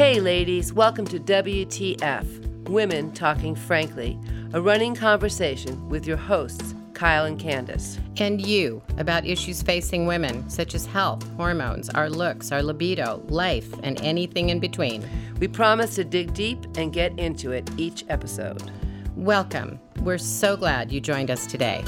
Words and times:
Hey, 0.00 0.18
ladies, 0.18 0.72
welcome 0.72 1.04
to 1.08 1.20
WTF 1.20 2.70
Women 2.70 3.12
Talking 3.12 3.54
Frankly, 3.54 4.18
a 4.54 4.60
running 4.62 4.94
conversation 4.94 5.90
with 5.90 6.06
your 6.06 6.16
hosts, 6.16 6.74
Kyle 6.94 7.26
and 7.26 7.38
Candace. 7.38 7.98
And 8.16 8.40
you 8.40 8.80
about 8.96 9.26
issues 9.26 9.60
facing 9.60 10.06
women, 10.06 10.48
such 10.48 10.74
as 10.74 10.86
health, 10.86 11.30
hormones, 11.36 11.90
our 11.90 12.08
looks, 12.08 12.50
our 12.50 12.62
libido, 12.62 13.22
life, 13.28 13.70
and 13.82 14.00
anything 14.00 14.48
in 14.48 14.58
between. 14.58 15.06
We 15.38 15.48
promise 15.48 15.96
to 15.96 16.04
dig 16.04 16.32
deep 16.32 16.64
and 16.78 16.94
get 16.94 17.18
into 17.18 17.52
it 17.52 17.70
each 17.76 18.06
episode. 18.08 18.72
Welcome. 19.16 19.78
We're 20.00 20.16
so 20.16 20.56
glad 20.56 20.90
you 20.90 21.02
joined 21.02 21.30
us 21.30 21.46
today. 21.46 21.84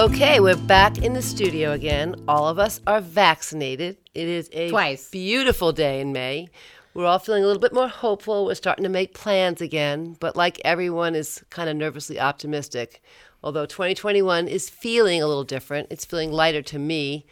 Okay, 0.00 0.40
we're 0.40 0.56
back 0.56 0.96
in 1.04 1.12
the 1.12 1.20
studio 1.20 1.72
again. 1.72 2.14
All 2.26 2.48
of 2.48 2.58
us 2.58 2.80
are 2.86 3.02
vaccinated. 3.02 3.98
It 4.14 4.28
is 4.28 4.48
a 4.50 4.70
Twice. 4.70 5.10
beautiful 5.10 5.72
day 5.72 6.00
in 6.00 6.10
May. 6.10 6.48
We're 6.94 7.04
all 7.04 7.18
feeling 7.18 7.44
a 7.44 7.46
little 7.46 7.60
bit 7.60 7.74
more 7.74 7.86
hopeful. 7.86 8.46
We're 8.46 8.54
starting 8.54 8.84
to 8.84 8.88
make 8.88 9.12
plans 9.12 9.60
again, 9.60 10.16
but 10.18 10.36
like 10.36 10.58
everyone 10.64 11.14
is 11.14 11.44
kind 11.50 11.68
of 11.68 11.76
nervously 11.76 12.18
optimistic. 12.18 13.02
Although 13.44 13.66
2021 13.66 14.48
is 14.48 14.70
feeling 14.70 15.20
a 15.20 15.26
little 15.26 15.44
different. 15.44 15.88
It's 15.90 16.06
feeling 16.06 16.32
lighter 16.32 16.62
to 16.62 16.78
me. 16.78 17.26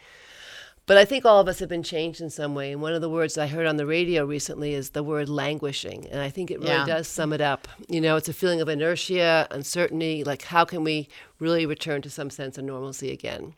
But 0.89 0.97
I 0.97 1.05
think 1.05 1.23
all 1.23 1.39
of 1.39 1.47
us 1.47 1.59
have 1.59 1.69
been 1.69 1.83
changed 1.83 2.19
in 2.19 2.31
some 2.31 2.55
way. 2.55 2.71
And 2.71 2.81
one 2.81 2.93
of 2.93 3.01
the 3.01 3.11
words 3.11 3.37
I 3.37 3.45
heard 3.45 3.67
on 3.67 3.77
the 3.77 3.85
radio 3.85 4.25
recently 4.25 4.73
is 4.73 4.89
the 4.89 5.03
word 5.03 5.29
languishing. 5.29 6.07
And 6.07 6.19
I 6.19 6.31
think 6.31 6.49
it 6.49 6.57
really 6.57 6.71
Yeah. 6.71 6.85
does 6.87 7.07
sum 7.07 7.31
it 7.31 7.41
up. 7.41 7.67
You 7.87 8.01
know, 8.01 8.15
it's 8.15 8.27
a 8.27 8.33
feeling 8.33 8.59
of 8.59 8.67
inertia, 8.67 9.47
uncertainty. 9.51 10.23
Like, 10.23 10.41
how 10.41 10.65
can 10.65 10.83
we 10.83 11.07
really 11.37 11.67
return 11.67 12.01
to 12.01 12.09
some 12.09 12.31
sense 12.31 12.57
of 12.57 12.63
normalcy 12.63 13.11
again? 13.11 13.53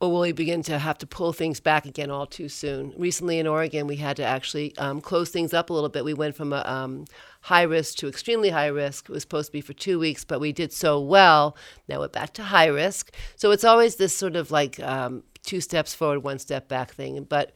Or 0.00 0.12
will 0.12 0.20
we 0.20 0.32
begin 0.32 0.62
to 0.64 0.78
have 0.78 0.98
to 0.98 1.06
pull 1.06 1.32
things 1.32 1.60
back 1.60 1.86
again 1.86 2.10
all 2.10 2.26
too 2.26 2.50
soon? 2.50 2.92
Recently 2.94 3.38
in 3.38 3.46
Oregon, 3.46 3.86
we 3.86 3.96
had 3.96 4.16
to 4.16 4.22
actually 4.22 4.76
um, 4.76 5.00
close 5.00 5.30
things 5.30 5.54
up 5.54 5.70
a 5.70 5.72
little 5.72 5.88
bit. 5.88 6.04
We 6.04 6.12
went 6.12 6.36
from 6.36 6.52
a 6.52 6.62
um, 6.66 7.06
high 7.40 7.62
risk 7.62 7.96
to 7.98 8.08
extremely 8.08 8.50
high 8.50 8.66
risk. 8.66 9.08
It 9.08 9.12
was 9.12 9.22
supposed 9.22 9.46
to 9.48 9.52
be 9.52 9.62
for 9.62 9.72
two 9.72 9.98
weeks, 9.98 10.24
but 10.24 10.40
we 10.40 10.52
did 10.52 10.74
so 10.74 11.00
well. 11.00 11.56
Now 11.88 12.00
we're 12.00 12.08
back 12.08 12.34
to 12.34 12.42
high 12.42 12.66
risk. 12.66 13.14
So 13.36 13.50
it's 13.50 13.64
always 13.64 13.96
this 13.96 14.14
sort 14.14 14.36
of 14.36 14.50
like 14.50 14.78
um, 14.80 15.22
two 15.42 15.60
steps 15.60 15.94
forward, 15.94 16.20
one 16.20 16.38
step 16.38 16.68
back 16.68 16.92
thing. 16.92 17.22
But 17.24 17.52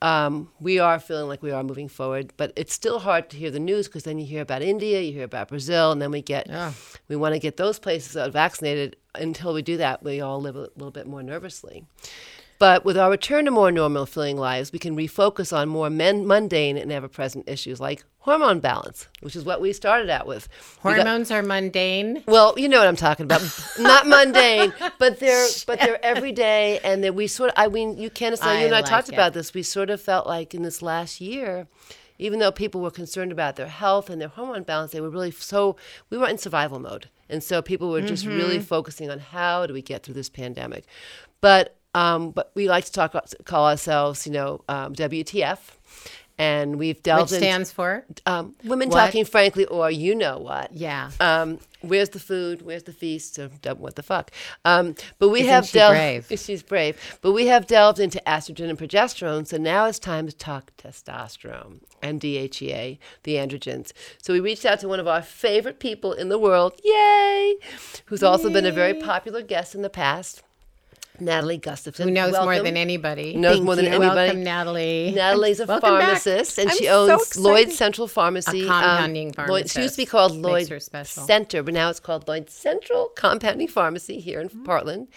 um, 0.00 0.50
we 0.60 0.78
are 0.78 0.98
feeling 0.98 1.28
like 1.28 1.42
we 1.42 1.50
are 1.50 1.62
moving 1.62 1.88
forward. 1.88 2.32
But 2.36 2.52
it's 2.56 2.72
still 2.72 2.98
hard 3.00 3.30
to 3.30 3.36
hear 3.36 3.50
the 3.50 3.60
news 3.60 3.86
because 3.88 4.04
then 4.04 4.18
you 4.18 4.26
hear 4.26 4.42
about 4.42 4.62
India, 4.62 5.00
you 5.00 5.12
hear 5.12 5.24
about 5.24 5.48
Brazil, 5.48 5.92
and 5.92 6.00
then 6.02 6.10
we 6.10 6.22
get 6.22 6.46
Yeah. 6.48 6.72
we 7.08 7.16
want 7.16 7.34
to 7.34 7.38
get 7.38 7.56
those 7.56 7.78
places 7.78 8.14
vaccinated. 8.32 8.96
Until 9.14 9.52
we 9.52 9.62
do 9.62 9.76
that, 9.76 10.02
we 10.02 10.20
all 10.20 10.40
live 10.40 10.56
a 10.56 10.60
little 10.76 10.90
bit 10.90 11.06
more 11.06 11.22
nervously. 11.22 11.84
But 12.62 12.84
with 12.84 12.96
our 12.96 13.10
return 13.10 13.46
to 13.46 13.50
more 13.50 13.72
normal 13.72 14.06
feeling 14.06 14.36
lives, 14.36 14.70
we 14.72 14.78
can 14.78 14.94
refocus 14.96 15.52
on 15.52 15.68
more 15.68 15.90
men- 15.90 16.24
mundane 16.28 16.76
and 16.76 16.92
ever 16.92 17.08
present 17.08 17.48
issues 17.48 17.80
like 17.80 18.04
hormone 18.18 18.60
balance, 18.60 19.08
which 19.20 19.34
is 19.34 19.44
what 19.44 19.60
we 19.60 19.72
started 19.72 20.08
out 20.08 20.28
with. 20.28 20.48
We 20.84 20.92
got- 20.92 20.98
Hormones 21.04 21.32
are 21.32 21.42
mundane. 21.42 22.22
well, 22.26 22.54
you 22.56 22.68
know 22.68 22.78
what 22.78 22.86
I'm 22.86 22.94
talking 22.94 23.24
about. 23.24 23.42
Not 23.80 24.06
mundane, 24.06 24.72
but 25.00 25.18
they're 25.18 25.48
but 25.66 25.80
they're 25.80 25.98
everyday, 26.04 26.78
and 26.84 27.02
that 27.02 27.16
we 27.16 27.26
sort 27.26 27.50
of. 27.50 27.54
I 27.56 27.66
mean, 27.66 27.96
you 27.98 28.10
Candace, 28.10 28.40
and 28.42 28.50
I, 28.50 28.54
you 28.54 28.60
I 28.60 28.64
and 28.66 28.74
I 28.76 28.78
like 28.78 28.84
talked 28.88 29.08
it. 29.08 29.14
about 29.14 29.32
this. 29.32 29.52
We 29.52 29.64
sort 29.64 29.90
of 29.90 30.00
felt 30.00 30.28
like 30.28 30.54
in 30.54 30.62
this 30.62 30.82
last 30.82 31.20
year, 31.20 31.66
even 32.20 32.38
though 32.38 32.52
people 32.52 32.80
were 32.80 32.92
concerned 32.92 33.32
about 33.32 33.56
their 33.56 33.66
health 33.66 34.08
and 34.08 34.20
their 34.20 34.28
hormone 34.28 34.62
balance, 34.62 34.92
they 34.92 35.00
were 35.00 35.10
really 35.10 35.32
so. 35.32 35.74
We 36.10 36.16
were 36.16 36.28
in 36.28 36.38
survival 36.38 36.78
mode, 36.78 37.08
and 37.28 37.42
so 37.42 37.60
people 37.60 37.90
were 37.90 38.02
just 38.02 38.24
really 38.24 38.58
Mm-hmm. 38.58 38.64
focusing 38.66 39.10
on 39.10 39.18
how 39.18 39.66
do 39.66 39.74
we 39.74 39.82
get 39.82 40.04
through 40.04 40.14
this 40.14 40.28
pandemic. 40.28 40.84
But 41.40 41.76
um, 41.94 42.30
but 42.30 42.50
we 42.54 42.68
like 42.68 42.84
to 42.86 42.92
talk 42.92 43.14
call 43.44 43.66
ourselves, 43.66 44.26
you 44.26 44.32
know, 44.32 44.62
um, 44.68 44.94
WTF. 44.94 45.58
And 46.38 46.76
we've 46.78 46.96
Which 46.96 47.02
delved 47.04 47.30
into 47.32 47.44
stands 47.44 47.70
for? 47.70 48.04
um, 48.26 48.56
women 48.64 48.88
What? 48.88 48.96
talking 48.96 49.24
frankly, 49.26 49.66
or 49.66 49.90
you 49.90 50.14
know 50.14 50.38
what? 50.38 50.72
Yeah. 50.72 51.10
Um, 51.20 51.58
where's 51.82 52.08
the 52.08 52.18
food? 52.18 52.62
Where's 52.62 52.84
the 52.84 52.92
feast? 52.92 53.34
So, 53.34 53.50
what 53.76 53.96
the 53.96 54.02
fuck? 54.02 54.30
Um, 54.64 54.96
but 55.18 55.28
we 55.28 55.40
Isn't 55.40 55.52
have 55.52 55.66
she 55.66 55.78
delved. 55.78 55.92
brave? 55.94 56.26
She's 56.40 56.62
brave. 56.62 57.18
But 57.20 57.32
we 57.32 57.46
have 57.46 57.66
delved 57.66 58.00
into 58.00 58.20
estrogen 58.26 58.70
and 58.70 58.78
progesterone. 58.78 59.46
So 59.46 59.58
now 59.58 59.84
it's 59.86 59.98
time 59.98 60.26
to 60.26 60.32
talk 60.34 60.72
testosterone 60.78 61.80
and 62.02 62.18
DHEA, 62.20 62.98
the 63.24 63.34
androgens. 63.34 63.92
So 64.20 64.32
we 64.32 64.40
reached 64.40 64.64
out 64.64 64.80
to 64.80 64.88
one 64.88 64.98
of 65.00 65.06
our 65.06 65.22
favorite 65.22 65.78
people 65.80 66.12
in 66.14 66.28
the 66.30 66.38
world, 66.38 66.80
yay, 66.82 67.56
who's 68.06 68.22
also 68.22 68.50
been 68.50 68.66
a 68.66 68.72
very 68.72 68.94
popular 68.94 69.42
guest 69.42 69.74
in 69.74 69.82
the 69.82 69.90
past, 69.90 70.42
Natalie 71.20 71.58
Gustafson. 71.58 72.08
Who 72.08 72.14
knows 72.14 72.32
more 72.32 72.58
than 72.60 72.76
anybody? 72.76 73.36
Knows 73.36 73.60
more 73.60 73.76
than 73.76 73.86
anybody. 73.86 74.14
Welcome, 74.14 74.44
Natalie. 74.44 75.12
Natalie's 75.14 75.60
a 75.60 75.66
Welcome 75.66 75.90
back. 75.90 76.02
pharmacist, 76.02 76.58
and 76.58 76.70
I'm 76.70 76.76
she 76.76 76.88
owns 76.88 77.12
excited. 77.22 77.42
Lloyd 77.42 77.70
Central 77.72 78.08
Pharmacy. 78.08 78.62
A 78.62 78.66
compounding 78.66 79.34
um, 79.38 79.46
Lloyd, 79.48 79.68
she 79.70 79.82
used 79.82 79.94
to 79.94 80.02
be 80.02 80.06
called 80.06 80.36
Makes 80.36 80.70
Lloyd. 80.92 81.06
Center, 81.06 81.62
but 81.62 81.74
now 81.74 81.90
it's 81.90 82.00
called 82.00 82.26
Lloyd 82.26 82.48
Central 82.50 83.08
Compounding 83.14 83.68
Pharmacy 83.68 84.18
here 84.20 84.40
in 84.40 84.48
Mm-hmm. 84.48 84.64
Portland. 84.64 85.08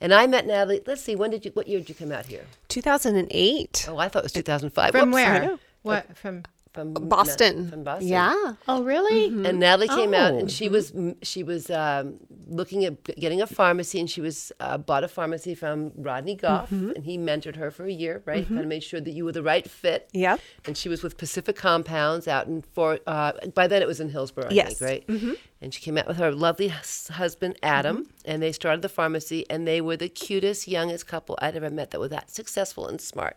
And 0.00 0.12
I 0.12 0.26
met 0.26 0.46
Natalie. 0.46 0.80
Let's 0.86 1.02
see, 1.02 1.16
when 1.16 1.30
did 1.30 1.44
you? 1.44 1.50
What 1.52 1.66
year 1.68 1.78
did 1.78 1.88
you 1.88 1.94
come 1.94 2.12
out 2.12 2.26
here? 2.26 2.44
2008. 2.68 3.86
Oh, 3.88 3.96
I 3.98 4.08
thought 4.08 4.20
it 4.20 4.24
was 4.24 4.32
2005. 4.32 4.90
From 4.90 5.10
Whoops. 5.10 5.14
where? 5.14 5.58
What? 5.82 6.16
From. 6.16 6.42
From 6.74 6.92
Boston. 6.92 7.70
From 7.70 7.84
Boston. 7.84 8.08
Yeah. 8.08 8.54
Oh, 8.66 8.82
really? 8.82 9.26
And 9.26 9.60
Natalie 9.60 9.86
came 9.88 10.12
out, 10.12 10.32
Oh. 10.34 10.38
and 10.40 10.50
she 10.50 10.68
was 10.68 10.92
she 11.22 11.42
was 11.44 11.70
um, 11.70 12.18
looking 12.48 12.84
at 12.84 13.02
getting 13.04 13.40
a 13.40 13.46
pharmacy, 13.46 14.00
and 14.00 14.10
she 14.10 14.20
was 14.20 14.50
uh, 14.58 14.76
bought 14.76 15.04
a 15.04 15.08
pharmacy 15.08 15.54
from 15.54 15.92
Rodney 15.96 16.34
Goff, 16.34 16.70
Mm-hmm. 16.70 16.90
and 16.96 17.04
he 17.04 17.16
mentored 17.16 17.56
her 17.56 17.70
for 17.70 17.84
a 17.84 17.92
year, 17.92 18.22
right? 18.26 18.46
Kind 18.46 18.58
of 18.60 18.66
made 18.66 18.82
sure 18.82 19.00
that 19.00 19.12
you 19.12 19.24
were 19.24 19.30
the 19.32 19.42
right 19.42 19.70
fit. 19.70 20.10
Yeah. 20.12 20.36
And 20.66 20.76
she 20.76 20.88
was 20.88 21.02
with 21.04 21.16
Pacific 21.16 21.54
Compounds 21.56 22.26
out 22.26 22.48
in 22.48 22.62
Fort. 22.62 23.02
Uh, 23.06 23.32
by 23.54 23.66
then, 23.68 23.80
it 23.80 23.86
was 23.86 24.00
in 24.00 24.08
Hillsboro, 24.08 24.46
I 24.50 24.52
Yes. 24.52 24.78
think, 24.80 25.08
right? 25.08 25.36
And 25.62 25.72
she 25.72 25.80
came 25.80 25.96
out 25.96 26.06
with 26.08 26.16
her 26.18 26.32
lovely 26.32 26.68
husband 26.68 27.56
Adam, 27.62 28.08
and 28.24 28.42
they 28.42 28.50
started 28.52 28.82
the 28.82 28.88
pharmacy, 28.88 29.46
and 29.48 29.66
they 29.66 29.80
were 29.80 29.96
the 29.96 30.08
cutest, 30.08 30.66
youngest 30.68 31.06
couple 31.06 31.38
I'd 31.40 31.56
ever 31.56 31.70
met 31.70 31.92
that 31.92 32.00
were 32.00 32.08
that 32.08 32.30
successful 32.30 32.86
and 32.88 33.00
smart. 33.00 33.36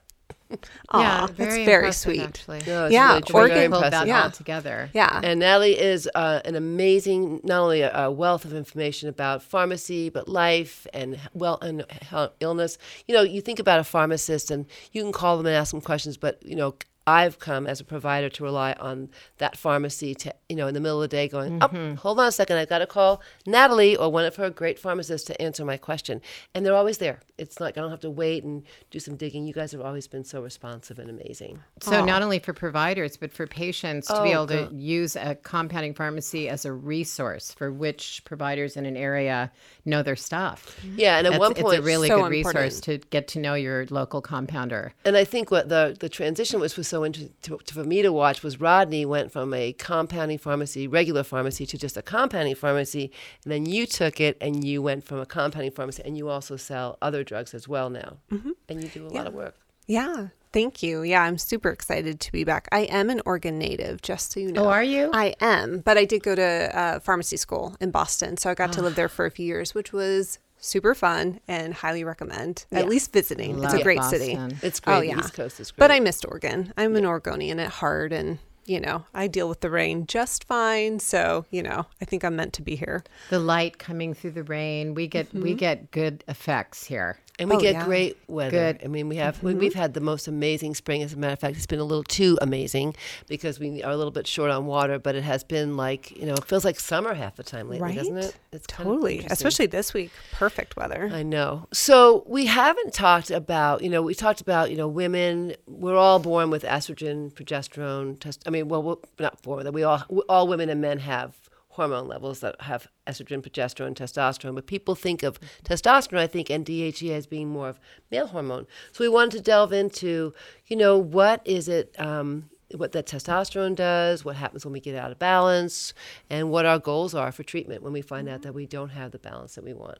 Yeah, 0.93 1.23
Aw, 1.23 1.27
very 1.27 1.49
that's 1.49 1.65
very 1.65 1.91
sweet. 1.91 2.21
Actually. 2.21 2.61
No, 2.65 2.87
Yeah, 2.87 3.09
really 3.09 3.21
truly 3.23 3.51
Oregon 3.51 3.71
pulled 3.71 3.83
that 3.91 4.07
Yeah. 4.07 4.23
all 4.23 4.31
together. 4.31 4.89
Yeah. 4.93 5.19
And 5.23 5.39
Natalie 5.41 5.77
is 5.77 6.09
uh, 6.15 6.39
an 6.45 6.55
amazing, 6.55 7.41
not 7.43 7.61
only 7.61 7.81
a, 7.81 7.93
a 8.05 8.11
wealth 8.11 8.45
of 8.45 8.53
information 8.53 9.09
about 9.09 9.43
pharmacy, 9.43 10.09
but 10.09 10.27
life 10.29 10.87
and 10.93 11.19
well 11.33 11.57
and 11.61 11.85
he- 12.09 12.27
illness. 12.39 12.77
You 13.07 13.15
know, 13.15 13.21
you 13.23 13.41
think 13.41 13.59
about 13.59 13.79
a 13.79 13.83
pharmacist, 13.83 14.49
and 14.49 14.65
you 14.93 15.03
can 15.03 15.11
call 15.11 15.37
them 15.37 15.45
and 15.47 15.55
ask 15.55 15.71
them 15.71 15.81
questions, 15.81 16.15
but 16.17 16.41
you 16.45 16.55
know. 16.55 16.75
I've 17.07 17.39
come 17.39 17.65
as 17.65 17.79
a 17.79 17.85
provider 17.85 18.27
to 18.27 18.43
rely 18.43 18.73
on 18.73 19.09
that 19.37 19.57
pharmacy 19.57 20.13
to, 20.15 20.35
you 20.49 20.57
know, 20.57 20.67
in 20.67 20.73
the 20.73 20.81
middle 20.81 21.01
of 21.01 21.09
the 21.09 21.15
day 21.15 21.29
going, 21.29 21.63
oh, 21.63 21.67
mm-hmm. 21.69 21.95
hold 21.95 22.19
on 22.19 22.27
a 22.27 22.31
second, 22.33 22.57
I've 22.57 22.67
got 22.67 22.79
to 22.79 22.85
call 22.85 23.21
Natalie 23.45 23.95
or 23.95 24.11
one 24.11 24.25
of 24.25 24.35
her 24.35 24.49
great 24.49 24.77
pharmacists 24.77 25.25
to 25.27 25.41
answer 25.41 25.63
my 25.63 25.77
question. 25.77 26.21
And 26.53 26.65
they're 26.65 26.75
always 26.75 26.97
there. 26.97 27.21
It's 27.37 27.61
like 27.61 27.77
I 27.77 27.81
don't 27.81 27.91
have 27.91 28.01
to 28.01 28.09
wait 28.09 28.43
and 28.43 28.63
do 28.91 28.99
some 28.99 29.15
digging. 29.15 29.47
You 29.47 29.53
guys 29.53 29.71
have 29.71 29.79
always 29.79 30.07
been 30.07 30.25
so 30.25 30.41
responsive 30.41 30.99
and 30.99 31.09
amazing. 31.09 31.59
So 31.79 32.03
not 32.03 32.21
only 32.21 32.39
for 32.39 32.51
providers, 32.51 33.15
but 33.15 33.31
for 33.31 33.47
patients 33.47 34.07
to 34.07 34.21
be 34.23 34.33
Oh, 34.33 34.43
able 34.43 34.47
to 34.47 34.75
use 34.75 35.15
a 35.15 35.35
compounding 35.35 35.93
pharmacy 35.93 36.49
as 36.49 36.65
a 36.65 36.73
resource 36.73 37.53
for 37.53 37.71
which 37.71 38.21
providers 38.25 38.75
in 38.75 38.85
an 38.85 38.97
area 38.97 39.51
know 39.85 40.03
their 40.03 40.15
stuff. 40.17 40.77
Yeah, 40.95 41.17
and 41.17 41.27
at 41.27 41.31
That's- 41.31 41.39
one 41.39 41.53
point, 41.53 41.77
it's 41.77 41.85
a 41.85 41.87
really 41.87 42.07
so 42.09 42.23
good 42.23 42.31
resource 42.31 42.81
to 42.81 42.97
get 42.97 43.29
to 43.29 43.39
know 43.39 43.53
your 43.53 43.85
local 43.89 44.21
compounder. 44.21 44.93
And 45.05 45.15
I 45.15 45.23
think 45.23 45.51
what 45.51 45.69
the 45.69 45.95
the 45.97 46.09
transition 46.09 46.59
was 46.59 46.75
was 46.75 46.87
so 46.87 46.96
interesting 47.05 47.33
to, 47.43 47.57
to, 47.65 47.73
for 47.73 47.83
me 47.83 48.01
to 48.01 48.11
watch 48.11 48.43
was 48.43 48.59
Rodney 48.59 49.05
went 49.05 49.31
from 49.31 49.53
a 49.53 49.73
compounding 49.73 50.37
pharmacy, 50.37 50.87
regular 50.87 51.23
pharmacy, 51.23 51.65
to 51.67 51.77
just 51.77 51.97
a 51.97 52.01
compounding 52.01 52.55
pharmacy, 52.55 53.11
and 53.43 53.51
then 53.51 53.65
you 53.65 53.85
took 53.85 54.19
it 54.21 54.37
and 54.41 54.63
you 54.63 54.81
went 54.81 55.03
from 55.03 55.19
a 55.19 55.25
compounding 55.25 55.71
pharmacy, 55.71 56.01
and 56.05 56.17
you 56.17 56.29
also 56.29 56.55
sell 56.57 56.97
other 57.01 57.23
drugs 57.23 57.53
as 57.53 57.67
well 57.67 57.89
now, 57.89 58.17
Mm-hmm. 58.31 58.51
and 58.69 58.81
you 58.83 58.89
do 58.89 59.07
a 59.07 59.09
lot 59.09 59.27
of 59.27 59.33
work. 59.33 59.55
Yeah. 59.87 60.27
Thank 60.53 60.81
you. 60.81 61.03
Yeah, 61.03 61.21
I'm 61.21 61.37
super 61.37 61.69
excited 61.69 62.19
to 62.21 62.31
be 62.31 62.43
back. 62.43 62.67
I 62.71 62.79
am 62.81 63.09
an 63.09 63.21
Oregon 63.25 63.59
native, 63.59 64.01
just 64.01 64.31
so 64.31 64.39
you 64.39 64.51
know. 64.51 64.65
Oh, 64.65 64.69
are 64.69 64.83
you? 64.83 65.09
I 65.13 65.35
am, 65.41 65.79
but 65.79 65.97
I 65.97 66.05
did 66.05 66.23
go 66.23 66.35
to 66.35 66.77
uh, 66.77 66.99
pharmacy 66.99 67.37
school 67.37 67.75
in 67.79 67.91
Boston, 67.91 68.37
so 68.37 68.49
I 68.49 68.53
got 68.55 68.71
to 68.73 68.81
live 68.81 68.95
there 68.95 69.09
for 69.09 69.25
a 69.25 69.31
few 69.31 69.45
years, 69.45 69.75
which 69.75 69.91
was 69.93 70.39
super 70.59 70.95
fun 70.95 71.39
and 71.47 71.73
highly 71.73 72.03
recommend. 72.03 72.65
At 72.71 72.87
least 72.87 73.13
visiting. 73.13 73.63
it's 73.63 73.73
a 73.73 73.83
great 73.83 74.03
city. 74.03 74.37
It's 74.61 74.81
oh, 74.85 74.85
great. 74.85 74.97
Oh 74.97 75.01
yeah, 75.01 75.19
East 75.19 75.33
Coast 75.33 75.59
is 75.59 75.71
great. 75.71 75.79
but 75.79 75.91
I 75.91 75.99
missed 75.99 76.25
Oregon. 76.25 76.73
I'm 76.77 76.95
an 76.95 77.05
Oregonian 77.05 77.59
at 77.59 77.69
heart, 77.69 78.11
and 78.11 78.39
you 78.67 78.81
know, 78.81 79.05
I 79.13 79.27
deal 79.27 79.47
with 79.49 79.61
the 79.61 79.69
rain 79.69 80.05
just 80.07 80.43
fine. 80.43 80.99
So, 80.99 81.45
you 81.49 81.63
know, 81.63 81.85
I 82.01 82.05
think 82.05 82.23
I'm 82.23 82.35
meant 82.35 82.53
to 82.53 82.61
be 82.61 82.75
here. 82.75 83.03
The 83.29 83.39
light 83.39 83.79
coming 83.79 84.13
through 84.13 84.31
the 84.31 84.43
rain. 84.43 84.93
We 84.93 85.07
get 85.07 85.33
we 85.33 85.51
mm-hmm. 85.51 85.57
get 85.57 85.91
good 85.91 86.23
effects 86.27 86.83
here. 86.83 87.17
And 87.39 87.49
we 87.49 87.55
Oh, 87.55 87.59
get 87.59 87.73
yeah. 87.73 87.85
great 87.85 88.17
weather. 88.27 88.51
Good. 88.51 88.81
I 88.83 88.87
mean, 88.87 89.09
we 89.09 89.17
have 89.17 89.41
we, 89.43 89.51
mm-hmm. 89.51 89.59
we've 89.59 89.73
had 89.75 89.93
the 89.93 90.01
most 90.01 90.27
amazing 90.27 90.73
spring. 90.75 91.03
As 91.03 91.13
a 91.13 91.17
matter 91.17 91.33
of 91.33 91.39
fact, 91.39 91.55
it's 91.55 91.67
been 91.67 91.79
a 91.79 91.83
little 91.83 92.03
too 92.03 92.37
amazing 92.41 92.95
because 93.27 93.59
we 93.59 93.83
are 93.83 93.91
a 93.91 93.97
little 93.97 94.11
bit 94.11 94.25
short 94.25 94.49
on 94.49 94.65
water. 94.65 94.97
But 94.97 95.15
it 95.15 95.23
has 95.23 95.43
been 95.43 95.77
like 95.77 96.11
you 96.17 96.25
know, 96.25 96.33
it 96.33 96.45
feels 96.45 96.65
like 96.65 96.79
summer 96.79 97.13
half 97.13 97.35
the 97.35 97.43
time 97.43 97.69
lately, 97.69 97.93
doesn't 97.93 98.17
it? 98.17 98.35
It's 98.51 98.67
kind 98.67 98.89
of 98.89 98.95
Totally. 98.95 99.25
Especially 99.29 99.67
this 99.67 99.93
week. 99.93 100.11
Perfect 100.31 100.75
weather. 100.75 101.09
I 101.13 101.23
know. 101.23 101.67
So 101.73 102.23
we 102.27 102.47
haven't 102.47 102.93
talked 102.93 103.29
about, 103.29 103.83
you 103.83 103.89
know, 103.89 104.01
we 104.01 104.15
talked 104.15 104.41
about, 104.41 104.71
you 104.71 104.77
know, 104.77 104.87
women. 104.87 105.53
We're 105.67 105.97
all 105.97 106.19
born 106.19 106.49
with 106.49 106.63
estrogen, 106.63 107.31
progesterone. 107.33 108.19
Test. 108.19 108.43
I 108.47 108.49
mean, 108.49 108.67
well, 108.67 108.81
we're 108.81 108.95
not 109.19 109.41
born 109.43 109.57
with 109.57 109.67
it. 109.67 109.73
We 109.73 109.83
all, 109.83 110.03
all 110.27 110.47
women 110.47 110.69
and 110.69 110.81
men 110.81 110.99
have 110.99 111.35
hormone 111.77 112.07
levels 112.07 112.41
that 112.41 112.59
have 112.61 112.87
estrogen, 113.07 113.41
progesterone, 113.41 113.93
testosterone. 113.95 114.55
But 114.55 114.67
people 114.67 114.93
think 114.95 115.23
of 115.23 115.39
testosterone, 115.63 116.19
I 116.19 116.27
think, 116.27 116.49
and 116.49 116.65
DHEA 116.65 117.11
as 117.11 117.25
being 117.27 117.47
more 117.49 117.69
of 117.69 117.79
male 118.11 118.27
hormone. 118.27 118.67
So 118.91 119.03
we 119.03 119.09
wanted 119.09 119.37
to 119.37 119.41
delve 119.43 119.71
into, 119.71 120.33
you 120.67 120.75
know, 120.75 120.97
what 120.97 121.41
is 121.45 121.69
it. 121.69 121.95
Um, 121.97 122.49
what 122.75 122.91
that 122.91 123.05
testosterone 123.07 123.77
does, 123.77 124.25
what 124.25 124.35
happens 124.35 124.65
when 124.65 124.73
we 124.73 124.81
get 124.81 124.93
out 124.93 125.09
of 125.09 125.17
balance, 125.17 125.93
and 126.29 126.51
what 126.51 126.65
our 126.65 126.77
goals 126.79 127.15
are 127.15 127.31
for 127.31 127.41
treatment 127.43 127.81
when 127.81 127.93
we 127.93 128.01
find 128.01 128.27
out 128.27 128.41
that 128.41 128.53
we 128.53 128.65
don't 128.65 128.89
have 128.89 129.11
the 129.11 129.19
balance 129.19 129.55
that 129.55 129.63
we 129.63 129.73
want. 129.73 129.99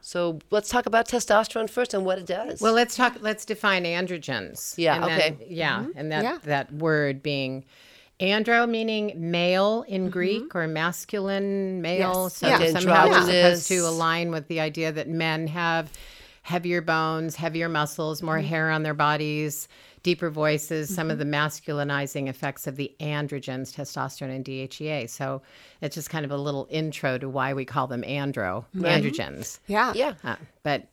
So 0.00 0.38
let's 0.50 0.70
talk 0.70 0.86
about 0.86 1.06
testosterone 1.08 1.68
first 1.68 1.92
and 1.92 2.06
what 2.06 2.18
it 2.18 2.24
does. 2.24 2.62
Well, 2.62 2.72
let's 2.72 2.96
talk. 2.96 3.18
Let's 3.20 3.44
define 3.44 3.84
androgens. 3.84 4.74
Yeah, 4.78 4.94
And 4.94 5.04
then- 5.04 5.34
okay. 5.34 5.46
yeah, 5.50 5.86
and 5.94 6.10
that 6.10 6.22
Yeah. 6.24 6.38
that 6.44 6.72
word 6.72 7.22
being 7.22 7.66
andro 8.20 8.68
meaning 8.68 9.12
male 9.16 9.84
in 9.88 10.02
mm-hmm. 10.02 10.10
Greek 10.10 10.54
or 10.54 10.66
masculine 10.66 11.80
male. 11.80 12.24
Yes. 12.24 12.36
So 12.36 12.46
Yeah. 12.48 12.56
somehow 12.58 13.06
it's 13.06 13.16
Androgynous. 13.16 13.26
supposed 13.26 13.68
to 13.68 13.88
align 13.88 14.30
with 14.30 14.48
the 14.48 14.60
idea 14.60 14.92
that 14.92 15.08
men 15.08 15.46
have 15.48 15.90
heavier 16.42 16.80
bones, 16.80 17.36
heavier 17.36 17.68
muscles, 17.68 18.22
more 18.22 18.38
mm-hmm. 18.38 18.46
hair 18.46 18.70
on 18.70 18.82
their 18.82 18.94
bodies, 18.94 19.68
deeper 20.02 20.30
voices, 20.30 20.92
some 20.94 21.10
of 21.10 21.18
mm-hmm. 21.18 21.30
the 21.30 21.36
masculinizing 21.36 22.28
effects 22.28 22.66
of 22.66 22.76
the 22.76 22.94
androgens, 23.00 23.74
testosterone 23.74 24.34
and 24.34 24.44
DHEA. 24.44 25.08
So 25.08 25.42
it's 25.80 25.94
just 25.94 26.10
kind 26.10 26.24
of 26.24 26.30
a 26.30 26.36
little 26.36 26.66
intro 26.70 27.18
to 27.18 27.28
why 27.28 27.52
we 27.52 27.64
call 27.64 27.86
them 27.86 28.02
andro, 28.02 28.64
androgens. 28.76 29.58
Yeah. 29.66 29.92
yeah. 29.94 30.14
Uh, 30.24 30.36
but 30.62 30.88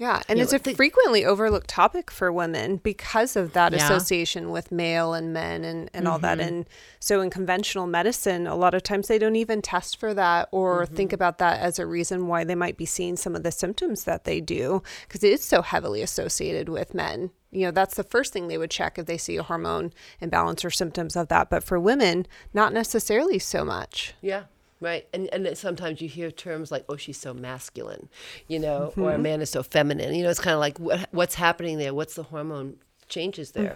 Yeah, 0.00 0.22
and 0.28 0.38
Yeah, 0.38 0.44
it's 0.44 0.54
a 0.54 0.56
but 0.56 0.64
the- 0.64 0.74
frequently 0.76 1.26
overlooked 1.26 1.68
topic 1.68 2.10
for 2.10 2.32
women 2.32 2.78
because 2.78 3.36
of 3.36 3.52
that 3.52 3.72
Yeah. 3.74 3.84
association 3.84 4.50
with 4.50 4.72
male 4.72 5.12
and 5.12 5.30
men 5.34 5.62
and, 5.62 5.90
and 5.92 6.08
all 6.08 6.18
that. 6.20 6.38
Mm-hmm. 6.38 6.48
And 6.48 6.68
so 7.00 7.20
in 7.20 7.28
conventional 7.28 7.86
medicine, 7.86 8.46
a 8.46 8.54
lot 8.54 8.72
of 8.72 8.82
times 8.82 9.08
they 9.08 9.18
don't 9.18 9.36
even 9.36 9.60
test 9.60 10.00
for 10.00 10.14
that 10.14 10.48
or 10.52 10.84
mm-hmm. 10.84 10.94
think 10.94 11.12
about 11.12 11.36
that 11.36 11.60
as 11.60 11.78
a 11.78 11.84
reason 11.84 12.28
why 12.28 12.44
they 12.44 12.54
might 12.54 12.78
be 12.78 12.86
seeing 12.86 13.18
some 13.18 13.36
of 13.36 13.42
the 13.42 13.52
symptoms 13.52 14.04
that 14.04 14.24
they 14.24 14.40
do 14.40 14.82
because 15.06 15.22
it 15.22 15.34
is 15.34 15.44
so 15.44 15.60
heavily 15.60 16.00
associated 16.00 16.70
with 16.70 16.94
men. 16.94 17.30
You 17.50 17.66
know, 17.66 17.70
that's 17.70 17.96
the 17.96 18.02
first 18.02 18.32
thing 18.32 18.48
they 18.48 18.56
would 18.56 18.70
check 18.70 18.98
if 18.98 19.04
they 19.04 19.18
see 19.18 19.36
a 19.36 19.42
hormone 19.42 19.92
imbalance 20.18 20.64
or 20.64 20.70
symptoms 20.70 21.14
of 21.14 21.28
that. 21.28 21.50
But 21.50 21.62
for 21.62 21.78
women, 21.78 22.26
not 22.54 22.72
necessarily 22.72 23.38
so 23.38 23.66
much. 23.66 24.14
Yeah. 24.22 24.44
Right. 24.80 25.06
And 25.12 25.28
and 25.32 25.44
then 25.44 25.54
sometimes 25.56 26.00
you 26.00 26.08
hear 26.08 26.30
terms 26.30 26.72
like, 26.72 26.84
oh, 26.88 26.96
she's 26.96 27.20
so 27.20 27.34
masculine, 27.34 28.08
you 28.48 28.58
know, 28.58 28.92
or 28.96 29.10
a 29.10 29.12
mm-hmm. 29.14 29.22
man 29.22 29.40
is 29.42 29.50
so 29.50 29.62
feminine. 29.62 30.14
You 30.14 30.24
know, 30.24 30.30
it's 30.30 30.40
kind 30.40 30.54
of 30.54 30.60
like 30.60 30.78
what, 30.78 31.06
what's 31.10 31.34
happening 31.34 31.76
there? 31.76 31.92
What's 31.92 32.14
the 32.14 32.22
hormone 32.22 32.76
changes 33.10 33.50
there? 33.52 33.74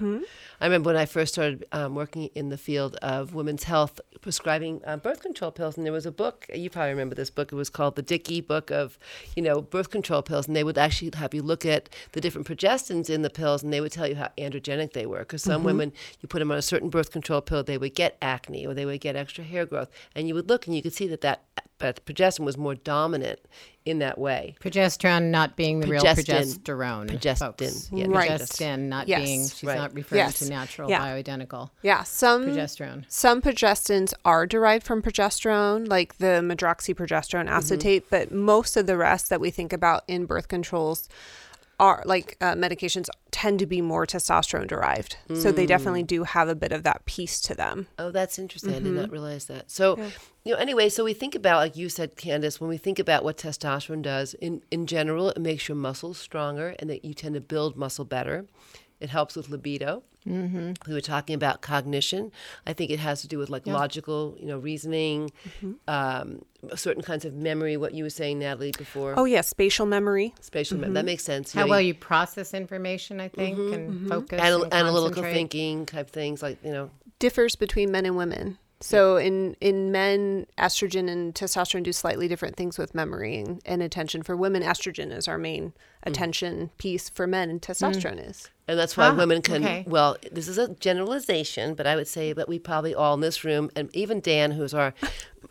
I 0.61 0.65
remember 0.65 0.89
when 0.89 0.97
I 0.97 1.05
first 1.05 1.35
started 1.35 1.65
um, 1.73 1.95
working 1.95 2.31
in 2.35 2.49
the 2.49 2.57
field 2.57 2.97
of 3.03 3.35
women's 3.35 3.65
health, 3.65 4.01
prescribing 4.21 4.81
uh, 4.87 4.97
birth 4.97 5.21
control 5.21 5.51
pills, 5.51 5.77
and 5.77 5.85
there 5.85 5.93
was 5.93 6.07
a 6.07 6.13
book. 6.13 6.47
You 6.55 6.71
probably 6.71 6.91
remember 6.91 7.15
this 7.15 7.31
book. 7.31 7.53
It 7.53 7.57
was 7.57 7.69
called 7.69 7.97
the 7.97 8.03
Dickey 8.03 8.41
Book 8.41 8.71
of, 8.71 8.99
you 9.37 9.43
know, 9.43 9.61
birth 9.61 9.91
control 9.91 10.23
pills, 10.23 10.47
and 10.47 10.57
they 10.57 10.65
would 10.65 10.79
actually 10.79 11.11
have 11.17 11.35
you 11.35 11.43
look 11.43 11.67
at 11.67 11.89
the 12.13 12.21
different 12.21 12.47
progestins 12.47 13.11
in 13.11 13.23
the 13.23 13.31
pills, 13.31 13.63
and 13.63 13.73
they 13.73 13.81
would 13.81 13.93
tell 13.93 14.09
you 14.09 14.15
how 14.15 14.31
androgenic 14.39 14.93
they 14.93 15.07
were. 15.07 15.21
Because 15.21 15.43
some 15.43 15.65
women, 15.65 15.93
you 16.21 16.29
put 16.29 16.39
them 16.39 16.51
on 16.51 16.59
a 16.59 16.63
certain 16.63 16.89
birth 16.89 17.11
control 17.11 17.41
pill, 17.41 17.63
they 17.63 17.77
would 17.77 17.95
get 17.95 18.17
acne 18.23 18.67
or 18.67 18.73
they 18.73 18.87
would 18.87 19.01
get 19.01 19.17
extra 19.17 19.45
hair 19.45 19.67
growth, 19.67 19.91
and 20.15 20.29
you 20.29 20.35
would 20.35 20.49
look 20.49 20.67
and 20.67 20.75
you 20.77 20.83
could 20.83 20.95
see 20.95 21.09
that 21.09 21.21
that, 21.21 21.43
that 21.85 22.05
progestin 22.07 22.41
was 22.45 22.57
more 22.57 22.75
dominant 22.75 23.41
in 23.85 23.99
that 23.99 24.17
way. 24.17 24.57
Progesterone 24.61 25.25
not 25.31 25.57
being 25.57 25.81
the 25.81 25.87
real 25.87 26.03
progesterone. 26.03 27.11
Progestin, 27.11 27.39
folks. 27.39 27.91
yeah, 27.93 28.07
Right. 28.09 28.31
Progestin 28.31 28.79
not 28.89 29.07
Yes. 29.09 29.23
being, 29.23 29.43
she's 29.43 29.65
Right. 29.65 29.77
not 29.77 29.95
referring 29.95 30.21
Yes. 30.21 30.39
to 30.39 30.49
natural 30.49 30.89
Yeah. 30.89 31.03
bioidentical 31.03 31.71
Yeah, 31.83 32.03
some 32.05 32.47
progesterone. 32.47 33.05
Some 33.09 33.43
progestins 33.43 34.15
are 34.25 34.47
derived 34.47 34.87
from 34.87 35.03
progesterone, 35.03 35.87
like 35.87 36.17
the 36.17 36.41
medroxyprogesterone 36.43 37.45
mm-hmm. 37.45 37.49
acetate, 37.49 38.09
but 38.09 38.33
most 38.33 38.77
of 38.79 38.87
the 38.87 38.97
rest 38.97 39.29
that 39.29 39.41
we 39.41 39.51
think 39.51 39.73
about 39.75 40.05
in 40.09 40.25
birth 40.25 40.49
controls 40.49 41.07
are 41.85 42.03
like 42.07 42.39
uh, 42.41 42.55
medications 42.55 43.09
tend 43.31 43.59
to 43.59 43.67
be 43.67 43.83
more 43.83 44.07
testosterone 44.07 44.67
derived. 44.67 45.19
So 45.35 45.53
they 45.53 45.67
definitely 45.67 46.03
do 46.03 46.25
have 46.25 46.49
a 46.49 46.55
bit 46.55 46.73
of 46.73 46.83
that 46.85 47.05
piece 47.05 47.43
to 47.43 47.55
them. 47.55 47.89
Oh, 47.99 48.11
that's 48.11 48.39
interesting. 48.39 48.75
I 48.75 48.79
did 48.79 48.93
not 48.93 49.11
realize 49.11 49.45
that. 49.47 49.71
So, 49.71 49.99
you 50.45 50.53
know, 50.53 50.59
anyway, 50.59 50.89
so 50.89 51.05
we 51.05 51.13
think 51.13 51.35
about, 51.35 51.59
like 51.59 51.77
you 51.77 51.91
said, 51.91 52.17
Candace, 52.17 52.59
when 52.59 52.71
we 52.71 52.79
think 52.79 52.99
about 52.99 53.23
what 53.23 53.37
testosterone 53.37 54.01
does, 54.01 54.33
in, 54.35 54.63
in 54.71 54.87
general, 54.87 55.29
it 55.29 55.41
makes 55.41 55.69
your 55.69 55.77
muscles 55.77 56.17
stronger 56.17 56.75
and 56.79 56.89
that 56.89 57.05
you 57.05 57.13
tend 57.13 57.35
to 57.35 57.41
build 57.43 57.77
muscle 57.77 58.07
better. 58.07 58.47
It 59.05 59.11
helps 59.11 59.37
with 59.37 59.51
libido. 59.51 60.03
Mm-hmm. 60.27 60.73
We 60.89 60.95
were 60.95 61.03
talking 61.03 61.35
about 61.35 61.61
cognition. 61.61 62.33
I 62.67 62.73
think 62.73 62.91
it 62.91 62.99
has 62.99 63.21
to 63.21 63.29
do 63.29 63.37
with 63.37 63.51
like 63.51 63.67
logical, 63.67 64.35
you 64.41 64.47
know, 64.47 64.57
reasoning, 64.57 65.31
mm-hmm. 65.47 65.73
um, 65.87 66.43
certain 66.75 67.03
kinds 67.03 67.27
of 67.27 67.35
memory. 67.35 67.77
What 67.77 67.93
you 67.93 68.05
were 68.05 68.11
saying, 68.11 68.39
Natalie, 68.39 68.73
before 68.79 69.13
Oh 69.19 69.27
yeah, 69.27 69.43
spatial 69.43 69.85
memory. 69.85 70.33
spatial 70.41 70.79
memory. 70.79 70.87
Mm-hmm. 70.87 70.95
That 70.95 71.05
makes 71.05 71.23
sense. 71.23 71.55
you 71.55 71.61
How 71.61 71.67
know, 71.67 71.71
well 71.73 71.81
you 71.83 71.93
process 71.93 72.55
information, 72.55 73.21
I 73.21 73.29
think, 73.29 73.59
mm-hmm. 73.59 73.75
and 73.75 74.09
focus. 74.09 74.41
anal- 74.41 74.65
and 74.65 74.73
analytical 74.73 75.23
thinking 75.23 75.85
type 75.85 76.09
things, 76.09 76.43
like 76.43 76.57
you 76.65 76.73
know, 76.73 76.91
differs 77.19 77.55
between 77.57 77.91
men 77.93 78.07
and 78.07 78.17
women. 78.17 78.57
So 78.81 79.19
in 79.19 79.57
in 79.61 79.93
men, 79.93 80.47
estrogen 80.57 81.11
and 81.11 81.35
testosterone 81.35 81.83
do 81.83 81.93
slightly 81.93 82.29
different 82.29 82.57
things 82.57 82.79
with 82.79 82.95
memory 82.95 83.37
and, 83.37 83.61
and 83.67 83.83
attention. 83.83 84.23
For 84.23 84.37
women, 84.37 84.63
estrogen 84.63 85.15
is 85.15 85.29
our 85.29 85.39
main 85.39 85.65
mm. 85.67 85.73
attention 86.05 86.71
piece. 86.79 87.11
For 87.11 87.27
men, 87.27 87.51
and 87.51 87.61
testosterone 87.61 88.21
mm. 88.21 88.31
is. 88.31 88.51
And 88.67 88.79
that's 88.79 88.97
why 88.97 89.09
Ah, 89.09 89.15
women 89.15 89.43
can, 89.43 89.63
okay. 89.63 89.85
well, 89.87 90.17
this 90.33 90.49
is 90.49 90.57
a 90.57 90.69
generalization, 90.77 91.75
but 91.75 91.87
I 91.87 91.97
would 91.97 92.09
say 92.09 92.33
that 92.33 92.49
we 92.49 92.59
probably 92.59 92.95
all 92.95 93.13
in 93.15 93.21
this 93.21 93.45
room, 93.45 93.71
and 93.77 93.95
even 93.95 94.21
Dan, 94.21 94.53
who's 94.53 94.73
our 94.75 94.95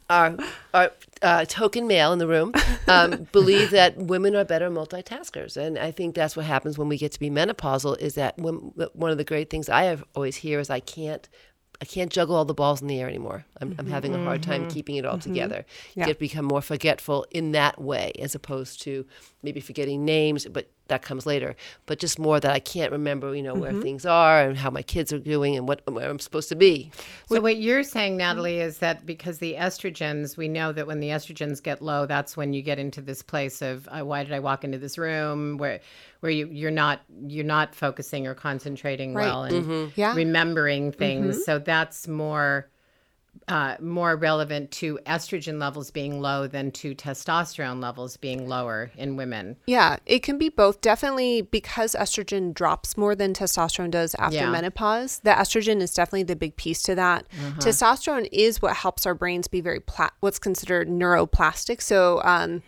our, 0.10 0.36
our 0.74 0.92
uh, 1.22 1.46
token 1.46 1.88
male 1.88 2.12
in 2.12 2.20
the 2.20 2.28
room, 2.28 2.52
um, 2.88 3.28
believe 3.32 3.70
that 3.72 3.98
women 3.98 4.36
are 4.36 4.44
better 4.44 4.70
multitaskers. 4.70 5.56
And 5.56 5.78
I 5.78 5.92
think 5.92 6.14
that's 6.16 6.36
what 6.36 6.46
happens 6.46 6.78
when 6.78 6.90
we 6.90 6.98
get 6.98 7.12
to 7.14 7.20
be 7.20 7.30
menopausal 7.30 7.98
is 8.00 8.16
that 8.16 8.38
when, 8.38 8.56
one 8.94 9.12
of 9.12 9.18
the 9.18 9.24
great 9.24 9.50
things 9.50 9.70
I 9.70 9.84
have 9.84 10.04
always 10.16 10.38
hear 10.38 10.60
is 10.60 10.70
I 10.70 10.80
can't 10.80 11.28
I 11.82 11.86
can't 11.86 12.12
juggle 12.12 12.36
all 12.36 12.46
the 12.46 12.54
balls 12.54 12.82
in 12.82 12.88
the 12.88 13.02
air 13.02 13.10
anymore. 13.10 13.46
I'm, 13.60 13.76
I'm 13.78 13.88
having 13.88 14.14
a 14.16 14.24
hard 14.24 14.42
time 14.42 14.70
keeping 14.70 14.96
it 14.96 15.06
all 15.06 15.18
together. 15.18 15.66
Yeah. 15.96 16.04
You 16.04 16.08
get 16.08 16.20
become 16.20 16.46
more 16.46 16.62
forgetful 16.62 17.26
in 17.32 17.52
that 17.54 17.82
way, 17.82 18.14
as 18.20 18.36
opposed 18.36 18.82
to 18.84 19.06
maybe 19.42 19.60
forgetting 19.60 20.06
names, 20.06 20.46
but 20.46 20.72
that 20.88 21.02
comes 21.02 21.26
later. 21.26 21.56
But 21.86 22.00
just 22.00 22.20
more 22.20 22.40
that 22.40 22.52
I 22.52 22.60
can't 22.60 22.92
remember, 22.92 23.36
you 23.36 23.44
know, 23.44 23.54
where 23.54 23.72
mm-hmm. 23.72 23.82
things 23.82 24.06
are 24.06 24.42
and 24.42 24.58
how 24.58 24.70
my 24.70 24.82
kids 24.82 25.14
are 25.14 25.20
doing 25.20 25.56
and 25.56 25.68
what 25.68 25.82
where 25.92 26.10
I'm 26.10 26.20
supposed 26.20 26.50
to 26.50 26.56
be. 26.56 26.92
So 27.28 27.42
what 27.42 27.58
you're 27.58 27.84
saying, 27.84 28.14
mm-hmm. 28.14 28.18
Natalie, 28.20 28.60
is 28.60 28.80
that 28.80 29.06
because 29.06 29.40
the 29.40 29.56
estrogens, 29.56 30.38
we 30.38 30.48
know 30.48 30.72
that 30.72 30.88
when 30.88 31.00
the 31.00 31.10
estrogens 31.10 31.62
get 31.62 31.82
low, 31.82 32.06
that's 32.06 32.36
when 32.36 32.54
you 32.54 32.62
get 32.62 32.80
into 32.80 33.02
this 33.02 33.22
place 33.22 33.62
of 33.62 33.88
uh, 33.92 34.02
why 34.02 34.24
did 34.24 34.34
I 34.34 34.40
walk 34.40 34.64
into 34.64 34.78
this 34.78 34.98
room 34.98 35.58
where 35.58 35.80
where 36.20 36.32
you 36.32 36.48
you're 36.52 36.72
not 36.72 37.02
you're 37.28 37.46
not 37.46 37.76
focusing 37.76 38.28
or 38.28 38.34
concentrating 38.34 39.14
Right. 39.14 39.26
well 39.26 39.44
and 39.44 39.66
mm-hmm. 39.66 40.00
Yeah. 40.00 40.16
remembering 40.16 40.92
things. 40.92 41.44
So 41.46 41.60
that's 41.60 42.08
more 42.08 42.70
uh, 43.48 43.76
more 43.82 44.16
relevant 44.16 44.72
to 44.72 44.98
estrogen 45.06 45.60
levels 45.60 45.92
being 45.92 46.22
low 46.22 46.48
than 46.48 46.72
to 46.72 46.96
testosterone 46.96 47.82
levels 47.82 48.16
being 48.16 48.48
lower 48.48 48.90
in 48.96 49.18
women. 49.18 49.58
Yeah, 49.66 49.98
it 50.06 50.20
can 50.24 50.38
be 50.38 50.48
both. 50.50 50.80
Definitely 50.82 51.42
because 51.42 51.94
estrogen 51.94 52.54
drops 52.54 52.96
more 52.96 53.16
than 53.16 53.34
testosterone 53.34 53.92
does 53.92 54.16
after 54.20 54.38
Yeah. 54.38 54.50
menopause. 54.50 55.20
The 55.24 55.32
estrogen 55.32 55.82
is 55.82 55.94
definitely 55.94 56.24
the 56.24 56.36
big 56.38 56.56
piece 56.56 56.82
to 56.84 56.96
that. 56.96 57.26
Testosterone 57.58 58.30
is 58.32 58.62
what 58.62 58.76
helps 58.78 59.06
our 59.06 59.14
brains 59.16 59.48
be 59.48 59.62
very 59.62 59.80
pla- 59.80 60.12
what's 60.22 60.40
considered 60.40 60.88
neuroplastic. 60.88 61.82
So 61.82 62.22
um, 62.24 62.62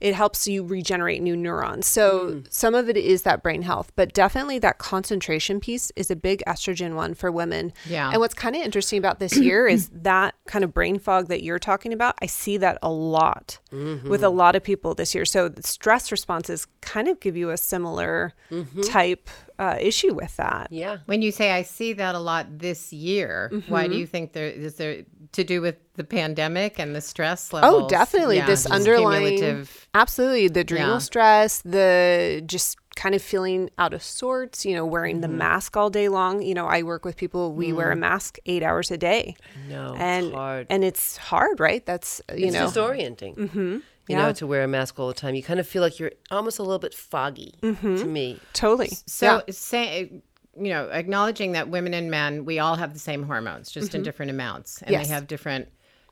it 0.00 0.14
helps 0.14 0.46
you 0.48 0.64
regenerate 0.64 1.20
new 1.20 1.36
neurons. 1.36 1.86
So 1.86 2.42
some 2.48 2.74
of 2.74 2.88
it 2.88 2.96
is 2.96 3.22
that 3.22 3.42
brain 3.42 3.62
health, 3.62 3.92
but 3.96 4.14
definitely 4.14 4.58
that 4.60 4.78
concentration 4.78 5.60
piece 5.60 5.90
is 5.96 6.10
a 6.10 6.16
big 6.16 6.42
estrogen 6.46 6.94
one 6.94 7.14
for 7.14 7.30
women. 7.30 7.72
Yeah. 7.86 8.10
And 8.10 8.18
what's 8.20 8.34
kind 8.34 8.56
of 8.56 8.62
interesting 8.62 8.98
about 8.98 9.18
this 9.18 9.36
year 9.36 9.66
is 9.66 9.88
that 9.92 10.11
that 10.12 10.34
kind 10.46 10.62
of 10.62 10.74
brain 10.74 10.98
fog 10.98 11.28
that 11.28 11.42
you're 11.42 11.58
talking 11.58 11.92
about, 11.92 12.14
I 12.20 12.26
see 12.26 12.58
that 12.58 12.76
a 12.82 12.90
lot 12.90 13.58
with 13.70 14.22
a 14.22 14.26
mm-hmm. 14.26 14.36
lot 14.36 14.54
of 14.56 14.62
people 14.62 14.94
this 14.94 15.14
year. 15.14 15.24
So 15.24 15.48
the 15.48 15.62
stress 15.62 16.12
responses 16.12 16.66
kind 16.82 17.08
of 17.08 17.18
give 17.18 17.34
you 17.34 17.48
a 17.48 17.56
similar 17.56 18.34
mm-hmm. 18.50 18.82
type 18.82 19.30
uh, 19.62 19.76
issue 19.90 20.12
with 20.22 20.34
that. 20.44 20.66
Yeah. 20.70 20.94
When 21.10 21.20
you 21.26 21.32
say 21.38 21.46
I 21.60 21.62
see 21.62 21.90
that 22.02 22.14
a 22.14 22.22
lot 22.30 22.44
this 22.66 22.92
year, 22.92 23.32
why 23.68 23.82
Mm-hmm. 23.84 23.92
do 23.92 23.98
you 24.02 24.06
think 24.14 24.24
there 24.36 24.50
is 24.66 24.74
there 24.80 24.94
to 25.38 25.42
do 25.52 25.60
with 25.66 25.76
the 26.00 26.04
pandemic 26.18 26.72
and 26.82 26.90
the 26.98 27.00
stress 27.12 27.52
levels? 27.52 27.72
Oh, 27.84 27.88
definitely. 27.88 28.36
Yeah, 28.38 28.46
this 28.52 28.66
underlying, 28.78 29.36
cumulative- 29.38 29.88
absolutely, 29.94 30.48
the 30.56 30.60
adrenal 30.66 30.98
Yeah. 31.00 31.10
stress, 31.10 31.52
the 31.76 32.42
just 32.54 32.70
kind 33.02 33.14
of 33.14 33.22
feeling 33.22 33.70
out 33.82 33.94
of 33.94 34.02
sorts, 34.02 34.66
you 34.66 34.74
know, 34.76 34.84
wearing 34.94 35.16
Mm-hmm. 35.16 35.32
the 35.38 35.44
mask 35.46 35.70
all 35.78 35.90
day 36.00 36.08
long. 36.18 36.42
You 36.48 36.54
know, 36.58 36.66
I 36.66 36.82
work 36.92 37.04
with 37.08 37.16
people, 37.16 37.42
we 37.62 37.72
wear 37.78 37.90
a 37.90 37.96
mask 38.08 38.38
eight 38.52 38.62
hours 38.68 38.90
a 38.90 38.98
day. 39.12 39.24
No, 39.68 39.94
and, 39.98 40.26
it's 40.26 40.34
hard. 40.34 40.66
and 40.72 40.80
it's 40.84 41.06
hard, 41.30 41.56
right? 41.68 41.82
That's, 41.90 42.20
you 42.36 42.46
it's 42.48 42.54
know, 42.56 42.66
disorienting. 42.68 43.34
Mm-hmm. 43.36 43.74
You 44.08 44.16
Yeah. 44.16 44.26
know, 44.26 44.32
to 44.34 44.46
wear 44.46 44.64
a 44.64 44.68
mask 44.68 44.98
all 44.98 45.08
the 45.08 45.14
time, 45.14 45.34
you 45.34 45.42
kind 45.42 45.60
of 45.60 45.66
feel 45.68 45.80
like 45.82 45.98
you're 46.00 46.12
almost 46.30 46.58
a 46.58 46.62
little 46.62 46.78
bit 46.80 46.92
foggy 46.94 47.54
Mm-hmm. 47.62 47.96
to 47.96 48.04
me. 48.04 48.40
totally. 48.52 48.90
So 49.06 49.42
yeah. 49.46 49.52
say 49.52 50.22
you 50.54 50.68
know, 50.68 50.90
acknowledging 50.90 51.52
that 51.52 51.70
women 51.70 51.94
and 51.94 52.10
men, 52.10 52.44
we 52.44 52.58
all 52.58 52.76
have 52.76 52.92
the 52.92 52.98
same 52.98 53.22
hormones, 53.22 53.70
just 53.70 53.94
in 53.94 54.02
different 54.02 54.28
amounts, 54.30 54.82
and 54.82 54.88
Mm-hmm. 54.88 54.92
Yes. 55.00 55.08
they 55.08 55.14
have 55.14 55.26
different 55.26 55.68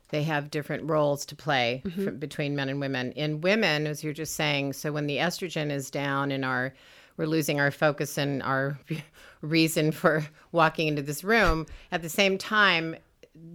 they 0.09 0.23
have 0.23 0.49
different 0.51 0.89
roles 0.89 1.25
to 1.27 1.35
play 1.35 1.81
Mm-hmm. 1.85 2.07
f- 2.07 2.19
between 2.19 2.55
men 2.55 2.67
and 2.69 2.79
women. 2.79 3.11
In 3.13 3.39
women, 3.41 3.85
as 3.87 4.03
you're 4.03 4.13
just 4.13 4.33
saying, 4.35 4.73
so 4.73 4.91
when 4.91 5.05
the 5.07 5.17
estrogen 5.17 5.69
is 5.71 5.91
down 5.91 6.31
and 6.31 6.43
our 6.43 6.73
we're 7.17 7.27
losing 7.27 7.59
our 7.59 7.71
focus 7.71 8.17
and 8.17 8.41
our 8.41 8.79
reason 9.41 9.91
for 9.91 10.25
walking 10.51 10.87
into 10.87 11.01
this 11.01 11.23
room, 11.23 11.65
at 11.91 12.01
the 12.01 12.09
same 12.09 12.37
time, 12.37 12.95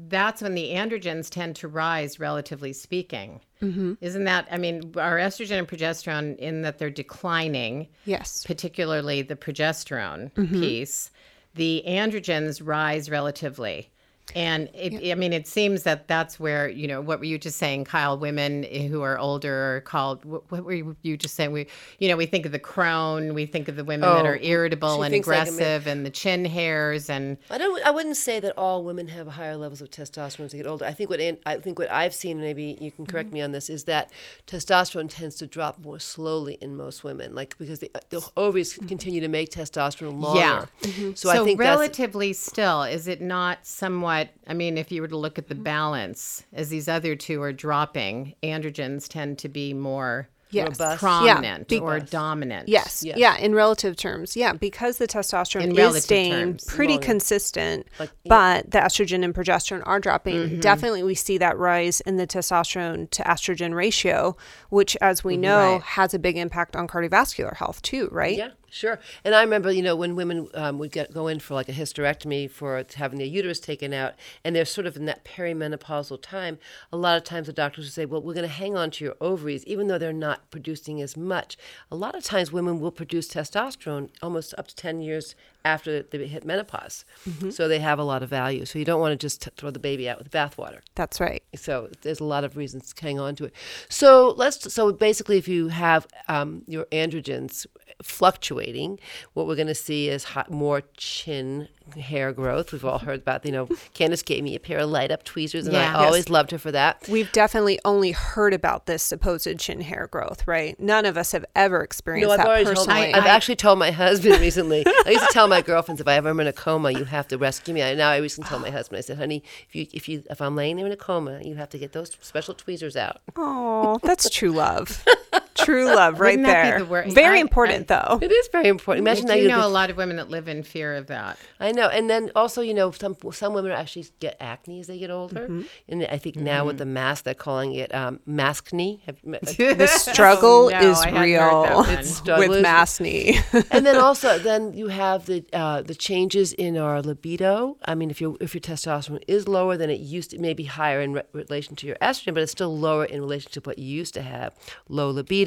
that's 0.08 0.42
when 0.42 0.54
the 0.54 0.70
androgens 0.70 1.28
tend 1.28 1.56
to 1.56 1.68
rise, 1.68 2.20
relatively 2.20 2.72
speaking. 2.72 3.40
Mm-hmm. 3.62 3.94
Isn't 4.00 4.24
that? 4.24 4.46
I 4.50 4.58
mean, 4.58 4.94
our 4.96 5.16
estrogen 5.16 5.58
and 5.58 5.68
progesterone, 5.68 6.36
in 6.38 6.62
that 6.62 6.78
they're 6.78 6.90
declining, 6.90 7.88
yes. 8.04 8.44
particularly 8.46 9.22
the 9.22 9.36
progesterone 9.36 10.32
Mm-hmm. 10.32 10.60
piece, 10.60 11.10
the 11.54 11.82
androgens 11.86 12.60
rise 12.64 13.10
relatively. 13.10 13.90
And 14.34 14.68
it, 14.74 15.12
I 15.12 15.14
mean, 15.14 15.32
it 15.32 15.46
seems 15.46 15.84
that 15.84 16.08
that's 16.08 16.40
where, 16.40 16.68
you 16.68 16.88
know, 16.88 17.00
what 17.00 17.20
were 17.20 17.26
you 17.26 17.38
just 17.38 17.58
saying, 17.58 17.84
Kyle? 17.84 18.18
Women 18.18 18.64
who 18.64 19.02
are 19.02 19.16
older 19.18 19.76
are 19.76 19.80
called, 19.82 20.24
what, 20.24 20.50
what 20.50 20.64
were 20.64 20.94
you 21.02 21.16
just 21.16 21.36
saying? 21.36 21.52
We, 21.52 21.68
you 22.00 22.08
know, 22.08 22.16
we 22.16 22.26
think 22.26 22.44
of 22.44 22.50
the 22.50 22.58
crone, 22.58 23.34
we 23.34 23.46
think 23.46 23.68
of 23.68 23.76
the 23.76 23.84
women 23.84 24.08
that 24.08 24.26
Oh, 24.26 24.28
are 24.28 24.36
irritable 24.38 25.04
and 25.04 25.12
thinks 25.12 25.28
like 25.28 25.42
aggressive 25.48 25.86
and 25.86 26.04
the 26.04 26.10
chin 26.10 26.44
hairs 26.44 27.08
and, 27.08 27.38
I 27.50 27.58
don't. 27.58 27.86
I 27.86 27.90
wouldn't 27.92 28.16
say 28.16 28.40
that 28.40 28.52
all 28.58 28.82
women 28.82 29.06
have 29.08 29.28
higher 29.28 29.56
levels 29.56 29.80
of 29.80 29.90
testosterone 29.90 30.46
as 30.46 30.52
they 30.52 30.58
get 30.58 30.66
older. 30.66 30.84
I 30.84 30.92
think 30.92 31.08
what 31.08 31.20
I 31.20 31.58
think 31.58 31.78
what 31.78 31.90
I've 31.90 32.14
seen, 32.14 32.40
maybe 32.40 32.76
you 32.80 32.90
can 32.90 33.06
correct 33.06 33.28
mm-hmm. 33.28 33.34
me 33.34 33.42
on 33.42 33.52
this, 33.52 33.70
is 33.70 33.84
that 33.84 34.10
testosterone 34.48 35.08
tends 35.08 35.36
to 35.36 35.46
drop 35.46 35.78
more 35.78 36.00
slowly 36.00 36.58
in 36.60 36.76
most 36.76 37.04
women, 37.04 37.34
like 37.34 37.56
because 37.58 37.78
the, 37.78 37.92
the 38.10 38.28
ovaries 38.36 38.74
continue 38.88 39.20
to 39.20 39.28
make 39.28 39.50
testosterone 39.50 40.20
longer. 40.20 40.68
Yeah. 40.82 41.12
So, 41.14 41.30
I 41.30 41.44
think 41.44 41.60
that's 41.60 41.78
relatively 41.78 42.32
still, 42.32 42.82
is 42.82 43.06
it 43.06 43.20
not 43.20 43.64
somewhat? 43.64 44.15
I 44.46 44.54
mean, 44.54 44.78
if 44.78 44.90
you 44.92 45.00
were 45.02 45.08
to 45.08 45.16
look 45.16 45.38
at 45.38 45.48
the 45.48 45.54
balance, 45.54 46.44
as 46.52 46.68
these 46.68 46.88
other 46.88 47.16
two 47.16 47.42
are 47.42 47.52
dropping, 47.52 48.34
androgens 48.42 49.08
tend 49.08 49.38
to 49.40 49.48
be 49.48 49.72
more 49.74 50.28
Yes. 50.50 50.78
Robust. 50.78 51.00
prominent 51.00 51.66
be- 51.68 51.80
or 51.80 51.98
dominant. 51.98 52.68
Yes. 52.68 53.02
Yes. 53.04 53.18
Yeah. 53.18 53.36
In 53.36 53.52
relative 53.52 53.96
terms. 53.96 54.36
Yeah. 54.36 54.52
Because 54.52 54.96
the 54.98 55.08
testosterone 55.08 55.64
In 55.70 55.76
is 55.78 56.04
staying 56.04 56.30
terms. 56.32 56.64
pretty 56.64 56.92
Longer. 56.94 57.06
consistent, 57.06 57.86
Like, 57.98 58.10
but 58.24 58.70
the 58.70 58.78
estrogen 58.78 59.24
and 59.24 59.34
progesterone 59.34 59.82
are 59.84 59.98
dropping. 59.98 60.36
Mm-hmm. 60.36 60.60
Definitely, 60.60 61.02
we 61.02 61.16
see 61.16 61.36
that 61.38 61.58
rise 61.58 62.00
in 62.02 62.14
the 62.16 62.28
testosterone 62.28 63.10
to 63.10 63.22
estrogen 63.24 63.74
ratio, 63.74 64.36
which, 64.70 64.96
as 65.00 65.24
we 65.24 65.36
know, 65.36 65.56
Mm-hmm. 65.56 65.72
Right. 65.72 65.82
has 65.82 66.14
a 66.14 66.18
big 66.20 66.36
impact 66.36 66.76
on 66.76 66.86
cardiovascular 66.86 67.56
health 67.56 67.82
too, 67.82 68.08
right? 68.12 68.38
Yeah, 68.38 68.50
sure. 68.70 68.98
And 69.24 69.34
I 69.34 69.42
remember, 69.42 69.70
you 69.70 69.82
know, 69.82 69.96
when 69.96 70.16
women 70.16 70.48
um, 70.54 70.78
would 70.78 70.92
get 70.92 71.12
go 71.12 71.26
in 71.26 71.40
for 71.40 71.54
like 71.54 71.68
a 71.68 71.72
hysterectomy 71.72 72.50
for 72.50 72.84
having 72.94 73.18
their 73.18 73.26
uterus 73.26 73.60
taken 73.60 73.92
out, 73.92 74.14
and 74.44 74.54
they're 74.54 74.64
sort 74.64 74.86
of 74.86 74.96
in 74.96 75.06
that 75.06 75.24
perimenopausal 75.24 76.20
time. 76.22 76.58
A 76.92 76.96
lot 76.96 77.16
of 77.16 77.24
times, 77.24 77.46
the 77.46 77.52
doctors 77.52 77.86
would 77.86 77.92
say, 77.92 78.06
"Well, 78.06 78.22
we're 78.22 78.34
going 78.34 78.48
to 78.48 78.52
hang 78.52 78.76
on 78.76 78.90
to 78.92 79.04
your 79.04 79.16
ovaries, 79.20 79.64
even 79.64 79.88
though 79.88 79.98
they're 79.98 80.12
not 80.12 80.50
producing 80.50 81.00
as 81.00 81.16
much." 81.16 81.56
A 81.90 81.96
lot 81.96 82.14
of 82.14 82.24
times, 82.24 82.52
women 82.52 82.80
will 82.80 82.92
produce 82.92 83.28
testosterone 83.28 84.10
almost 84.22 84.54
up 84.58 84.68
to 84.68 84.76
ten 84.76 85.00
years 85.00 85.34
after 85.66 86.02
they 86.02 86.26
hit 86.26 86.44
menopause, 86.44 87.04
so 87.50 87.66
they 87.66 87.80
have 87.80 87.98
a 87.98 88.04
lot 88.04 88.22
of 88.22 88.30
value. 88.30 88.64
So 88.64 88.78
you 88.78 88.84
don't 88.84 89.00
want 89.00 89.12
to 89.12 89.16
just 89.16 89.42
t- 89.42 89.50
throw 89.56 89.70
the 89.70 89.80
baby 89.80 90.08
out 90.08 90.18
with 90.18 90.30
the 90.30 90.38
bathwater. 90.38 90.80
That's 90.94 91.20
right. 91.20 91.42
So 91.54 91.90
there's 92.02 92.20
a 92.20 92.24
lot 92.24 92.44
of 92.44 92.56
reasons 92.56 92.92
to 92.92 93.02
hang 93.02 93.18
on 93.18 93.34
to 93.36 93.44
it. 93.46 93.54
So 93.88 94.34
let's. 94.36 94.72
So 94.72 94.92
basically, 94.92 95.38
if 95.38 95.48
you 95.48 95.68
have 95.68 96.06
um, 96.28 96.62
your 96.66 96.84
androgens 96.86 97.66
fluctuating, 98.02 98.98
what 99.34 99.46
we're 99.46 99.56
going 99.56 99.66
to 99.66 99.74
see 99.74 100.08
is 100.08 100.24
hot, 100.24 100.50
more 100.50 100.82
chin 100.96 101.68
hair 101.98 102.32
growth. 102.32 102.72
We've 102.72 102.84
all 102.84 102.98
heard 102.98 103.20
about. 103.20 103.44
You 103.46 103.52
know, 103.52 103.68
Candace 103.94 104.22
gave 104.22 104.42
me 104.42 104.54
a 104.56 104.60
pair 104.60 104.78
of 104.78 104.90
light 104.90 105.10
up 105.10 105.22
tweezers, 105.24 105.66
and 105.66 105.74
Yeah. 105.74 105.96
I 105.96 106.04
always 106.06 106.28
loved 106.28 106.50
her 106.50 106.58
for 106.58 106.72
that. 106.72 107.06
We've 107.08 107.30
definitely 107.32 107.78
only 107.84 108.12
heard 108.12 108.52
about 108.54 108.86
this 108.86 109.02
supposed 109.02 109.48
chin 109.58 109.80
hair 109.82 110.08
growth, 110.10 110.46
right? 110.46 110.78
None 110.80 111.04
of 111.06 111.16
us 111.16 111.32
have 111.32 111.44
ever 111.54 111.82
experienced 111.82 112.26
No, 112.28 112.32
I've 112.32 112.38
that 112.38 112.44
told. 112.64 112.66
personally. 112.76 113.14
I've 113.14 113.26
actually 113.26 113.56
told 113.56 113.78
my 113.78 113.90
husband 113.90 114.40
recently. 114.40 114.84
I 114.86 115.10
used 115.10 115.26
to 115.26 115.32
tell 115.32 115.48
my 115.48 115.62
girlfriends 115.62 116.00
if 116.00 116.08
I 116.08 116.14
ever 116.14 116.30
am 116.30 116.40
in 116.40 116.46
a 116.46 116.52
coma, 116.52 116.90
you 116.90 117.04
have 117.04 117.28
to 117.28 117.38
rescue 117.38 117.74
me. 117.74 117.80
And 117.82 117.98
now 117.98 118.10
I 118.10 118.16
recently 118.18 118.48
told 118.48 118.62
my 118.62 118.70
husband. 118.70 118.98
I 118.98 119.00
said, 119.02 119.18
"Honey, 119.18 119.42
if 119.68 119.74
you 119.76 119.86
if 119.92 120.08
you 120.08 120.22
if 120.30 120.40
I'm 120.42 120.56
laying 120.56 120.76
there 120.76 120.86
in 120.86 120.92
a 120.92 120.96
coma, 120.96 121.40
you 121.42 121.54
have 121.56 121.68
to 121.70 121.78
get 121.78 121.92
those 121.92 122.10
special 122.20 122.54
tweezers 122.54 122.96
out." 122.96 123.20
Oh, 123.36 123.98
that's 124.02 124.28
true 124.30 124.50
love. 124.50 125.04
true 125.56 125.86
love 125.86 126.20
right 126.20 126.38
Wouldn't 126.38 126.46
be 126.46 126.52
there. 126.52 126.78
the 126.80 126.84
wor- 126.84 127.04
Very 127.08 127.38
I- 127.38 127.40
important 127.40 127.88
though. 127.88 128.18
It 128.22 128.30
is 128.32 128.48
very 128.52 128.68
important. 128.68 129.06
Imagine 129.06 129.24
I 129.30 129.36
that 129.36 129.42
you 129.42 129.48
know 129.48 129.66
a 129.66 129.68
lot 129.68 129.90
of 129.90 129.96
women 129.96 130.16
that 130.16 130.30
live 130.30 130.48
in 130.48 130.62
fear 130.62 130.94
of 130.94 131.06
that. 131.08 131.38
I 131.60 131.72
know, 131.72 131.88
and 131.88 132.08
then 132.10 132.30
also, 132.36 132.60
you 132.62 132.74
know, 132.74 132.90
some 132.90 133.16
some 133.32 133.54
women 133.54 133.72
actually 133.72 134.06
get 134.20 134.36
acne 134.40 134.80
as 134.80 134.86
they 134.86 134.98
get 134.98 135.10
older, 135.10 135.46
Mm-hmm. 135.46 135.62
and 135.88 136.04
I 136.06 136.18
think 136.18 136.36
now 136.36 136.64
with 136.66 136.78
the 136.78 136.86
mask, 136.86 137.24
they're 137.24 137.34
calling 137.34 137.74
it 137.74 137.94
um, 137.94 138.20
maskne. 138.28 139.00
The 139.76 139.86
struggle 139.86 140.70
no, 140.70 140.78
is 140.80 140.98
I 141.00 141.04
hadn't 141.10 141.16
heard 141.16 141.24
real. 141.24 141.84
It's 141.98 142.10
struggle 142.16 142.48
with 142.48 142.58
is- 142.58 142.64
Masney. 142.64 143.66
and 143.70 143.84
then 143.86 143.96
also, 143.96 144.38
then 144.38 144.72
you 144.74 144.88
have 144.88 145.26
the 145.26 145.44
uh, 145.52 145.82
the 145.82 145.94
changes 145.94 146.52
in 146.52 146.76
our 146.76 147.00
libido. 147.02 147.76
I 147.84 147.94
mean, 147.94 148.10
if 148.10 148.20
your 148.20 148.36
if 148.40 148.54
your 148.54 148.60
testosterone 148.60 149.22
is 149.28 149.46
lower 149.48 149.76
than 149.76 149.90
it 149.90 150.00
used 150.00 150.30
to, 150.30 150.36
it 150.36 150.40
may 150.42 150.54
be 150.54 150.64
higher 150.64 151.00
in 151.00 151.12
re- 151.14 151.22
relation 151.32 151.76
to 151.76 151.86
your 151.86 151.96
estrogen, 152.02 152.34
but 152.34 152.42
it's 152.42 152.52
still 152.52 152.76
lower 152.76 153.04
in 153.04 153.20
relation 153.20 153.50
to 153.52 153.60
what 153.60 153.78
you 153.78 153.86
used 153.86 154.14
to 154.14 154.22
have. 154.22 154.52
Low 154.88 155.10
libido. 155.10 155.45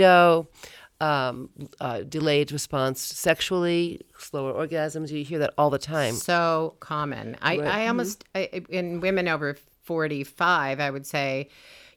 Um, 1.01 1.49
uh, 1.79 2.01
delayed 2.01 2.51
response 2.51 2.99
sexually, 2.99 4.01
slower 4.17 4.51
orgasms. 4.51 5.09
You 5.11 5.23
hear 5.23 5.39
that 5.39 5.53
all 5.57 5.69
the 5.69 5.79
time. 5.79 6.13
So 6.13 6.75
common. 6.81 7.37
I, 7.41 7.57
Right. 7.57 7.67
I 7.67 7.87
almost, 7.87 8.25
I, 8.35 8.63
in 8.67 8.99
women 8.99 9.29
over 9.29 9.55
45, 9.83 10.81
I 10.81 10.89
would 10.91 11.07
say, 11.07 11.47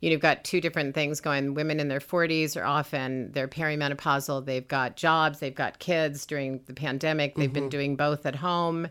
you 0.00 0.08
know, 0.08 0.12
you've 0.12 0.20
got 0.20 0.44
two 0.44 0.60
different 0.60 0.94
things 0.94 1.20
going. 1.20 1.54
Women 1.54 1.80
in 1.80 1.88
their 1.88 1.98
40s 2.00 2.56
are 2.56 2.64
often, 2.64 3.32
they're 3.32 3.48
perimenopausal. 3.48 4.46
They've 4.46 4.66
got 4.66 4.96
jobs, 4.96 5.40
they've 5.40 5.54
got 5.54 5.80
kids 5.80 6.24
during 6.24 6.60
the 6.66 6.72
pandemic. 6.74 7.34
They've 7.34 7.52
been 7.52 7.68
doing 7.68 7.96
both 7.96 8.24
at 8.24 8.36
home, 8.36 8.86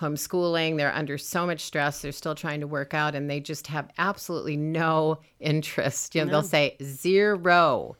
homeschooling. 0.00 0.78
They're 0.78 0.94
under 0.94 1.18
so 1.18 1.46
much 1.46 1.60
stress. 1.60 2.00
They're 2.00 2.12
still 2.12 2.34
trying 2.34 2.60
to 2.60 2.66
work 2.66 2.94
out 2.94 3.14
and 3.14 3.28
they 3.28 3.40
just 3.40 3.66
have 3.66 3.90
absolutely 3.98 4.56
no 4.56 5.18
interest. 5.38 6.14
You 6.14 6.24
know, 6.24 6.30
they'll 6.30 6.42
say 6.42 6.76
zero 6.82 7.96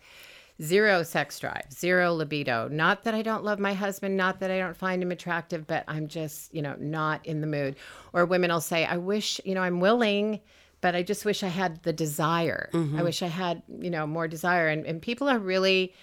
zero 0.62 1.02
sex 1.02 1.38
drive, 1.38 1.66
zero 1.72 2.14
libido. 2.14 2.68
Not 2.68 3.04
that 3.04 3.14
I 3.14 3.22
don't 3.22 3.44
love 3.44 3.58
my 3.58 3.72
husband, 3.74 4.16
not 4.16 4.40
that 4.40 4.50
I 4.50 4.58
don't 4.58 4.76
find 4.76 5.02
him 5.02 5.10
attractive, 5.10 5.66
but 5.66 5.84
I'm 5.88 6.08
just, 6.08 6.54
you 6.54 6.62
know, 6.62 6.76
not 6.78 7.24
in 7.26 7.40
the 7.40 7.46
mood. 7.46 7.76
Or 8.12 8.26
women 8.26 8.50
will 8.50 8.60
say, 8.60 8.84
I 8.84 8.98
wish, 8.98 9.40
you 9.44 9.54
know, 9.54 9.62
I'm 9.62 9.80
willing, 9.80 10.40
but 10.80 10.94
I 10.94 11.02
just 11.02 11.24
wish 11.24 11.42
I 11.42 11.48
had 11.48 11.82
the 11.82 11.92
desire. 11.92 12.70
I 12.72 12.76
mm-hmm. 12.76 13.02
wish 13.02 13.22
I 13.22 13.28
had, 13.28 13.62
you 13.80 13.90
know, 13.90 14.06
more 14.06 14.28
desire. 14.28 14.68
And, 14.68 14.86
and 14.86 15.00
people 15.00 15.28
are 15.28 15.38
really, 15.38 15.94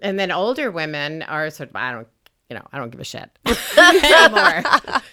and 0.00 0.18
then 0.18 0.30
older 0.30 0.70
women 0.70 1.22
are 1.22 1.50
sort 1.50 1.70
of, 1.70 1.76
I 1.76 1.92
don't, 1.92 2.08
you 2.48 2.56
know, 2.56 2.66
I 2.72 2.78
don't 2.78 2.90
give 2.90 3.00
a 3.00 3.04
shit 3.04 3.28
anymore. 3.76 4.62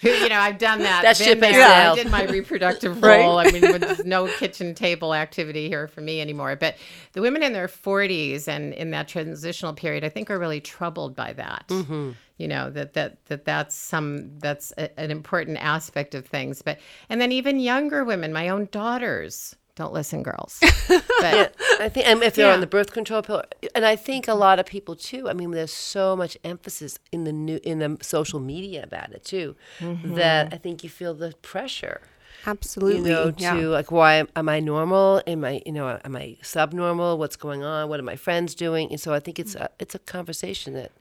you 0.02 0.28
know, 0.28 0.38
I've 0.38 0.58
done 0.58 0.78
that. 0.80 1.02
That 1.02 1.16
ship 1.18 1.38
there. 1.40 1.62
I 1.62 1.94
did 1.94 2.10
my 2.10 2.24
reproductive 2.24 3.02
Right. 3.02 3.20
role. 3.20 3.38
I 3.38 3.50
mean, 3.50 3.60
there's 3.60 4.04
no 4.06 4.26
kitchen 4.26 4.74
table 4.74 5.12
activity 5.14 5.68
here 5.68 5.86
for 5.86 6.00
me 6.00 6.20
anymore. 6.22 6.56
But 6.56 6.76
the 7.12 7.20
women 7.20 7.42
in 7.42 7.52
their 7.52 7.68
40s 7.68 8.48
and 8.48 8.72
in 8.72 8.90
that 8.92 9.06
transitional 9.08 9.74
period, 9.74 10.02
I 10.02 10.08
think, 10.08 10.30
are 10.30 10.38
really 10.38 10.60
troubled 10.60 11.14
by 11.14 11.34
that. 11.34 11.64
Mm-hmm. 11.68 12.12
You 12.38 12.48
know 12.48 12.68
that 12.70 12.92
that 12.94 13.24
that 13.26 13.46
that's 13.46 13.74
some 13.74 14.38
that's 14.38 14.72
a, 14.76 14.98
an 15.00 15.10
important 15.10 15.56
aspect 15.58 16.14
of 16.14 16.26
things. 16.26 16.60
But 16.60 16.78
and 17.08 17.18
then 17.20 17.32
even 17.32 17.58
younger 17.58 18.04
women, 18.04 18.32
my 18.32 18.48
own 18.50 18.68
daughters. 18.70 19.56
Don't 19.76 19.92
listen, 19.92 20.22
girls. 20.22 20.60
But 21.18 21.54
I 21.80 21.88
think, 21.88 22.06
and 22.06 22.22
if 22.22 22.34
they're 22.34 22.48
Yeah. 22.48 22.54
on 22.54 22.60
the 22.60 22.66
birth 22.66 22.92
control 22.92 23.22
pill, 23.22 23.42
and 23.74 23.84
I 23.86 23.96
think 23.96 24.28
a 24.28 24.34
lot 24.34 24.58
of 24.58 24.66
people 24.66 24.94
too. 24.96 25.28
I 25.28 25.32
mean, 25.32 25.50
there's 25.50 25.72
so 25.72 26.14
much 26.16 26.36
emphasis 26.44 26.98
in 27.10 27.24
the 27.24 27.32
new 27.32 27.58
in 27.62 27.78
the 27.78 27.96
social 28.02 28.38
media 28.40 28.82
about 28.84 29.12
it 29.12 29.24
too, 29.24 29.56
Mm-hmm. 29.80 30.14
that 30.14 30.52
I 30.52 30.56
think 30.58 30.84
you 30.84 30.90
feel 30.90 31.14
the 31.14 31.32
pressure. 31.42 32.00
Absolutely. 32.46 33.10
You 33.10 33.16
know, 33.16 33.34
yeah. 33.38 33.54
to 33.54 33.68
like, 33.68 33.90
why 33.90 34.14
am, 34.14 34.28
am 34.36 34.48
I 34.48 34.60
normal? 34.60 35.20
Am 35.26 35.44
I, 35.44 35.62
you 35.66 35.72
know, 35.72 35.98
am 36.04 36.14
I 36.16 36.36
subnormal? 36.42 37.18
What's 37.18 37.36
going 37.36 37.62
on? 37.64 37.88
What 37.88 37.98
are 37.98 38.04
my 38.04 38.16
friends 38.16 38.54
doing? 38.54 38.90
And 38.90 39.00
so 39.00 39.12
I 39.12 39.20
think 39.20 39.38
it's 39.38 39.54
a, 39.56 39.68
it's 39.80 39.94
a 39.96 39.98
conversation 39.98 40.72
that, 40.74 40.92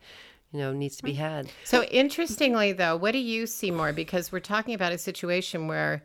you 0.52 0.60
know, 0.60 0.74
needs 0.74 0.96
to 0.98 1.04
be 1.04 1.14
had. 1.14 1.52
So 1.64 1.84
interestingly, 1.84 2.72
though, 2.72 2.96
what 2.98 3.12
do 3.12 3.20
you 3.20 3.46
see 3.46 3.70
more? 3.70 3.94
Because 3.94 4.32
we're 4.32 4.40
talking 4.40 4.74
about 4.74 4.92
a 4.92 4.98
situation 4.98 5.68
where 5.68 6.04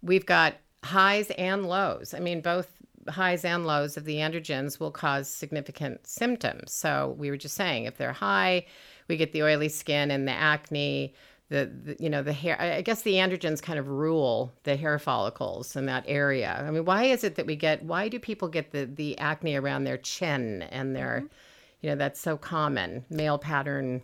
we've 0.00 0.26
got 0.26 0.54
highs 0.84 1.30
and 1.32 1.66
lows. 1.66 2.14
I 2.14 2.20
mean, 2.20 2.40
both 2.40 2.68
highs 3.08 3.44
and 3.44 3.66
lows 3.66 3.96
of 3.96 4.04
the 4.04 4.16
androgens 4.16 4.78
will 4.78 4.90
cause 4.90 5.28
significant 5.28 6.06
symptoms. 6.06 6.72
So 6.72 7.14
we 7.18 7.30
were 7.30 7.36
just 7.36 7.54
saying, 7.54 7.84
if 7.84 7.96
they're 7.96 8.12
high, 8.12 8.66
we 9.08 9.16
get 9.16 9.32
the 9.32 9.42
oily 9.42 9.68
skin 9.68 10.10
and 10.10 10.26
the 10.26 10.32
acne. 10.32 11.14
The, 11.50 11.64
the 11.64 11.96
you 11.98 12.10
know 12.10 12.22
the 12.22 12.34
hair 12.34 12.60
I 12.60 12.82
guess 12.82 13.00
the 13.00 13.14
androgens 13.14 13.62
kind 13.62 13.78
of 13.78 13.88
rule 13.88 14.52
the 14.64 14.76
hair 14.76 14.98
follicles 14.98 15.76
in 15.76 15.86
that 15.86 16.04
area. 16.06 16.62
I 16.62 16.70
mean, 16.70 16.84
why 16.84 17.04
is 17.04 17.24
it 17.24 17.36
that 17.36 17.46
we 17.46 17.56
get 17.56 17.82
why 17.82 18.10
do 18.10 18.18
people 18.18 18.48
get 18.48 18.72
the 18.72 18.84
the 18.84 19.16
acne 19.16 19.56
around 19.56 19.84
their 19.84 19.96
chin 19.96 20.60
and 20.64 20.94
their 20.94 21.20
mm-hmm. 21.20 21.26
you 21.80 21.88
know 21.88 21.96
that's 21.96 22.20
so 22.20 22.36
common 22.36 23.06
male 23.08 23.38
pattern 23.38 24.02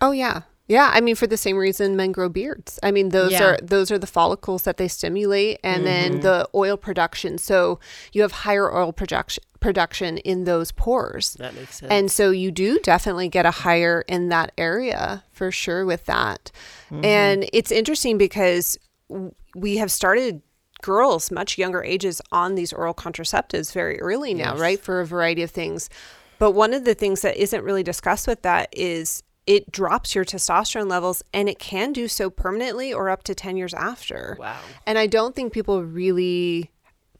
Oh 0.00 0.12
yeah. 0.12 0.42
Yeah, 0.68 0.90
I 0.92 1.00
mean 1.00 1.16
for 1.16 1.26
the 1.26 1.36
same 1.38 1.56
reason 1.56 1.96
men 1.96 2.12
grow 2.12 2.28
beards. 2.28 2.78
I 2.82 2.90
mean 2.90 3.08
those 3.08 3.32
Yeah. 3.32 3.44
are 3.44 3.58
those 3.62 3.90
are 3.90 3.98
the 3.98 4.06
follicles 4.06 4.62
that 4.64 4.76
they 4.76 4.86
stimulate 4.86 5.58
and 5.64 5.86
then 5.86 6.12
mm-hmm. 6.12 6.20
the 6.20 6.48
oil 6.54 6.76
production. 6.76 7.38
So 7.38 7.80
you 8.12 8.22
have 8.22 8.32
higher 8.32 8.72
oil 8.72 8.92
production 8.92 9.42
production 9.60 10.18
in 10.18 10.44
those 10.44 10.70
pores. 10.70 11.34
That 11.34 11.54
makes 11.54 11.78
sense. 11.78 11.90
And 11.90 12.10
so 12.12 12.30
you 12.30 12.52
do 12.52 12.78
definitely 12.78 13.28
get 13.28 13.44
a 13.46 13.50
higher 13.50 14.04
in 14.06 14.28
that 14.28 14.52
area 14.56 15.24
for 15.32 15.50
sure 15.50 15.84
with 15.84 16.04
that. 16.04 16.52
Mm-hmm. 16.90 17.04
And 17.04 17.50
it's 17.52 17.72
interesting 17.72 18.18
because 18.18 18.78
we 19.56 19.78
have 19.78 19.90
started 19.90 20.42
girls 20.82 21.32
much 21.32 21.58
younger 21.58 21.82
ages 21.82 22.20
on 22.30 22.54
these 22.54 22.72
oral 22.72 22.94
contraceptives 22.94 23.72
very 23.72 23.98
early 24.00 24.32
now, 24.32 24.52
Yes. 24.52 24.60
right? 24.60 24.80
For 24.80 25.00
a 25.00 25.06
variety 25.06 25.42
of 25.42 25.50
things. 25.50 25.90
But 26.38 26.52
one 26.52 26.72
of 26.72 26.84
the 26.84 26.94
things 26.94 27.22
that 27.22 27.36
isn't 27.36 27.64
really 27.64 27.82
discussed 27.82 28.28
with 28.28 28.42
that 28.42 28.68
is 28.70 29.24
it 29.48 29.72
drops 29.72 30.14
your 30.14 30.26
testosterone 30.26 30.90
levels 30.90 31.22
and 31.32 31.48
it 31.48 31.58
can 31.58 31.94
do 31.94 32.06
so 32.06 32.28
permanently 32.28 32.92
or 32.92 33.08
up 33.08 33.22
to 33.22 33.34
10 33.34 33.56
years 33.56 33.72
after. 33.72 34.36
Wow. 34.38 34.60
And 34.86 34.98
I 34.98 35.06
don't 35.06 35.34
think 35.34 35.54
people 35.54 35.82
really 35.82 36.70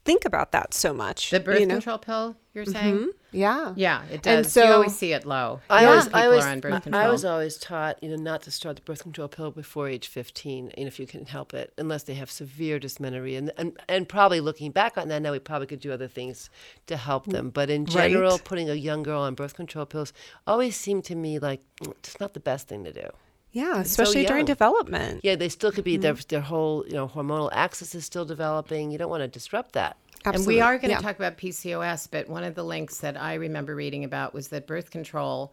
think 0.05 0.27
about 0.27 0.53
that 0.53 0.75
so 0.75 0.93
much. 0.93 1.31
The 1.31 1.41
birth 1.41 1.59
you 1.59 1.65
know? 1.65 1.77
control 1.77 1.97
pill, 1.97 2.37
you're 2.53 2.67
saying? 2.67 2.95
Mm-hmm. 2.95 3.09
Yeah. 3.31 3.75
Yeah, 3.77 4.05
it 4.05 4.27
And 4.27 4.45
does. 4.45 4.57
you 4.57 4.63
always 4.65 4.97
see 4.97 5.13
it 5.13 5.27
low. 5.27 5.61
I 5.69 5.83
Yeah. 5.83 5.89
always, 5.91 6.05
people 6.07 6.21
I 6.21 6.25
always, 6.27 6.45
are 6.45 6.49
on 6.51 6.61
birth 6.61 6.75
I- 6.75 6.81
control. 6.81 7.03
I 7.05 7.09
was 7.09 7.25
always 7.25 7.59
taught, 7.59 8.03
you 8.03 8.09
know, 8.09 8.17
not 8.17 8.43
to 8.43 8.51
start 8.51 8.77
the 8.77 8.83
birth 8.83 9.03
control 9.03 9.29
pill 9.29 9.51
before 9.51 9.89
age 9.89 10.09
15, 10.09 10.73
and 10.77 10.89
if 10.89 10.99
you 10.99 11.07
can 11.07 11.27
help 11.27 11.53
it, 11.53 11.73
unless 11.77 12.05
they 12.05 12.15
have 12.15 12.31
severe 12.31 12.79
dysmenorrhea. 12.79 13.39
And, 13.39 13.53
and, 13.59 13.79
and 13.89 14.09
probably 14.09 14.41
looking 14.41 14.71
back 14.71 14.97
on 14.97 15.09
that 15.09 15.21
now, 15.21 15.33
we 15.33 15.39
probably 15.41 15.67
could 15.67 15.81
do 15.81 15.93
other 15.93 16.09
things 16.09 16.49
to 16.87 16.97
help 16.97 17.27
them. 17.27 17.51
But 17.51 17.69
in 17.71 17.85
general, 17.85 18.33
Right. 18.33 18.45
putting 18.45 18.71
a 18.71 18.75
young 18.75 19.03
girl 19.03 19.21
on 19.21 19.35
birth 19.35 19.55
control 19.55 19.85
pills 19.85 20.13
always 20.47 20.75
seemed 20.77 21.05
to 21.05 21.15
me 21.15 21.39
like 21.39 21.61
mm, 21.83 21.91
it's 21.99 22.19
not 22.21 22.33
the 22.35 22.41
best 22.41 22.69
thing 22.69 22.85
to 22.85 22.93
do. 22.93 23.09
Yeah, 23.51 23.81
especially 23.81 24.27
during 24.27 24.45
development. 24.45 25.21
Yeah, 25.25 25.35
they 25.35 25.49
still 25.49 25.73
could 25.73 25.83
be, 25.85 25.97
their, 25.97 26.13
Mm-hmm. 26.15 26.29
their 26.29 26.41
whole, 26.43 26.85
you 26.87 26.93
know, 26.93 27.09
hormonal 27.09 27.49
axis 27.53 27.95
is 27.95 28.05
still 28.05 28.27
developing. 28.27 28.91
You 28.91 28.99
don't 28.99 29.09
want 29.11 29.23
to 29.23 29.29
disrupt 29.29 29.73
that. 29.73 29.97
And 30.35 30.47
we 30.47 30.61
are 30.61 30.77
going 30.79 30.91
to 30.91 30.97
Yeah. 30.97 31.01
talk 31.01 31.17
about 31.17 31.37
PCOS, 31.39 32.09
but 32.11 32.29
one 32.29 32.45
of 32.45 32.55
the 32.55 32.65
links 32.65 32.99
that 32.99 33.17
I 33.21 33.35
remember 33.35 33.75
reading 33.75 34.05
about 34.05 34.35
was 34.35 34.49
that 34.49 34.67
birth 34.67 34.91
control, 34.91 35.53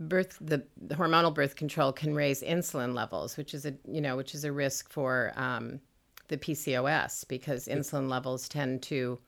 birth 0.00 0.36
the, 0.40 0.64
the 0.80 0.94
hormonal 0.94 1.34
birth 1.34 1.56
control 1.56 1.92
can 1.92 2.14
raise 2.14 2.42
insulin 2.42 2.94
levels, 2.94 3.36
which 3.36 3.54
is 3.54 3.66
a 3.66 3.74
you 3.86 4.00
know 4.00 4.16
which 4.16 4.34
is 4.34 4.44
a 4.44 4.52
risk 4.52 4.90
for 4.90 5.32
um, 5.36 5.80
the 6.28 6.36
PCOS 6.38 7.26
because 7.28 7.66
insulin 7.66 8.08
levels 8.08 8.48
tend 8.48 8.82
to 8.82 9.18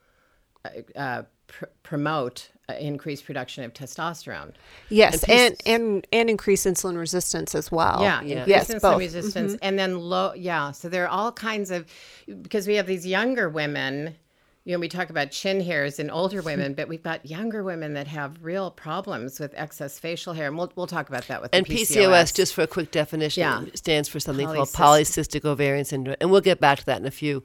uh, 0.64 0.98
uh, 0.98 1.22
pr- 1.46 1.64
promote 1.82 2.50
uh, 2.68 2.74
increased 2.74 3.24
production 3.24 3.64
of 3.64 3.72
testosterone. 3.72 4.52
Yes, 4.90 5.24
And 5.24 5.30
and 5.32 5.56
and 5.66 6.06
and 6.12 6.30
increase 6.30 6.64
insulin 6.66 6.96
resistance 6.98 7.54
as 7.54 7.72
well. 7.72 8.02
Yeah, 8.02 8.20
Yeah. 8.22 8.44
Yes, 8.46 8.68
insulin 8.68 8.80
both. 8.82 8.98
resistance, 8.98 9.56
and 9.62 9.78
then 9.78 9.98
low. 9.98 10.34
Yeah, 10.34 10.70
so 10.72 10.88
there 10.88 11.04
are 11.04 11.08
all 11.08 11.32
kinds 11.32 11.70
of 11.70 11.86
because 12.42 12.68
we 12.68 12.74
have 12.76 12.86
these 12.86 13.06
younger 13.06 13.48
women. 13.48 14.14
You 14.64 14.74
know, 14.74 14.80
we 14.80 14.88
talk 14.88 15.08
about 15.08 15.30
chin 15.30 15.60
hairs 15.62 15.98
in 15.98 16.10
older 16.10 16.42
women, 16.50 16.74
but 16.74 16.86
we've 16.88 17.02
got 17.02 17.24
younger 17.26 17.62
women 17.64 17.94
that 17.94 18.06
have 18.08 18.36
real 18.42 18.70
problems 18.70 19.40
with 19.40 19.52
excess 19.56 19.98
facial 19.98 20.32
hair, 20.34 20.48
and 20.48 20.56
we'll 20.58 20.70
we'll 20.76 20.86
talk 20.86 21.08
about 21.08 21.26
that 21.28 21.40
with 21.42 21.50
the 21.50 21.56
And 21.58 21.66
the 21.66 21.74
PCOS, 21.76 22.34
just 22.34 22.54
for 22.54 22.62
a 22.62 22.66
quick 22.66 22.90
definition, 22.90 23.40
Yeah. 23.42 23.64
stands 23.74 24.08
for 24.08 24.20
something 24.20 24.46
called 24.46 24.68
Polycystic- 24.68 25.40
polycystic 25.40 25.44
ovarian 25.44 25.84
syndrome, 25.84 26.16
and 26.20 26.30
we'll 26.30 26.40
get 26.42 26.60
back 26.60 26.78
to 26.80 26.86
that 26.86 27.00
in 27.00 27.06
a 27.06 27.10
few. 27.10 27.42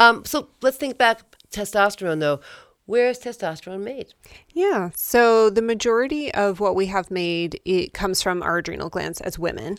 Um, 0.00 0.24
so 0.24 0.48
let's 0.62 0.76
think 0.76 0.96
back 0.98 1.20
testosterone, 1.50 2.20
though. 2.20 2.40
Where 2.86 3.08
is 3.08 3.18
testosterone 3.18 3.80
made? 3.82 4.12
Yeah. 4.52 4.90
So 4.94 5.48
the 5.48 5.62
majority 5.62 6.32
of 6.34 6.60
what 6.60 6.74
we 6.74 6.86
have 6.86 7.10
made 7.10 7.58
it 7.64 7.94
comes 7.94 8.20
from 8.20 8.42
our 8.42 8.58
adrenal 8.58 8.90
glands 8.90 9.22
as 9.22 9.38
women. 9.38 9.78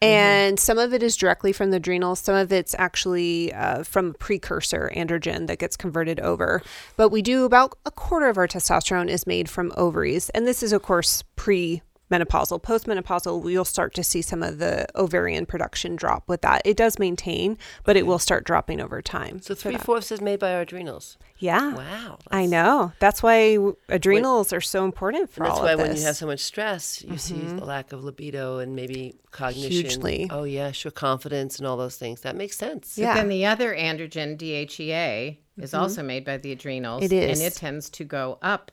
And 0.00 0.60
some 0.60 0.78
of 0.78 0.94
it 0.94 1.02
is 1.02 1.16
directly 1.16 1.52
from 1.52 1.70
the 1.70 1.78
adrenals. 1.78 2.20
Some 2.20 2.36
of 2.36 2.52
it's 2.52 2.74
actually 2.78 3.52
uh, 3.52 3.82
from 3.82 4.14
precursor 4.14 4.90
androgen 4.94 5.48
that 5.48 5.58
gets 5.58 5.76
converted 5.76 6.20
over. 6.20 6.62
But 6.96 7.08
we 7.08 7.22
do 7.22 7.44
about 7.44 7.76
a 7.84 7.90
quarter 7.90 8.28
of 8.28 8.38
our 8.38 8.46
testosterone 8.46 9.08
is 9.08 9.26
made 9.26 9.50
from 9.50 9.72
ovaries. 9.76 10.28
And 10.30 10.46
this 10.46 10.62
is, 10.62 10.72
of 10.72 10.82
course, 10.82 11.24
pre 11.34 11.82
menopausal. 12.10 12.62
Postmenopausal, 12.62 13.50
you'll 13.50 13.64
start 13.64 13.94
to 13.94 14.04
see 14.04 14.22
some 14.22 14.42
of 14.42 14.58
the 14.58 14.86
ovarian 14.94 15.46
production 15.46 15.96
drop 15.96 16.24
with 16.26 16.42
that. 16.42 16.62
It 16.64 16.76
does 16.76 16.98
maintain, 16.98 17.58
but 17.84 17.96
it 17.96 18.06
will 18.06 18.18
start 18.18 18.44
dropping 18.44 18.80
over 18.80 19.02
time. 19.02 19.40
So 19.40 19.54
three 19.54 19.76
fourths 19.76 20.10
is 20.10 20.20
made 20.20 20.38
by 20.38 20.54
our 20.54 20.62
adrenals. 20.62 21.18
Yeah. 21.38 21.74
Wow, 21.74 22.18
I 22.30 22.46
know. 22.46 22.92
That's 22.98 23.22
why 23.22 23.54
w- 23.54 23.76
adrenals 23.88 24.52
are 24.52 24.60
so 24.60 24.84
important 24.84 25.30
for 25.30 25.42
And 25.42 25.50
that's 25.50 25.60
all 25.60 25.64
why 25.64 25.74
when 25.76 25.94
you 25.94 26.02
have 26.02 26.16
so 26.16 26.26
much 26.26 26.40
stress, 26.40 27.02
you 27.02 27.16
see 27.16 27.34
mm-hmm. 27.34 27.58
the 27.58 27.64
lack 27.64 27.92
of 27.92 28.02
libido 28.02 28.58
and 28.58 28.74
maybe 28.74 29.16
cognition. 29.30 29.70
Hugely. 29.70 30.28
Oh 30.30 30.44
yeah, 30.44 30.72
sure, 30.72 30.90
confidence 30.90 31.58
and 31.58 31.66
all 31.66 31.76
those 31.76 31.96
things. 31.96 32.22
That 32.22 32.34
makes 32.34 32.56
sense. 32.56 32.98
Yeah. 32.98 33.14
Then 33.14 33.28
the 33.28 33.46
other 33.46 33.74
androgen, 33.74 34.36
DHEA, 34.36 35.38
is 35.58 35.70
mm-hmm. 35.70 35.80
also 35.80 36.02
made 36.02 36.24
by 36.24 36.38
the 36.38 36.52
adrenals. 36.52 37.04
It 37.04 37.12
is. 37.12 37.38
and 37.38 37.46
it 37.46 37.54
tends 37.54 37.88
to 37.90 38.04
go 38.04 38.38
up 38.42 38.72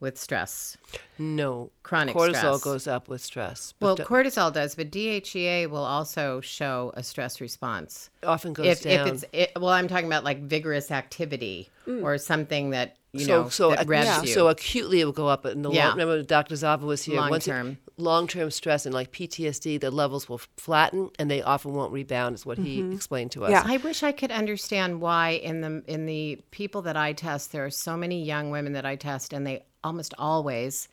with 0.00 0.18
stress. 0.18 0.76
No, 1.18 1.70
Chronic 1.82 2.14
cortisol 2.14 2.34
stress. 2.56 2.60
goes 2.64 2.86
up 2.86 3.08
with 3.08 3.20
stress. 3.20 3.74
But 3.78 3.86
Well, 3.86 3.96
d- 3.96 4.02
cortisol 4.04 4.52
does, 4.52 4.74
but 4.74 4.90
DHEA 4.90 5.68
will 5.68 5.84
also 5.84 6.40
show 6.40 6.92
a 6.96 7.02
stress 7.02 7.40
response. 7.40 8.10
often 8.24 8.52
goes 8.52 8.66
if, 8.66 8.82
down. 8.82 9.08
if 9.08 9.14
it's 9.14 9.24
it, 9.32 9.52
well 9.56 9.70
i'm 9.70 9.86
talking 9.88 10.06
about 10.06 10.24
like 10.24 10.40
vigorous 10.42 10.90
activity 10.90 11.68
mm. 11.86 12.02
or 12.02 12.18
something 12.18 12.70
that 12.70 12.96
you 13.12 13.20
so 13.24 13.42
know 13.44 13.48
so 13.48 13.70
that 13.70 13.80
ac- 13.80 13.88
revs 13.88 14.22
you 14.28 14.34
so 14.34 14.48
acutely 14.48 15.00
it 15.00 15.04
will 15.04 15.12
go 15.12 15.28
up 15.28 15.46
in 15.46 15.62
the 15.62 15.70
Yeah. 15.70 15.88
long, 15.88 15.98
remember 15.98 16.22
Dr. 16.22 16.56
Zava 16.56 16.84
was 16.84 17.04
here. 17.04 17.16
Long 17.16 17.38
term, 17.40 17.78
long-term 17.96 18.50
stress 18.50 18.84
and 18.86 18.94
like 18.94 19.12
PTSD 19.12 19.80
the 19.80 19.90
levels 19.90 20.28
will 20.28 20.40
flatten 20.56 21.10
and 21.18 21.30
they 21.30 21.42
often 21.42 21.72
won't 21.74 21.92
rebound 21.92 22.34
is 22.34 22.44
what 22.44 22.58
he 22.58 22.80
mm-hmm. 22.80 22.92
explained 22.92 23.30
to 23.32 23.44
us 23.44 23.50
Yeah. 23.50 23.62
i 23.64 23.76
wish 23.78 24.02
i 24.02 24.12
could 24.12 24.30
understand 24.30 25.00
why 25.00 25.30
in 25.30 25.60
the 25.62 25.82
in 25.86 26.06
the 26.06 26.40
people 26.50 26.82
that 26.82 26.96
i 26.96 27.12
test 27.12 27.52
there 27.52 27.64
are 27.64 27.70
so 27.70 27.96
many 27.96 28.22
young 28.22 28.50
women 28.50 28.72
that 28.74 28.84
i 28.84 28.94
test 28.96 29.32
and 29.32 29.46
they 29.46 29.64
almost 29.84 30.14
always 30.18 30.88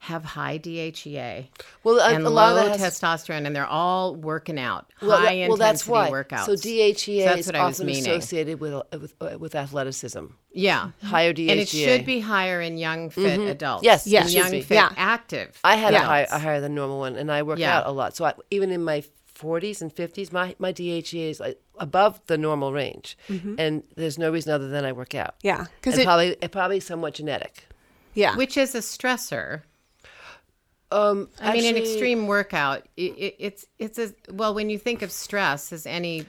have 0.00 0.24
high 0.24 0.58
DHEA 0.58 1.46
well 1.82 1.98
a, 1.98 2.12
and 2.14 2.26
a 2.26 2.30
lot 2.30 2.54
low 2.54 2.60
of 2.66 2.66
that 2.72 2.78
has, 2.80 3.00
testosterone, 3.00 3.46
and 3.46 3.56
they're 3.56 3.64
all 3.66 4.14
working 4.14 4.58
out, 4.58 4.92
well, 5.00 5.16
high 5.18 5.36
that- 5.36 5.48
well 5.48 5.56
that's 5.56 5.86
intensity 5.86 5.90
why 5.92 6.10
workouts. 6.10 6.44
so 6.44 6.52
DHEA 6.52 7.24
that's 7.24 7.40
is 7.40 7.46
what 7.46 7.56
I 7.56 7.66
was 7.66 7.80
often 7.80 7.88
associated 7.88 8.60
with 8.60 8.74
with, 8.92 9.14
uh, 9.22 9.38
with 9.38 9.54
athleticism 9.54 10.26
yeah, 10.52 10.90
higher 11.02 11.32
DHEA 11.32 11.50
and 11.50 11.60
it 11.60 11.68
should 11.68 12.04
be 12.06 12.20
higher 12.20 12.60
in 12.60 12.76
young 12.78 13.08
fit 13.10 13.40
adults. 13.40 13.84
Yes, 13.84 14.06
yes, 14.06 14.26
it 14.26 14.30
should 14.32 14.36
young 14.38 14.50
be. 14.52 14.60
fit 14.62 14.74
Yeah. 14.76 14.90
active. 14.96 15.58
I 15.64 15.76
had 15.76 15.92
a, 15.94 15.98
high, 16.00 16.26
a 16.30 16.38
higher 16.38 16.60
than 16.62 16.74
normal 16.74 16.98
one, 16.98 17.16
and 17.16 17.30
I 17.32 17.42
work 17.42 17.58
Yeah. 17.58 17.78
out 17.78 17.86
a 17.86 17.90
lot. 17.90 18.16
So 18.16 18.24
I, 18.24 18.32
even 18.50 18.70
in 18.70 18.82
my 18.82 19.02
40s 19.38 19.82
and 19.82 19.94
50s, 19.94 20.32
my, 20.32 20.54
my 20.58 20.72
DHEA 20.72 21.30
is 21.30 21.40
like 21.40 21.60
above 21.78 22.20
the 22.26 22.38
normal 22.38 22.72
range, 22.72 23.18
and 23.28 23.82
there's 23.96 24.18
no 24.18 24.30
reason 24.30 24.52
other 24.52 24.68
than 24.68 24.84
I 24.86 24.92
work 24.92 25.14
out. 25.14 25.34
Yeah, 25.42 25.66
because 25.80 25.94
and 25.94 26.02
it, 26.02 26.04
probably 26.06 26.36
it 26.40 26.52
probably 26.52 26.80
somewhat 26.80 27.14
genetic. 27.14 27.66
Yeah, 28.16 28.34
which 28.36 28.56
is 28.56 28.74
a 28.74 28.78
stressor. 28.78 29.62
Um, 30.92 31.28
I 31.40 31.52
mean, 31.52 31.64
an 31.64 31.76
extreme 31.82 32.26
workout. 32.28 32.86
It, 32.96 33.12
it, 33.18 33.36
it's 33.38 33.66
it's 33.78 33.98
a 33.98 34.12
well. 34.32 34.54
When 34.54 34.70
you 34.70 34.78
think 34.78 35.02
of 35.02 35.10
stress 35.10 35.72
as 35.72 35.84
any 35.86 36.26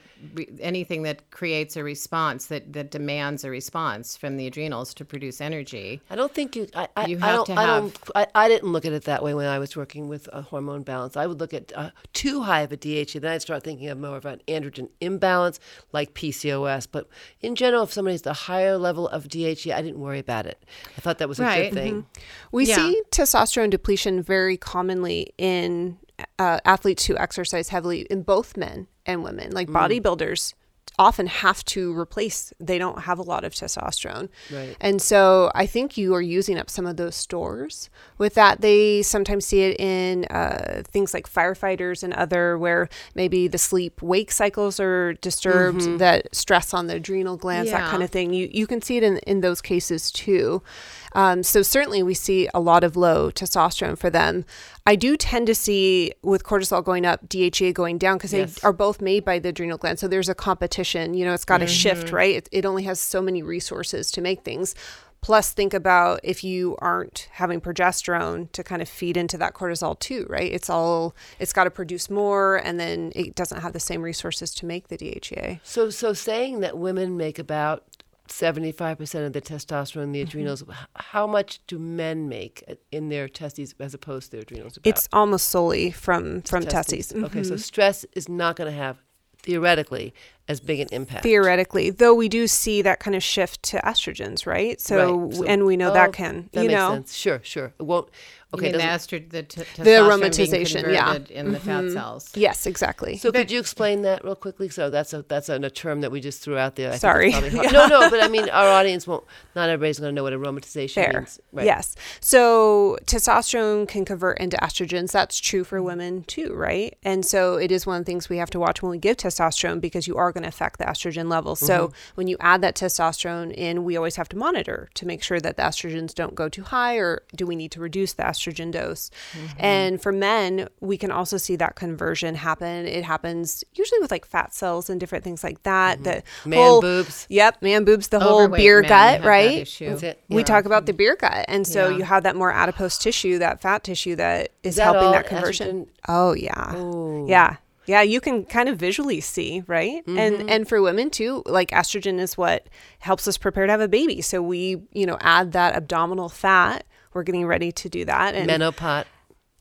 anything 0.60 1.04
that 1.04 1.30
creates 1.30 1.76
a 1.76 1.84
response 1.84 2.46
that 2.46 2.72
that 2.72 2.90
demands 2.90 3.44
a 3.44 3.50
response 3.50 4.16
from 4.16 4.36
the 4.36 4.46
adrenals 4.48 4.94
to 4.94 5.04
produce 5.04 5.40
energy. 5.40 6.00
I 6.10 6.16
don't 6.16 6.34
think 6.34 6.56
you. 6.56 6.66
I, 6.74 6.88
I, 6.96 7.06
You 7.06 7.18
I 7.22 7.26
have 7.26 7.34
don't. 7.36 7.46
to 7.46 7.52
I 7.54 7.66
don't. 7.66 7.92
have- 7.98 8.10
I, 8.16 8.26
I 8.34 8.48
didn't 8.48 8.72
look 8.72 8.84
at 8.84 8.92
it 8.92 9.04
that 9.04 9.22
way 9.22 9.32
when 9.32 9.46
I 9.46 9.58
was 9.60 9.76
working 9.76 10.08
with 10.08 10.28
a 10.32 10.42
hormone 10.42 10.82
balance. 10.82 11.16
I 11.16 11.26
would 11.26 11.38
look 11.38 11.54
at 11.54 11.72
uh, 11.76 11.90
too 12.12 12.42
high 12.42 12.62
of 12.62 12.72
a 12.72 12.76
DHEA. 12.76 13.20
Then 13.20 13.30
I'd 13.32 13.42
start 13.42 13.62
thinking 13.62 13.88
of 13.88 13.98
more 13.98 14.16
of 14.16 14.24
an 14.24 14.40
androgen 14.48 14.88
imbalance, 15.00 15.60
like 15.92 16.14
PCOS. 16.14 16.88
But 16.90 17.08
in 17.40 17.54
general, 17.54 17.84
if 17.84 17.92
somebody 17.92 18.14
has 18.14 18.26
a 18.26 18.32
higher 18.32 18.76
level 18.76 19.06
of 19.08 19.28
DHEA, 19.28 19.72
I 19.74 19.82
didn't 19.82 20.00
worry 20.00 20.18
about 20.18 20.46
it. 20.46 20.64
I 20.96 21.00
thought 21.00 21.18
that 21.18 21.28
was 21.28 21.38
a 21.38 21.44
Right. 21.44 21.70
good 21.70 21.78
thing. 21.80 22.06
we 22.50 22.66
yeah. 22.66 22.74
see 22.76 23.02
testosterone 23.10 23.70
depletion 23.70 24.20
very 24.22 24.47
commonly 24.56 25.34
in 25.38 25.98
uh, 26.38 26.58
athletes 26.64 27.06
who 27.06 27.16
exercise 27.16 27.68
heavily 27.68 28.00
in 28.10 28.22
both 28.22 28.56
men 28.56 28.86
and 29.06 29.22
women, 29.22 29.52
like 29.52 29.68
bodybuilders. 29.68 30.54
often 30.98 31.28
have 31.28 31.64
to 31.64 31.96
replace 31.96 32.52
they 32.58 32.76
don't 32.76 33.00
have 33.02 33.18
a 33.20 33.22
lot 33.22 33.44
of 33.44 33.52
testosterone. 33.52 34.28
Right. 34.52 34.76
and 34.80 35.00
so 35.00 35.52
i 35.54 35.64
think 35.64 35.96
you 35.96 36.12
are 36.14 36.22
using 36.22 36.58
up 36.58 36.68
some 36.68 36.86
of 36.86 36.96
those 36.96 37.14
stores. 37.14 37.88
With 38.16 38.34
that 38.34 38.62
they 38.62 39.02
sometimes 39.02 39.46
see 39.46 39.60
it 39.60 39.78
in 39.78 40.24
uh, 40.24 40.82
things 40.88 41.14
like 41.14 41.32
firefighters 41.32 42.02
and 42.02 42.12
other 42.14 42.58
where 42.58 42.88
maybe 43.14 43.46
the 43.46 43.58
sleep 43.58 44.02
wake 44.02 44.32
cycles 44.32 44.80
are 44.80 45.12
disturbed 45.14 45.98
that 46.00 46.34
stress 46.34 46.74
on 46.74 46.88
the 46.88 46.96
adrenal 46.96 47.36
glands 47.36 47.70
that 47.70 47.90
kind 47.90 48.02
of 48.02 48.10
thing. 48.10 48.32
You, 48.32 48.48
you 48.50 48.66
can 48.66 48.82
see 48.82 48.96
it 48.96 49.04
in, 49.04 49.18
in 49.18 49.40
those 49.40 49.60
cases 49.60 50.10
too 50.10 50.62
um, 51.12 51.42
so 51.42 51.62
certainly 51.62 52.02
we 52.02 52.14
see 52.14 52.48
a 52.54 52.60
lot 52.60 52.84
of 52.84 52.96
low 52.96 53.30
testosterone 53.30 53.98
for 53.98 54.10
them. 54.10 54.44
I 54.86 54.96
do 54.96 55.16
tend 55.16 55.46
to 55.48 55.54
see 55.54 56.12
with 56.22 56.44
cortisol 56.44 56.84
going 56.84 57.04
up, 57.06 57.28
DHEA 57.28 57.74
going 57.74 57.98
down 57.98 58.16
because 58.18 58.32
Yes. 58.32 58.60
they 58.60 58.66
are 58.66 58.72
both 58.72 59.00
made 59.00 59.24
by 59.24 59.38
the 59.38 59.50
adrenal 59.50 59.78
gland. 59.78 59.98
So 59.98 60.08
there's 60.08 60.28
a 60.28 60.34
competition. 60.34 61.14
You 61.14 61.24
know, 61.24 61.34
it's 61.34 61.44
got 61.44 61.58
to 61.58 61.66
shift, 61.66 62.12
right? 62.12 62.36
It, 62.36 62.48
it 62.52 62.64
only 62.64 62.84
has 62.84 63.00
so 63.00 63.20
many 63.20 63.42
resources 63.42 64.10
to 64.12 64.20
make 64.20 64.42
things. 64.44 64.74
Plus, 65.20 65.52
think 65.52 65.74
about 65.74 66.20
if 66.22 66.44
you 66.44 66.76
aren't 66.78 67.28
having 67.32 67.60
progesterone 67.60 68.50
to 68.52 68.62
kind 68.62 68.80
of 68.80 68.88
feed 68.88 69.16
into 69.16 69.36
that 69.36 69.52
cortisol 69.52 69.98
too, 69.98 70.24
right? 70.28 70.52
It's 70.52 70.70
all 70.70 71.12
it's 71.40 71.52
got 71.52 71.64
to 71.64 71.70
produce 71.70 72.08
more, 72.08 72.56
and 72.56 72.78
then 72.78 73.10
it 73.16 73.34
doesn't 73.34 73.60
have 73.60 73.72
the 73.72 73.80
same 73.80 74.02
resources 74.02 74.54
to 74.54 74.64
make 74.64 74.86
the 74.86 74.96
DHEA. 74.96 75.58
So, 75.64 75.90
so 75.90 76.12
saying 76.12 76.60
that 76.60 76.78
women 76.78 77.16
make 77.16 77.40
about 77.40 77.82
seventy-five 78.30 78.98
percent 78.98 79.24
of 79.26 79.32
the 79.32 79.40
testosterone 79.40 80.04
in 80.04 80.12
the 80.12 80.20
Mm-hmm. 80.20 80.28
adrenals, 80.28 80.64
how 80.96 81.26
much 81.26 81.60
do 81.66 81.78
men 81.78 82.28
make 82.28 82.62
in 82.92 83.08
their 83.08 83.28
testes 83.28 83.74
as 83.80 83.94
opposed 83.94 84.26
to 84.26 84.30
their 84.32 84.42
adrenals? 84.42 84.76
About? 84.76 84.88
It's 84.88 85.08
almost 85.12 85.48
solely 85.48 85.90
from 85.90 86.42
from 86.42 86.64
testes. 86.64 87.12
Okay, 87.14 87.42
so 87.42 87.54
Mhm. 87.54 87.60
stress 87.60 88.04
is 88.14 88.28
not 88.28 88.56
going 88.56 88.70
to 88.70 88.76
have 88.76 88.98
theoretically 89.42 90.12
as 90.48 90.60
big 90.60 90.80
an 90.80 90.88
impact. 90.92 91.22
theoretically 91.22 91.90
though 91.90 92.14
we 92.14 92.28
do 92.28 92.46
see 92.46 92.82
that 92.82 93.00
kind 93.00 93.14
of 93.14 93.22
shift 93.22 93.62
to 93.62 93.78
estrogens 93.78 94.46
right 94.46 94.80
so, 94.80 95.18
Right, 95.18 95.34
so- 95.34 95.44
and 95.44 95.64
we 95.66 95.76
know 95.76 95.90
oh, 95.90 95.94
that 95.94 96.12
can 96.12 96.48
That 96.52 96.62
you 96.62 96.68
makes 96.68 96.78
know 96.78 96.94
sense. 96.94 97.14
Sure, 97.14 97.40
sure. 97.42 97.72
It 97.78 97.82
won't. 97.82 98.08
Okay, 98.54 98.68
Okay. 98.68 98.72
the, 98.72 98.78
doesn't- 98.78 99.28
the, 99.30 99.42
t- 99.42 99.60
The 99.60 99.66
testosterone 99.66 99.84
being 99.84 100.30
aromatization, 100.32 100.90
yeah. 100.90 101.04
converted 101.04 101.30
in 101.32 101.52
the 101.52 101.60
fat 101.60 101.90
cells. 101.90 102.30
yes 102.34 102.66
exactly 102.66 103.18
So 103.18 103.30
could 103.30 103.50
you 103.50 103.60
explain 103.60 104.00
that 104.02 104.24
real 104.24 104.34
quickly? 104.36 104.70
So 104.70 104.88
that's 104.88 105.12
a 105.12 105.20
that's 105.28 105.50
a, 105.50 105.56
a 105.56 105.68
term 105.68 106.00
that 106.00 106.10
we 106.10 106.20
just 106.22 106.40
threw 106.42 106.56
out 106.56 106.74
there. 106.76 106.92
I 106.92 106.96
Sorry. 106.96 107.30
probably 107.30 107.50
No, 107.70 107.86
no, 107.88 108.08
but 108.08 108.22
I 108.22 108.28
mean 108.28 108.48
our 108.48 108.68
audience 108.68 109.06
won't. 109.06 109.24
Not 109.54 109.68
everybody's 109.68 109.98
going 110.00 110.12
to 110.12 110.14
know 110.14 110.22
what 110.22 110.32
aromatization 110.32 110.94
Fair. 110.94 111.12
means. 111.20 111.40
Right. 111.52 111.66
Yes. 111.66 111.94
So 112.20 112.96
testosterone 113.04 113.86
can 113.86 114.04
convert 114.06 114.38
into 114.38 114.56
estrogens. 114.58 115.12
That's 115.12 115.38
true 115.38 115.58
Mm-hmm. 115.58 115.68
for 115.68 115.82
women 115.82 116.22
too, 116.24 116.54
right? 116.54 116.96
And 117.02 117.26
so 117.26 117.56
it 117.56 117.72
is 117.72 117.84
one 117.86 117.96
of 117.98 118.04
the 118.06 118.10
things 118.10 118.28
we 118.28 118.36
have 118.38 118.50
to 118.50 118.60
watch 118.60 118.80
when 118.80 118.90
we 118.90 118.98
give 118.98 119.16
testosterone 119.16 119.80
because 119.80 120.06
you 120.06 120.16
are 120.16 120.32
going 120.38 120.50
to 120.50 120.56
affect 120.56 120.78
the 120.78 120.84
estrogen 120.84 121.28
levels. 121.28 121.58
So 121.60 121.76
Mm-hmm. 121.88 121.94
when 122.18 122.26
you 122.28 122.36
add 122.40 122.60
that 122.62 122.74
testosterone 122.76 123.52
in, 123.52 123.84
we 123.84 123.96
always 123.96 124.16
have 124.16 124.28
to 124.30 124.36
monitor 124.36 124.88
to 124.94 125.06
make 125.06 125.22
sure 125.22 125.40
that 125.40 125.56
the 125.56 125.62
estrogens 125.62 126.14
don't 126.14 126.34
go 126.34 126.48
too 126.48 126.62
high 126.62 126.96
or 126.96 127.22
do 127.34 127.46
we 127.46 127.56
need 127.56 127.72
to 127.72 127.80
reduce 127.80 128.12
the 128.14 128.22
estrogen 128.22 128.70
dose. 128.72 129.10
Mm-hmm. 129.32 129.46
And 129.58 130.02
for 130.02 130.12
men, 130.12 130.68
we 130.80 130.96
can 130.96 131.10
also 131.10 131.36
see 131.36 131.56
that 131.56 131.74
conversion 131.76 132.34
happen. 132.36 132.86
It 132.86 133.04
happens 133.04 133.64
usually 133.74 134.00
with 134.00 134.10
like 134.10 134.26
fat 134.26 134.54
cells 134.54 134.88
and 134.90 134.98
different 135.00 135.24
things 135.24 135.42
like 135.44 135.62
that. 135.64 136.04
The 136.04 136.10
Mm-hmm. 136.18 136.50
Man 136.50 136.58
whole, 136.58 136.80
boobs. 136.80 137.26
Yep, 137.28 137.62
man 137.62 137.84
boobs, 137.84 138.08
the 138.08 138.20
whole 138.20 138.48
beer 138.48 138.82
gut, 138.82 139.22
right? 139.24 139.58
issue. 139.60 139.90
That's 139.90 140.02
it. 140.02 140.22
we 140.28 140.38
Yeah. 140.38 140.44
talk 140.44 140.64
about 140.64 140.86
the 140.86 140.92
beer 140.92 141.16
gut 141.16 141.44
and 141.48 141.66
so 141.66 141.88
Yeah. 141.88 141.96
you 141.98 142.02
have 142.04 142.22
that 142.24 142.36
more 142.36 142.52
adipose 142.52 142.98
tissue 142.98 143.38
that 143.38 143.60
fat 143.60 143.84
tissue 143.84 144.16
that 144.16 144.50
is, 144.62 144.76
that 144.76 144.84
helping 144.84 145.02
all 145.04 145.12
that 145.12 145.26
conversion 145.26 145.86
estrogen? 145.86 145.88
oh 146.08 146.32
yeah 146.34 146.72
Oh. 146.74 147.26
yeah 147.28 147.56
yeah 147.88 148.02
you 148.02 148.20
can 148.20 148.44
kind 148.44 148.68
of 148.68 148.76
visually 148.78 149.20
see 149.20 149.62
right 149.66 150.06
Mm-hmm. 150.06 150.18
and 150.18 150.50
and 150.50 150.68
for 150.68 150.80
women 150.80 151.10
too 151.10 151.42
like 151.46 151.70
estrogen 151.70 152.20
is 152.20 152.36
what 152.36 152.68
helps 153.00 153.26
us 153.26 153.36
prepare 153.38 153.66
to 153.66 153.72
have 153.72 153.80
a 153.80 153.88
baby 153.88 154.20
so 154.20 154.40
we 154.40 154.82
you 154.92 155.06
know 155.06 155.16
add 155.20 155.52
that 155.52 155.74
abdominal 155.74 156.28
fat 156.28 156.84
we're 157.14 157.22
getting 157.24 157.46
ready 157.46 157.72
to 157.72 157.88
do 157.88 158.04
that 158.04 158.34
and 158.34 158.46
Menopause. 158.46 159.06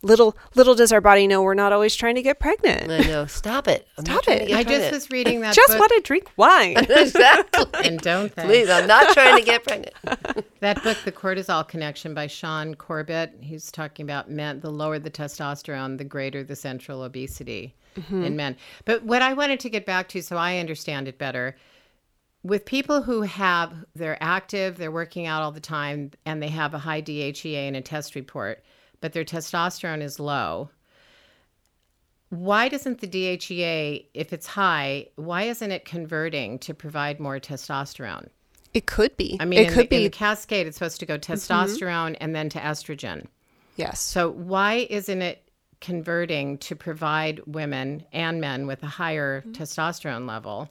Little 0.03 0.37
little 0.53 0.75
does 0.75 0.91
our 0.91 1.01
body 1.01 1.25
know 1.25 1.41
we're 1.41 1.55
not 1.55 1.73
always 1.73 1.95
trying 1.95 2.15
to 2.15 2.21
get 2.21 2.39
pregnant 2.39 2.91
I 2.91 2.99
know. 3.07 3.25
Stop 3.25 3.67
it. 3.67 3.87
I'm 3.97 4.05
Stop 4.05 4.27
it. 4.27 4.51
I 4.53 4.63
just 4.63 4.91
was 4.91 5.09
reading 5.09 5.41
that 5.41 5.55
just 5.55 5.69
book, 5.69 5.79
want 5.79 5.91
to 5.95 6.01
drink 6.01 6.29
wine 6.37 6.77
exactly. 6.89 7.65
and 7.83 7.99
don't 7.99 8.33
they? 8.35 8.43
Please, 8.43 8.69
I'm 8.69 8.85
not 8.85 9.11
trying 9.13 9.37
to 9.37 9.43
get 9.43 9.63
pregnant. 9.63 9.95
That 10.59 10.83
book, 10.83 10.97
The 11.05 11.11
Cortisol 11.11 11.67
Connection 11.67 12.15
by 12.15 12.25
Shawn 12.25 12.75
Talbott, 12.75 13.35
he's 13.41 13.71
talking 13.71 14.03
about 14.03 14.31
men, 14.31 14.59
the 14.59 14.71
lower 14.71 14.97
the 14.97 15.11
testosterone, 15.11 15.99
the 15.99 16.03
greater 16.03 16.43
the 16.43 16.55
central 16.55 17.03
obesity 17.03 17.75
mm-hmm. 17.95 18.23
in 18.23 18.35
men. 18.35 18.55
But 18.83 19.03
what 19.03 19.21
I 19.21 19.33
wanted 19.33 19.59
to 19.61 19.69
get 19.69 19.85
back 19.85 20.09
to, 20.09 20.21
so 20.23 20.35
I 20.35 20.57
understand 20.57 21.07
it 21.07 21.19
better, 21.19 21.55
with 22.43 22.65
people 22.65 23.03
who 23.03 23.21
have, 23.21 23.73
they're 23.95 24.21
active, 24.21 24.77
they're 24.77 24.91
working 24.91 25.27
out 25.27 25.43
all 25.43 25.51
the 25.51 25.59
time, 25.59 26.11
and 26.25 26.41
they 26.41 26.49
have 26.49 26.73
a 26.73 26.79
high 26.79 27.01
DHEA 27.01 27.67
in 27.67 27.75
a 27.75 27.81
test 27.81 28.15
report, 28.15 28.63
but 29.01 29.13
their 29.13 29.25
testosterone 29.25 30.01
is 30.01 30.19
low. 30.19 30.69
Why 32.29 32.67
doesn't 32.67 32.99
the 32.99 33.07
DHEA, 33.07 34.05
if 34.13 34.33
it's 34.33 34.47
high, 34.47 35.07
why 35.15 35.43
isn't 35.43 35.71
it 35.71 35.85
converting 35.85 36.59
to 36.59 36.73
provide 36.73 37.19
more 37.19 37.39
testosterone? 37.39 38.29
it 38.77 38.85
could 38.85 39.15
be 39.17 39.37
I 39.39 39.45
mean, 39.45 39.59
it 39.59 39.69
could 39.69 39.89
the, 39.89 39.95
in 39.95 40.03
the 40.03 40.09
be 40.09 40.15
cascade, 40.15 40.67
it's 40.67 40.77
supposed 40.77 40.99
to 40.99 41.05
go 41.05 41.17
mm-hmm. 41.17 41.33
testosterone 41.33 42.15
and 42.21 42.35
then 42.35 42.49
to 42.49 42.59
estrogen. 42.59 43.25
yes 43.75 43.99
So 43.99 44.29
why 44.29 44.87
isn't 44.89 45.21
it 45.21 45.49
converting 45.81 46.57
to 46.59 46.75
provide 46.75 47.41
women 47.47 48.03
and 48.11 48.39
men 48.39 48.67
with 48.67 48.83
a 48.83 48.87
higher 48.87 49.41
mm-hmm. 49.41 49.51
testosterone 49.51 50.27
level? 50.27 50.69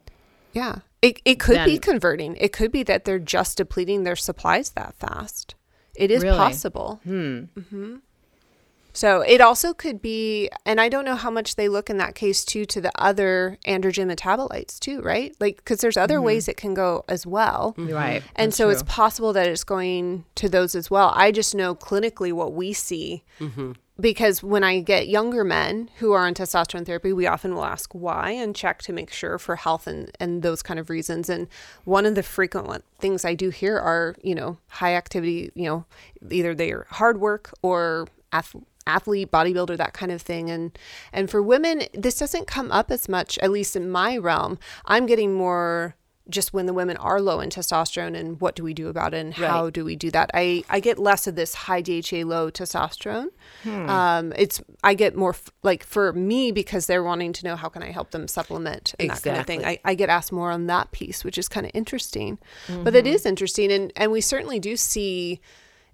Yeah. 0.52 0.76
It, 1.02 1.20
it 1.24 1.40
could 1.40 1.64
be 1.64 1.78
converting. 1.78 2.36
It 2.36 2.52
could 2.52 2.72
be 2.72 2.82
that 2.84 3.04
they're 3.04 3.18
just 3.18 3.58
depleting 3.58 4.04
their 4.04 4.16
supplies 4.16 4.70
that 4.70 4.94
fast. 4.94 5.54
It 5.94 6.10
is 6.10 6.22
Really? 6.22 6.36
possible. 6.36 7.00
Hmm. 7.04 7.44
Mm-hmm. 7.56 7.96
So 8.96 9.20
it 9.20 9.42
also 9.42 9.74
could 9.74 10.00
be, 10.00 10.48
and 10.64 10.80
I 10.80 10.88
don't 10.88 11.04
know 11.04 11.16
how 11.16 11.30
much 11.30 11.56
they 11.56 11.68
look 11.68 11.90
in 11.90 11.98
that 11.98 12.14
case 12.14 12.46
too 12.46 12.64
to 12.64 12.80
the 12.80 12.90
other 12.94 13.58
androgen 13.66 14.10
metabolites 14.10 14.78
too, 14.78 15.02
right? 15.02 15.36
Like, 15.38 15.56
because 15.56 15.80
there's 15.80 15.98
other 15.98 16.16
mm-hmm. 16.16 16.24
ways 16.24 16.48
it 16.48 16.56
can 16.56 16.72
go 16.72 17.04
as 17.06 17.26
well. 17.26 17.74
Mm-hmm. 17.76 17.92
Right. 17.92 18.22
And 18.34 18.52
that's 18.52 18.56
so 18.56 18.70
it's 18.70 18.82
possible 18.84 19.34
that 19.34 19.48
it's 19.48 19.64
going 19.64 20.24
to 20.36 20.48
those 20.48 20.74
as 20.74 20.90
well. 20.90 21.12
I 21.14 21.30
just 21.30 21.54
know 21.54 21.74
clinically 21.74 22.32
what 22.32 22.54
we 22.54 22.72
see 22.72 23.22
mm-hmm. 23.38 23.72
because 24.00 24.42
when 24.42 24.64
I 24.64 24.80
get 24.80 25.08
younger 25.08 25.44
men 25.44 25.90
who 25.98 26.12
are 26.12 26.26
on 26.26 26.32
testosterone 26.32 26.86
therapy, 26.86 27.12
we 27.12 27.26
often 27.26 27.54
will 27.54 27.66
ask 27.66 27.94
why 27.94 28.30
and 28.30 28.56
check 28.56 28.80
to 28.84 28.94
make 28.94 29.12
sure 29.12 29.38
for 29.38 29.56
health 29.56 29.86
and, 29.86 30.10
and 30.18 30.42
those 30.42 30.62
kind 30.62 30.80
of 30.80 30.88
reasons. 30.88 31.28
And 31.28 31.48
one 31.84 32.06
of 32.06 32.14
the 32.14 32.22
frequent 32.22 32.66
one, 32.66 32.82
things 32.98 33.26
I 33.26 33.34
do 33.34 33.50
here 33.50 33.78
are, 33.78 34.16
you 34.22 34.34
know, 34.34 34.56
high 34.68 34.94
activity, 34.94 35.52
you 35.54 35.64
know, 35.66 35.84
either 36.30 36.54
they're 36.54 36.86
hard 36.88 37.20
work 37.20 37.52
or 37.60 38.08
ath- 38.32 38.56
athlete, 38.86 39.30
bodybuilder, 39.30 39.76
that 39.76 39.92
kind 39.92 40.12
of 40.12 40.22
thing. 40.22 40.50
And 40.50 40.76
and 41.12 41.30
for 41.30 41.42
women, 41.42 41.82
this 41.92 42.18
doesn't 42.18 42.46
come 42.46 42.70
up 42.72 42.90
as 42.90 43.08
much, 43.08 43.38
at 43.38 43.50
least 43.50 43.76
in 43.76 43.90
my 43.90 44.16
realm. 44.16 44.58
I'm 44.84 45.06
getting 45.06 45.34
more 45.34 45.96
just 46.28 46.52
when 46.52 46.66
the 46.66 46.74
women 46.74 46.96
are 46.96 47.20
low 47.20 47.40
in 47.40 47.50
testosterone 47.50 48.16
and 48.16 48.40
what 48.40 48.56
do 48.56 48.64
we 48.64 48.74
do 48.74 48.88
about 48.88 49.14
it 49.14 49.18
and 49.18 49.34
how 49.34 49.70
do 49.70 49.84
we 49.84 49.94
do 49.94 50.10
that? 50.10 50.30
I 50.34 50.64
i 50.68 50.80
get 50.80 50.98
less 50.98 51.26
of 51.26 51.36
this 51.36 51.54
high 51.54 51.82
dha 51.82 52.24
low 52.24 52.50
testosterone. 52.50 53.28
Um 53.64 54.32
it's 54.36 54.60
i 54.82 54.94
get 54.94 55.14
more 55.16 55.30
f- 55.30 55.50
like 55.62 55.84
for 55.84 56.12
me 56.12 56.50
because 56.50 56.86
they're 56.86 57.04
wanting 57.04 57.32
to 57.34 57.44
know 57.44 57.56
how 57.56 57.68
can 57.68 57.82
i 57.82 57.90
help 57.92 58.10
them 58.10 58.26
supplement 58.26 58.94
and 58.98 59.10
that 59.10 59.22
kind 59.22 59.36
of 59.40 59.46
thing. 59.46 59.64
I, 59.64 59.78
I 59.84 59.94
get 59.94 60.08
asked 60.08 60.32
more 60.32 60.50
on 60.50 60.66
that 60.66 60.90
piece 60.90 61.24
which 61.24 61.38
is 61.38 61.48
kind 61.48 61.66
of 61.66 61.72
interesting. 61.74 62.38
But 62.82 62.94
it 62.96 63.06
is 63.06 63.24
interesting 63.24 63.70
and 63.70 63.92
and 63.96 64.10
we 64.10 64.20
certainly 64.20 64.58
do 64.58 64.76
see 64.76 65.40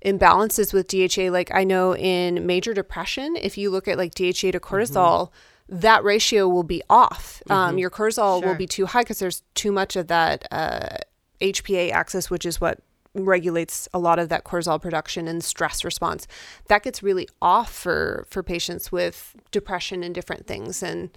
imbalances 0.05 0.73
with 0.73 0.89
DHA. 0.89 1.31
Like 1.31 1.55
I 1.55 1.65
know 1.65 1.97
in 1.97 2.47
major 2.47 2.75
depression, 2.75 3.37
if 3.37 3.57
you 3.57 3.71
look 3.71 3.89
at 3.89 3.99
like 3.99 4.15
DHA 4.15 4.53
to 4.53 4.61
cortisol, 4.61 5.31
that 5.69 6.05
ratio 6.05 6.49
will 6.49 6.65
be 6.65 6.83
off. 6.91 7.43
Um, 7.49 7.79
your 7.79 7.91
cortisol 7.91 8.45
will 8.45 8.55
be 8.55 8.67
too 8.67 8.87
high 8.87 9.03
because 9.03 9.19
there's 9.19 9.43
too 9.55 9.73
much 9.73 9.97
of 9.97 10.09
that 10.09 10.47
uh, 10.51 10.99
HPA 11.41 11.93
axis, 11.93 12.31
which 12.31 12.45
is 12.45 12.61
what 12.61 12.81
regulates 13.15 13.89
a 13.93 13.99
lot 13.99 14.19
of 14.19 14.29
that 14.29 14.45
cortisol 14.45 14.81
production 14.81 15.29
and 15.29 15.45
stress 15.45 15.85
response. 15.85 16.27
That 16.69 16.83
gets 16.83 17.03
really 17.03 17.29
off 17.41 17.73
for 17.73 18.27
for 18.29 18.43
patients 18.43 18.91
with 18.91 19.35
depression 19.51 20.03
and 20.03 20.15
different 20.15 20.47
things, 20.47 20.83
and 20.83 21.11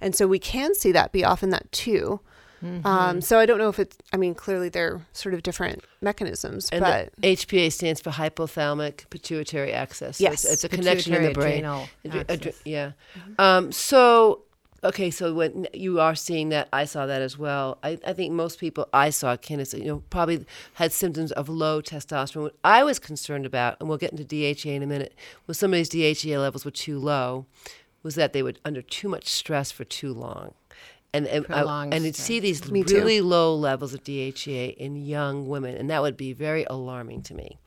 and 0.00 0.14
so 0.14 0.26
we 0.26 0.38
can 0.38 0.74
see 0.74 0.92
that 0.92 1.12
be 1.12 1.24
off 1.24 1.42
in 1.42 1.50
that 1.50 1.70
too. 1.72 2.20
Um, 2.84 3.20
so 3.20 3.38
I 3.38 3.46
don't 3.46 3.58
know 3.58 3.68
if 3.68 3.78
it's. 3.78 3.96
I 4.12 4.16
mean, 4.16 4.34
clearly 4.34 4.68
they're 4.68 5.00
sort 5.12 5.34
of 5.34 5.42
different 5.42 5.84
mechanisms, 6.00 6.68
And 6.70 6.80
but 6.82 7.10
the 7.18 7.34
HPA 7.36 7.72
stands 7.72 8.00
for 8.00 8.10
hypothalamic 8.10 9.08
pituitary 9.10 9.72
axis. 9.72 10.18
So 10.18 10.22
Yes. 10.24 10.44
it's, 10.44 10.52
it's 10.54 10.64
a 10.64 10.68
connection 10.68 11.14
in 11.14 11.22
the 11.24 11.32
brain. 11.32 11.58
adrenal 11.64 11.88
Adre- 12.04 12.24
adre- 12.24 12.30
axis. 12.48 12.60
yeah. 12.64 12.92
Um, 13.38 13.72
so, 13.72 14.42
okay, 14.84 15.10
so 15.10 15.32
when 15.34 15.66
you 15.72 16.00
are 16.00 16.14
seeing 16.14 16.50
that, 16.50 16.68
I 16.72 16.84
saw 16.84 17.06
that 17.06 17.22
as 17.22 17.36
well. 17.38 17.78
I, 17.82 17.98
I 18.06 18.12
think 18.12 18.32
most 18.32 18.58
people 18.60 18.88
I 18.92 19.10
saw, 19.10 19.36
Candace, 19.36 19.74
you 19.74 19.84
know, 19.84 20.02
probably 20.10 20.44
had 20.74 20.92
symptoms 20.92 21.32
of 21.32 21.48
low 21.48 21.80
testosterone. 21.82 22.42
What 22.42 22.54
I 22.64 22.84
was 22.84 22.98
concerned 22.98 23.46
about, 23.46 23.76
and 23.80 23.88
we'll 23.88 23.98
get 23.98 24.12
into 24.12 24.24
DHEA 24.24 24.76
in 24.76 24.82
a 24.82 24.86
minute, 24.86 25.14
was 25.46 25.58
some 25.58 25.72
of 25.74 25.78
these 25.78 25.88
DHA 25.88 26.38
levels 26.38 26.64
were 26.64 26.70
too 26.70 26.98
low, 26.98 27.46
was 28.02 28.14
that 28.16 28.32
they 28.32 28.42
were 28.42 28.54
under 28.64 28.82
too 28.82 29.08
much 29.08 29.28
stress 29.28 29.70
for 29.70 29.84
too 29.84 30.12
long. 30.12 30.54
And 31.14 31.26
and, 31.26 31.46
I- 31.50 31.88
and 31.92 32.14
see 32.16 32.40
these 32.40 32.70
Me 32.70 32.82
too. 32.84 32.94
really 32.96 33.20
low 33.20 33.54
levels 33.54 33.92
of 33.94 34.02
DHEA 34.04 34.76
in 34.76 34.96
young 34.96 35.46
women, 35.46 35.76
and 35.76 35.90
that 35.90 36.02
would 36.02 36.16
be 36.16 36.32
very 36.32 36.64
alarming 36.64 37.22
to 37.24 37.34
me. 37.34 37.58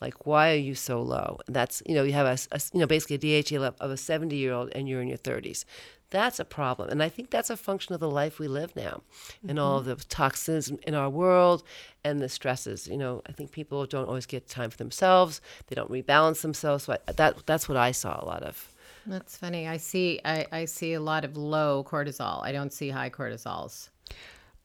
Like, 0.00 0.26
why 0.26 0.52
are 0.52 0.56
you 0.56 0.74
so 0.74 1.00
low? 1.02 1.38
That's 1.46 1.82
you 1.86 1.94
know 1.94 2.02
you 2.04 2.12
have 2.12 2.26
a, 2.26 2.38
a 2.56 2.60
you 2.72 2.80
know 2.80 2.86
basically 2.86 3.16
a 3.16 3.42
DHEA 3.42 3.60
level 3.60 3.76
of 3.80 3.90
a 3.90 3.96
seventy 3.96 4.36
year 4.36 4.52
old, 4.52 4.70
and 4.74 4.88
you're 4.88 5.02
in 5.02 5.08
your 5.08 5.18
thirties. 5.18 5.64
That's 6.10 6.38
a 6.38 6.44
problem, 6.44 6.88
and 6.90 7.02
I 7.02 7.08
think 7.08 7.30
that's 7.30 7.50
a 7.50 7.56
function 7.56 7.92
of 7.92 7.98
the 8.00 8.08
life 8.08 8.38
we 8.38 8.46
live 8.46 8.76
now, 8.76 9.02
and 9.48 9.58
all 9.58 9.78
of 9.78 9.86
the 9.86 9.96
toxins 9.96 10.70
in 10.86 10.94
our 10.94 11.10
world, 11.10 11.64
and 12.04 12.20
the 12.20 12.28
stresses. 12.28 12.86
You 12.86 12.96
know, 12.96 13.22
I 13.26 13.32
think 13.32 13.50
people 13.50 13.84
don't 13.86 14.06
always 14.06 14.24
get 14.24 14.48
time 14.48 14.70
for 14.70 14.76
themselves. 14.76 15.40
They 15.66 15.74
don't 15.74 15.90
rebalance 15.90 16.42
themselves. 16.42 16.84
So 16.84 16.92
I, 16.92 17.12
that 17.12 17.44
that's 17.44 17.68
what 17.68 17.76
I 17.76 17.90
saw 17.90 18.22
a 18.22 18.24
lot 18.24 18.44
of. 18.44 18.72
That's 19.06 19.36
funny. 19.36 19.68
I 19.68 19.76
see. 19.76 20.20
I, 20.24 20.46
I 20.50 20.64
see 20.64 20.94
a 20.94 21.00
lot 21.00 21.24
of 21.24 21.36
low 21.36 21.84
cortisol. 21.84 22.42
I 22.42 22.52
don't 22.52 22.72
see 22.72 22.90
high 22.90 23.10
cortisols. 23.10 23.88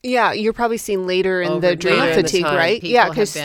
Yeah, 0.03 0.31
you're 0.33 0.53
probably 0.53 0.77
seeing 0.77 1.05
later 1.05 1.43
in 1.43 1.49
Over- 1.49 1.61
the 1.61 1.67
later 1.67 1.89
adrenal 1.89 2.03
in 2.07 2.15
the 2.15 2.23
fatigue, 2.23 2.43
time, 2.45 2.55
right? 2.57 2.81
people 2.81 2.89
yeah, 2.89 3.09
because 3.09 3.35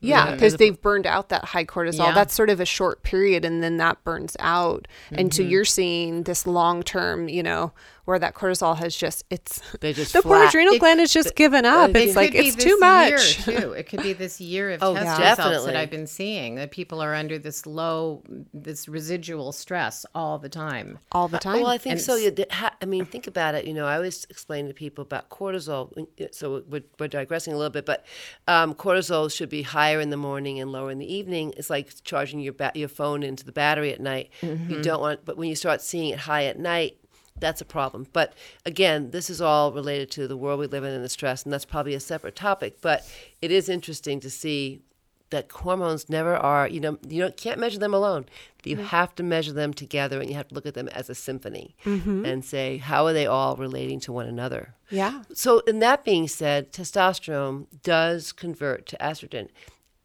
yeah, 0.00 0.30
because 0.30 0.56
they've 0.58 0.80
burned 0.80 1.06
out 1.08 1.28
that 1.30 1.44
high 1.46 1.64
cortisol. 1.64 2.06
Yeah. 2.06 2.12
That's 2.12 2.32
sort 2.32 2.50
of 2.50 2.60
a 2.60 2.64
short 2.64 3.02
period, 3.02 3.44
and 3.44 3.64
then 3.64 3.78
that 3.78 4.02
burns 4.04 4.36
out, 4.38 4.86
and 5.10 5.30
Mm-hmm. 5.30 5.36
so 5.36 5.42
you're 5.42 5.64
seeing 5.64 6.22
this 6.22 6.46
long 6.46 6.84
term, 6.84 7.28
you 7.28 7.42
know, 7.42 7.72
where 8.04 8.18
that 8.18 8.34
cortisol 8.34 8.76
has 8.76 8.94
just 8.96 9.24
it's 9.30 9.60
They 9.80 9.92
just 9.92 10.12
the 10.12 10.22
poor 10.22 10.44
adrenal 10.46 10.74
It- 10.74 10.80
gland 10.80 11.00
has 11.00 11.12
just 11.12 11.34
given 11.36 11.64
up. 11.64 11.90
it 11.90 11.96
It's 11.96 12.12
It 12.12 12.16
like 12.16 12.32
could 12.32 12.40
be 12.42 12.46
it's 12.48 12.56
this 12.56 12.64
too 12.64 12.78
much. 12.78 13.46
Year 13.48 13.60
too. 13.60 13.72
It 13.72 13.84
could 13.88 14.02
be 14.02 14.12
this 14.12 14.40
year 14.40 14.70
of 14.72 14.82
Oh, 14.82 14.94
test 14.94 15.04
yeah. 15.06 15.12
results 15.12 15.36
Definitely. 15.38 15.72
that 15.72 15.76
I've 15.80 15.90
been 15.90 16.06
seeing 16.06 16.54
that 16.56 16.70
people 16.70 17.00
are 17.00 17.14
under 17.14 17.38
this 17.38 17.66
low, 17.66 18.22
this 18.52 18.88
residual 18.88 19.52
stress 19.52 20.04
all 20.14 20.38
the 20.38 20.48
time. 20.48 20.98
all 21.12 21.28
the 21.28 21.38
time. 21.38 21.56
Well, 21.60 21.66
I 21.70 21.78
think 21.78 21.92
And 21.92 22.00
so. 22.00 22.14
s- 22.16 22.22
You, 22.22 22.30
th- 22.30 22.50
ha- 22.52 22.74
I 22.82 22.84
mean, 22.84 23.04
think 23.06 23.26
about 23.26 23.54
it. 23.54 23.64
You 23.66 23.74
know, 23.74 23.86
I 23.86 23.96
always 23.96 24.24
explain 24.30 24.68
to 24.68 24.74
people 24.74 25.02
about 25.02 25.30
cortisol. 25.30 26.06
So 26.32 26.62
we're, 26.68 26.82
we're 26.98 27.08
digressing 27.08 27.52
a 27.52 27.56
little 27.56 27.70
bit, 27.70 27.86
but 27.86 28.04
um, 28.48 28.74
cortisol 28.74 29.32
should 29.34 29.48
be 29.48 29.62
higher 29.62 30.00
in 30.00 30.10
the 30.10 30.16
morning 30.16 30.60
and 30.60 30.70
lower 30.72 30.90
in 30.90 30.98
the 30.98 31.12
evening. 31.12 31.54
It's 31.56 31.70
like 31.70 31.92
charging 32.04 32.40
your 32.40 32.52
ba- 32.52 32.72
your 32.74 32.88
phone 32.88 33.22
into 33.22 33.44
the 33.44 33.52
battery 33.52 33.92
at 33.92 34.00
night. 34.00 34.30
You 34.42 34.82
don't 34.82 35.00
want, 35.00 35.24
but 35.24 35.36
when 35.36 35.48
you 35.48 35.56
start 35.56 35.80
seeing 35.80 36.10
it 36.10 36.18
high 36.20 36.44
at 36.44 36.58
night, 36.58 36.98
that's 37.38 37.60
a 37.60 37.64
problem. 37.64 38.06
But 38.12 38.34
again, 38.64 39.10
this 39.10 39.28
is 39.28 39.40
all 39.40 39.72
related 39.72 40.10
to 40.12 40.28
the 40.28 40.36
world 40.36 40.60
we 40.60 40.66
live 40.66 40.84
in 40.84 40.92
and 40.92 41.04
the 41.04 41.08
stress, 41.08 41.42
and 41.42 41.52
that's 41.52 41.64
probably 41.64 41.94
a 41.94 42.00
separate 42.00 42.36
topic. 42.36 42.80
But 42.80 43.08
it 43.42 43.50
is 43.50 43.68
interesting 43.68 44.20
to 44.20 44.30
see 44.30 44.82
that 45.30 45.50
hormones 45.50 46.08
never 46.08 46.36
are 46.36 46.68
you 46.68 46.78
know 46.78 46.96
you 47.08 47.22
don't, 47.22 47.36
can't 47.36 47.58
measure 47.58 47.78
them 47.78 47.92
alone 47.94 48.24
you 48.62 48.76
mm-hmm. 48.76 48.86
have 48.86 49.14
to 49.16 49.22
measure 49.22 49.52
them 49.52 49.74
together 49.74 50.20
and 50.20 50.28
you 50.30 50.36
have 50.36 50.46
to 50.46 50.54
look 50.54 50.66
at 50.66 50.74
them 50.74 50.86
as 50.88 51.10
a 51.10 51.14
symphony 51.14 51.74
mm-hmm. 51.84 52.24
and 52.24 52.44
say 52.44 52.76
how 52.76 53.04
are 53.04 53.12
they 53.12 53.26
all 53.26 53.56
relating 53.56 53.98
to 53.98 54.12
one 54.12 54.26
another 54.26 54.74
yeah. 54.90 55.22
so 55.32 55.58
in 55.60 55.80
that 55.80 56.04
being 56.04 56.28
said 56.28 56.72
testosterone 56.72 57.66
does 57.82 58.32
convert 58.32 58.86
to 58.86 58.96
estrogen 58.98 59.48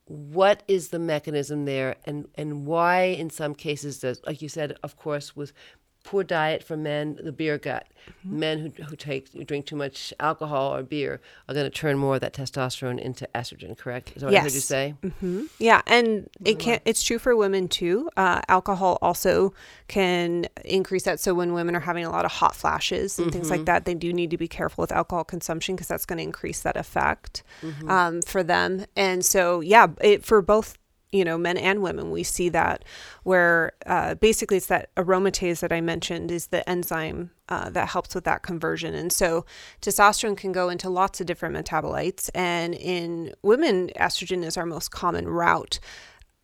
what 0.05 0.63
is 0.67 0.87
the 0.87 0.97
mechanism 0.97 1.65
there 1.65 1.95
and 2.05 2.27
and 2.33 2.65
why 2.65 3.03
in 3.03 3.29
some 3.29 3.53
cases 3.53 3.99
does 3.99 4.19
like 4.25 4.41
you 4.41 4.49
said 4.49 4.75
of 4.81 4.95
course 4.97 5.35
with 5.35 5.53
poor 6.03 6.23
diet 6.23 6.63
for 6.63 6.77
men 6.77 7.17
the 7.23 7.31
beer 7.31 7.57
gut 7.57 7.85
men 8.23 8.59
who, 8.59 8.83
who 8.85 8.95
take 8.95 9.31
who 9.33 9.43
drink 9.43 9.65
too 9.65 9.75
much 9.75 10.13
alcohol 10.19 10.73
or 10.75 10.81
beer 10.81 11.21
are 11.47 11.53
going 11.53 11.65
to 11.65 11.69
turn 11.69 11.97
more 11.97 12.15
of 12.15 12.21
that 12.21 12.33
testosterone 12.33 12.97
into 12.99 13.27
estrogen 13.35 13.77
correct 13.77 14.13
is 14.15 14.21
that 14.21 14.27
what 14.27 14.33
i 14.33 14.38
heard 14.43 14.51
you 14.51 14.55
Yes. 14.57 14.65
say 14.65 14.95
Yeah, 15.59 15.81
and 15.85 16.29
it 16.45 16.57
can 16.59 16.79
it's 16.85 17.03
true 17.03 17.19
for 17.19 17.35
women 17.35 17.67
too. 17.67 18.09
Uh, 18.17 18.41
alcohol 18.47 18.97
also 19.01 19.53
can 19.88 20.47
increase 20.65 21.03
that. 21.03 21.19
So 21.19 21.33
when 21.33 21.53
women 21.53 21.75
are 21.75 21.81
having 21.81 22.05
a 22.05 22.09
lot 22.09 22.25
of 22.25 22.31
hot 22.31 22.55
flashes 22.55 23.19
and 23.19 23.31
things 23.31 23.49
like 23.51 23.65
that, 23.65 23.85
they 23.85 23.93
do 23.93 24.13
need 24.13 24.31
to 24.31 24.38
be 24.38 24.47
careful 24.47 24.81
with 24.83 24.91
alcohol 24.91 25.23
consumption 25.23 25.75
because 25.75 25.88
that's 25.88 26.05
going 26.05 26.17
to 26.17 26.23
increase 26.23 26.62
that 26.62 26.77
effect 26.77 27.43
um, 27.88 28.21
for 28.21 28.41
them. 28.43 28.85
And 28.95 29.23
so 29.25 29.59
yeah, 29.59 29.88
it, 30.01 30.23
for 30.25 30.41
both 30.41 30.77
you 31.11 31.25
know 31.25 31.37
men 31.37 31.57
and 31.57 31.81
women 31.81 32.11
we 32.11 32.23
see 32.23 32.49
that 32.49 32.83
where 33.23 33.73
uh, 33.85 34.15
basically 34.15 34.57
it's 34.57 34.67
that 34.67 34.93
aromatase 34.95 35.59
that 35.59 35.71
i 35.71 35.81
mentioned 35.81 36.31
is 36.31 36.47
the 36.47 36.67
enzyme 36.69 37.31
uh, 37.49 37.69
that 37.69 37.89
helps 37.89 38.15
with 38.15 38.23
that 38.23 38.43
conversion. 38.43 38.93
And 38.93 39.11
so 39.11 39.45
testosterone 39.81 40.37
can 40.37 40.51
go 40.51 40.69
into 40.69 40.89
lots 40.89 41.19
of 41.19 41.27
different 41.27 41.55
metabolites. 41.55 42.29
And 42.33 42.75
in 42.75 43.33
women 43.41 43.89
estrogen 43.95 44.43
is 44.43 44.55
our 44.55 44.65
most 44.65 44.91
common 44.91 45.27
route 45.27 45.79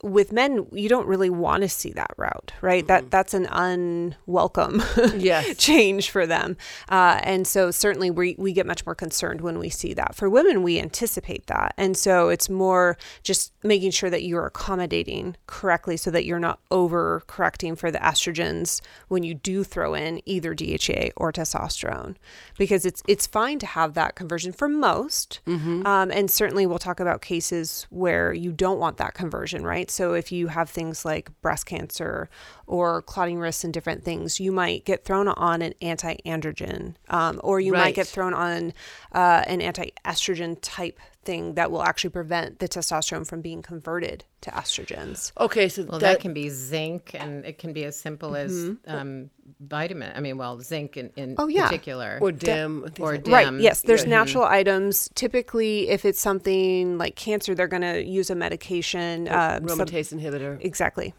with 0.05 0.31
men 0.31 0.65
you 0.71 0.87
don't 0.87 1.07
really 1.07 1.29
want 1.29 1.63
to 1.63 1.67
see 1.69 1.91
that 1.91 2.11
route 2.17 2.51
right? 2.61 2.85
That 2.87 3.09
that's 3.11 3.33
an 3.33 3.47
unwelcome 3.47 4.81
Yes. 5.17 5.57
change 5.57 6.09
for 6.09 6.25
them. 6.27 6.57
Uh, 6.89 7.19
and 7.23 7.47
so 7.47 7.71
certainly 7.71 8.09
we, 8.11 8.35
we 8.37 8.53
get 8.53 8.65
much 8.65 8.85
more 8.85 8.95
concerned 8.95 9.41
when 9.41 9.57
we 9.59 9.69
see 9.69 9.93
that. 9.95 10.15
For 10.15 10.29
women 10.29 10.63
we 10.63 10.79
anticipate 10.79 11.47
that. 11.47 11.73
And 11.77 11.97
so 11.97 12.29
it's 12.29 12.49
more 12.49 12.97
just 13.23 13.51
making 13.63 13.91
sure 13.91 14.09
that 14.09 14.23
you're 14.23 14.45
accommodating 14.45 15.35
correctly 15.47 15.97
so 15.97 16.11
that 16.11 16.25
you're 16.25 16.39
not 16.39 16.59
over 16.71 17.23
correcting 17.27 17.75
for 17.75 17.91
the 17.91 17.97
estrogens 17.99 18.81
when 19.07 19.23
you 19.23 19.33
do 19.33 19.63
throw 19.63 19.93
in 19.93 20.21
either 20.25 20.53
DHA 20.53 21.09
or 21.17 21.31
testosterone. 21.31 22.15
Because 22.57 22.85
it's 22.85 23.01
it's 23.07 23.27
fine 23.27 23.59
to 23.59 23.65
have 23.65 23.93
that 23.95 24.15
conversion 24.15 24.51
for 24.53 24.67
most. 24.69 25.39
Um, 25.47 26.11
and 26.11 26.29
certainly 26.29 26.65
we'll 26.65 26.79
talk 26.79 26.99
about 26.99 27.21
cases 27.21 27.87
where 27.89 28.33
you 28.33 28.51
don't 28.51 28.79
want 28.79 28.97
that 28.97 29.13
conversion 29.13 29.63
right 29.63 29.89
so 29.95 30.13
if 30.13 30.31
you 30.31 30.47
have 30.47 30.69
things 30.69 31.05
like 31.05 31.29
breast 31.41 31.65
cancer 31.65 32.29
or 32.67 33.01
clotting 33.01 33.39
risks 33.39 33.63
and 33.63 33.73
different 33.73 34.03
things 34.03 34.39
you 34.39 34.51
might 34.51 34.85
get 34.85 35.05
thrown 35.05 35.27
on 35.27 35.61
an 35.61 35.73
anti-androgen 35.81 36.95
um, 37.09 37.39
or 37.43 37.59
you 37.59 37.71
might 37.71 37.95
get 37.95 38.07
thrown 38.07 38.33
on 38.33 38.73
uh, 39.13 39.43
an 39.47 39.61
anti-estrogen 39.61 40.57
type 40.61 40.99
thing 41.23 41.55
that 41.55 41.71
will 41.71 41.81
actually 41.83 42.09
prevent 42.11 42.59
the 42.59 42.67
testosterone 42.67 43.25
from 43.27 43.41
being 43.41 43.61
converted 43.61 44.23
to 44.41 44.49
estrogens 44.51 45.31
okay 45.39 45.67
so 45.67 45.83
Well, 45.83 45.99
that, 45.99 46.13
that, 46.13 46.19
can 46.19 46.33
be 46.33 46.49
zinc, 46.49 47.11
and 47.15 47.43
it 47.45 47.57
can 47.57 47.73
be 47.73 47.83
as 47.85 47.97
simple 47.99 48.35
as 48.35 48.71
um, 48.85 49.29
vitamin. 49.59 50.11
I 50.15 50.19
mean, 50.19 50.37
well, 50.37 50.59
zinc 50.59 50.97
in, 50.97 51.11
in 51.15 51.35
Oh, 51.39 51.47
yeah. 51.47 51.65
particular. 51.67 52.19
or 52.21 52.31
DIM 52.31 52.83
things 52.83 52.99
or 52.99 53.13
like- 53.13 53.23
DIM. 53.23 53.33
Right. 53.33 53.53
Yes. 53.61 53.81
There's 53.81 54.03
Yeah. 54.03 54.09
natural 54.09 54.43
items. 54.43 55.09
Typically, 55.15 55.89
if 55.89 56.05
it's 56.05 56.19
something 56.21 56.97
like 56.97 57.15
cancer, 57.15 57.55
they're 57.55 57.67
going 57.67 57.81
to 57.81 58.03
use 58.03 58.29
a 58.29 58.35
medication. 58.35 59.27
Uh, 59.27 59.59
some- 59.67 59.79
aromatase 59.79 60.13
inhibitor 60.13 60.57
exactly. 60.61 61.13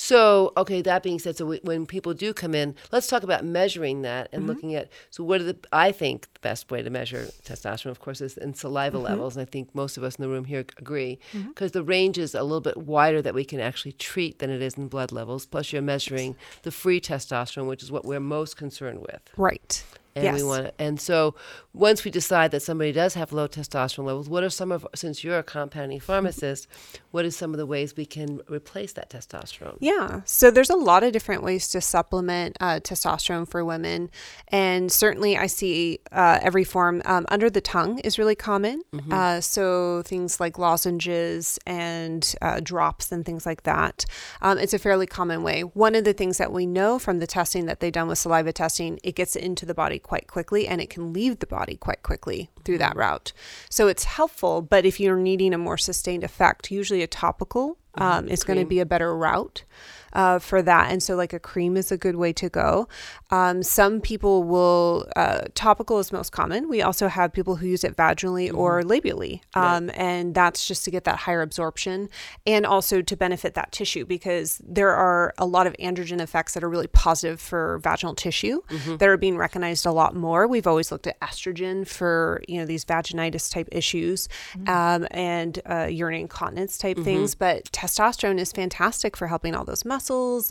So, 0.00 0.52
okay, 0.56 0.80
that 0.82 1.02
being 1.02 1.18
said, 1.18 1.36
so 1.36 1.44
we, 1.44 1.60
when 1.64 1.84
people 1.84 2.14
do 2.14 2.32
come 2.32 2.54
in, 2.54 2.76
let's 2.92 3.08
talk 3.08 3.24
about 3.24 3.44
measuring 3.44 4.02
that 4.02 4.28
and 4.32 4.42
mm-hmm. 4.42 4.48
looking 4.48 4.74
at. 4.76 4.90
So, 5.10 5.24
what 5.24 5.40
are 5.40 5.44
the? 5.44 5.58
I 5.72 5.90
think 5.90 6.32
the 6.34 6.40
best 6.40 6.70
way 6.70 6.82
to 6.82 6.88
measure 6.88 7.26
testosterone, 7.44 7.90
of 7.90 7.98
course, 7.98 8.20
is 8.20 8.36
in 8.36 8.54
saliva 8.54 8.96
mm-hmm. 8.96 9.06
levels, 9.06 9.36
and 9.36 9.42
I 9.42 9.50
think 9.50 9.74
most 9.74 9.96
of 9.96 10.04
us 10.04 10.14
in 10.14 10.22
the 10.22 10.28
room 10.28 10.44
here 10.44 10.64
agree, 10.78 11.18
mm-hmm. 11.32 11.48
because 11.48 11.72
the 11.72 11.82
range 11.82 12.16
is 12.16 12.36
a 12.36 12.44
little 12.44 12.60
bit 12.60 12.76
wider 12.76 13.20
that 13.20 13.34
we 13.34 13.44
can 13.44 13.58
actually 13.58 13.90
treat 13.90 14.38
than 14.38 14.50
it 14.50 14.62
is 14.62 14.74
in 14.74 14.86
blood 14.86 15.10
levels. 15.10 15.46
Plus, 15.46 15.72
you're 15.72 15.82
measuring 15.82 16.36
the 16.62 16.70
free 16.70 17.00
testosterone, 17.00 17.66
which 17.66 17.82
is 17.82 17.90
what 17.90 18.04
we're 18.04 18.20
most 18.20 18.56
concerned 18.56 19.00
with. 19.00 19.22
Right. 19.36 19.82
And 20.18 20.24
yes. 20.24 20.42
we 20.42 20.42
want 20.42 20.64
to, 20.66 20.72
and 20.78 21.00
so 21.00 21.34
once 21.72 22.04
we 22.04 22.10
decide 22.10 22.50
that 22.50 22.60
somebody 22.60 22.92
does 22.92 23.14
have 23.14 23.32
low 23.32 23.46
testosterone 23.46 24.06
levels, 24.06 24.28
what 24.28 24.42
are 24.42 24.50
some 24.50 24.72
of 24.72 24.86
since 24.94 25.22
you're 25.22 25.38
a 25.38 25.42
compounding 25.42 26.00
pharmacist, 26.00 26.66
what 27.12 27.24
are 27.24 27.30
some 27.30 27.52
of 27.52 27.58
the 27.58 27.66
ways 27.66 27.96
we 27.96 28.04
can 28.04 28.40
replace 28.48 28.92
that 28.94 29.10
testosterone? 29.10 29.76
Yeah. 29.80 30.22
So 30.24 30.50
there's 30.50 30.70
a 30.70 30.76
lot 30.76 31.04
of 31.04 31.12
different 31.12 31.42
ways 31.42 31.68
to 31.68 31.80
supplement 31.80 32.56
uh, 32.60 32.80
testosterone 32.80 33.48
for 33.48 33.64
women. 33.64 34.10
And 34.48 34.90
certainly 34.90 35.36
I 35.36 35.46
see 35.46 36.00
uh, 36.10 36.38
every 36.42 36.64
form 36.64 37.00
um, 37.04 37.26
under 37.28 37.48
the 37.48 37.60
tongue 37.60 38.00
is 38.00 38.18
really 38.18 38.34
common. 38.34 38.82
Uh, 39.12 39.40
so 39.40 40.02
things 40.02 40.40
like 40.40 40.58
lozenges 40.58 41.58
and 41.66 42.34
uh, 42.42 42.60
drops 42.62 43.12
and 43.12 43.24
things 43.24 43.46
like 43.46 43.62
that. 43.62 44.04
Um, 44.42 44.58
it's 44.58 44.74
a 44.74 44.78
fairly 44.78 45.06
common 45.06 45.42
way. 45.42 45.62
One 45.62 45.94
of 45.94 46.04
the 46.04 46.12
things 46.12 46.38
that 46.38 46.52
we 46.52 46.66
know 46.66 46.98
from 46.98 47.20
the 47.20 47.26
testing 47.26 47.66
that 47.66 47.80
they've 47.80 47.92
done 47.92 48.08
with 48.08 48.18
saliva 48.18 48.52
testing, 48.52 48.98
it 49.04 49.14
gets 49.14 49.36
into 49.36 49.64
the 49.64 49.74
body 49.74 49.98
quite 50.08 50.26
quickly 50.26 50.66
and 50.66 50.80
it 50.80 50.88
can 50.88 51.12
leave 51.12 51.38
the 51.38 51.46
body 51.46 51.76
quite 51.76 52.02
quickly 52.02 52.50
through 52.64 52.78
that 52.78 52.96
route. 52.96 53.32
So 53.68 53.88
it's 53.88 54.04
helpful, 54.04 54.62
but 54.62 54.86
if 54.86 54.98
you're 54.98 55.18
needing 55.18 55.52
a 55.52 55.58
more 55.58 55.76
sustained 55.76 56.24
effect, 56.24 56.70
usually 56.70 57.02
a 57.02 57.06
topical 57.06 57.76
um, 57.94 58.26
is 58.28 58.42
going 58.42 58.58
to 58.58 58.64
be 58.64 58.80
a 58.80 58.86
better 58.86 59.14
route 59.14 59.64
uh, 60.12 60.38
for 60.38 60.62
that. 60.62 60.90
And 60.90 61.02
so, 61.02 61.14
like 61.16 61.32
a 61.32 61.38
cream 61.38 61.76
is 61.76 61.92
a 61.92 61.96
good 61.96 62.16
way 62.16 62.32
to 62.34 62.48
go. 62.48 62.88
Um, 63.30 63.62
some 63.62 64.00
people 64.00 64.42
will, 64.44 65.06
uh, 65.16 65.42
topical 65.54 65.98
is 65.98 66.12
most 66.12 66.32
common. 66.32 66.68
We 66.68 66.82
also 66.82 67.08
have 67.08 67.32
people 67.32 67.56
who 67.56 67.66
use 67.66 67.84
it 67.84 67.96
vaginally 67.96 68.52
or 68.52 68.82
labially. 68.82 69.42
Um, 69.54 69.90
And 69.94 70.34
that's 70.34 70.66
just 70.66 70.84
to 70.84 70.90
get 70.90 71.04
that 71.04 71.16
higher 71.18 71.42
absorption 71.42 72.08
and 72.46 72.64
also 72.64 73.02
to 73.02 73.16
benefit 73.16 73.54
that 73.54 73.72
tissue 73.72 74.04
because 74.06 74.60
there 74.64 74.94
are 74.94 75.34
a 75.38 75.44
lot 75.44 75.66
of 75.66 75.74
androgen 75.74 76.20
effects 76.20 76.54
that 76.54 76.64
are 76.64 76.68
really 76.68 76.86
positive 76.86 77.40
for 77.40 77.78
vaginal 77.82 78.14
tissue 78.14 78.62
that 78.98 79.08
are 79.08 79.16
being 79.16 79.36
recognized 79.36 79.84
a 79.86 79.92
lot 79.92 80.14
more. 80.14 80.46
We've 80.46 80.66
always 80.66 80.90
looked 80.90 81.06
at 81.06 81.20
estrogen 81.20 81.86
for, 81.86 82.40
you 82.48 82.58
know, 82.58 82.66
these 82.66 82.84
vaginitis 82.84 83.52
type 83.52 83.68
issues 83.72 84.28
um, 84.66 85.06
and 85.10 85.60
uh, 85.68 85.86
urinary 85.90 86.22
incontinence 86.22 86.78
type 86.78 86.96
things, 87.04 87.34
but 87.34 87.64
testosterone 87.72 88.38
is 88.38 88.52
fantastic 88.52 89.16
for 89.16 89.26
helping 89.26 89.54
all 89.54 89.64
those 89.64 89.84
muscles 89.84 89.97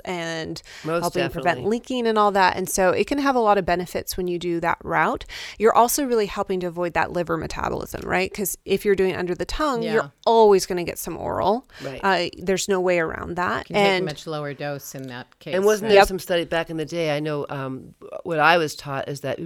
and 0.05 0.61
Most 0.83 1.01
helping 1.01 1.29
prevent 1.29 1.65
leaking 1.65 2.07
and 2.07 2.17
all 2.17 2.31
that. 2.31 2.55
And 2.55 2.69
so 2.69 2.91
it 2.91 3.07
can 3.07 3.17
have 3.17 3.35
a 3.35 3.39
lot 3.39 3.57
of 3.57 3.65
benefits 3.65 4.17
when 4.17 4.27
you 4.27 4.39
do 4.39 4.59
that 4.59 4.77
route. 4.83 5.25
You're 5.57 5.75
also 5.75 6.05
really 6.05 6.25
helping 6.25 6.59
to 6.61 6.67
avoid 6.67 6.93
that 6.93 7.11
liver 7.11 7.37
metabolism, 7.37 8.01
right? 8.07 8.29
Because 8.29 8.57
if 8.65 8.85
you're 8.85 8.95
doing 8.95 9.15
under 9.15 9.35
the 9.35 9.45
tongue, 9.45 9.83
Yeah. 9.83 9.93
you're 9.93 10.11
always 10.25 10.65
going 10.65 10.77
to 10.77 10.83
get 10.83 10.97
some 10.97 11.17
oral. 11.17 11.67
Right. 11.83 11.99
Uh, 12.03 12.29
there's 12.37 12.67
no 12.67 12.79
way 12.79 12.99
around 12.99 13.35
that. 13.35 13.65
Can 13.65 13.75
take 13.75 13.85
and 13.85 14.03
a 14.03 14.05
much 14.05 14.27
lower 14.27 14.53
dose 14.53 14.95
in 14.95 15.07
that 15.07 15.39
case. 15.39 15.55
And 15.55 15.65
wasn't 15.65 15.89
right? 15.89 15.95
there 15.95 16.05
some 16.05 16.19
study 16.19 16.45
back 16.45 16.69
in 16.69 16.77
the 16.77 16.85
day? 16.85 17.15
I 17.15 17.19
know 17.19 17.45
um, 17.49 17.95
what 18.23 18.39
I 18.39 18.57
was 18.57 18.75
taught 18.75 19.07
is 19.07 19.21
that 19.21 19.39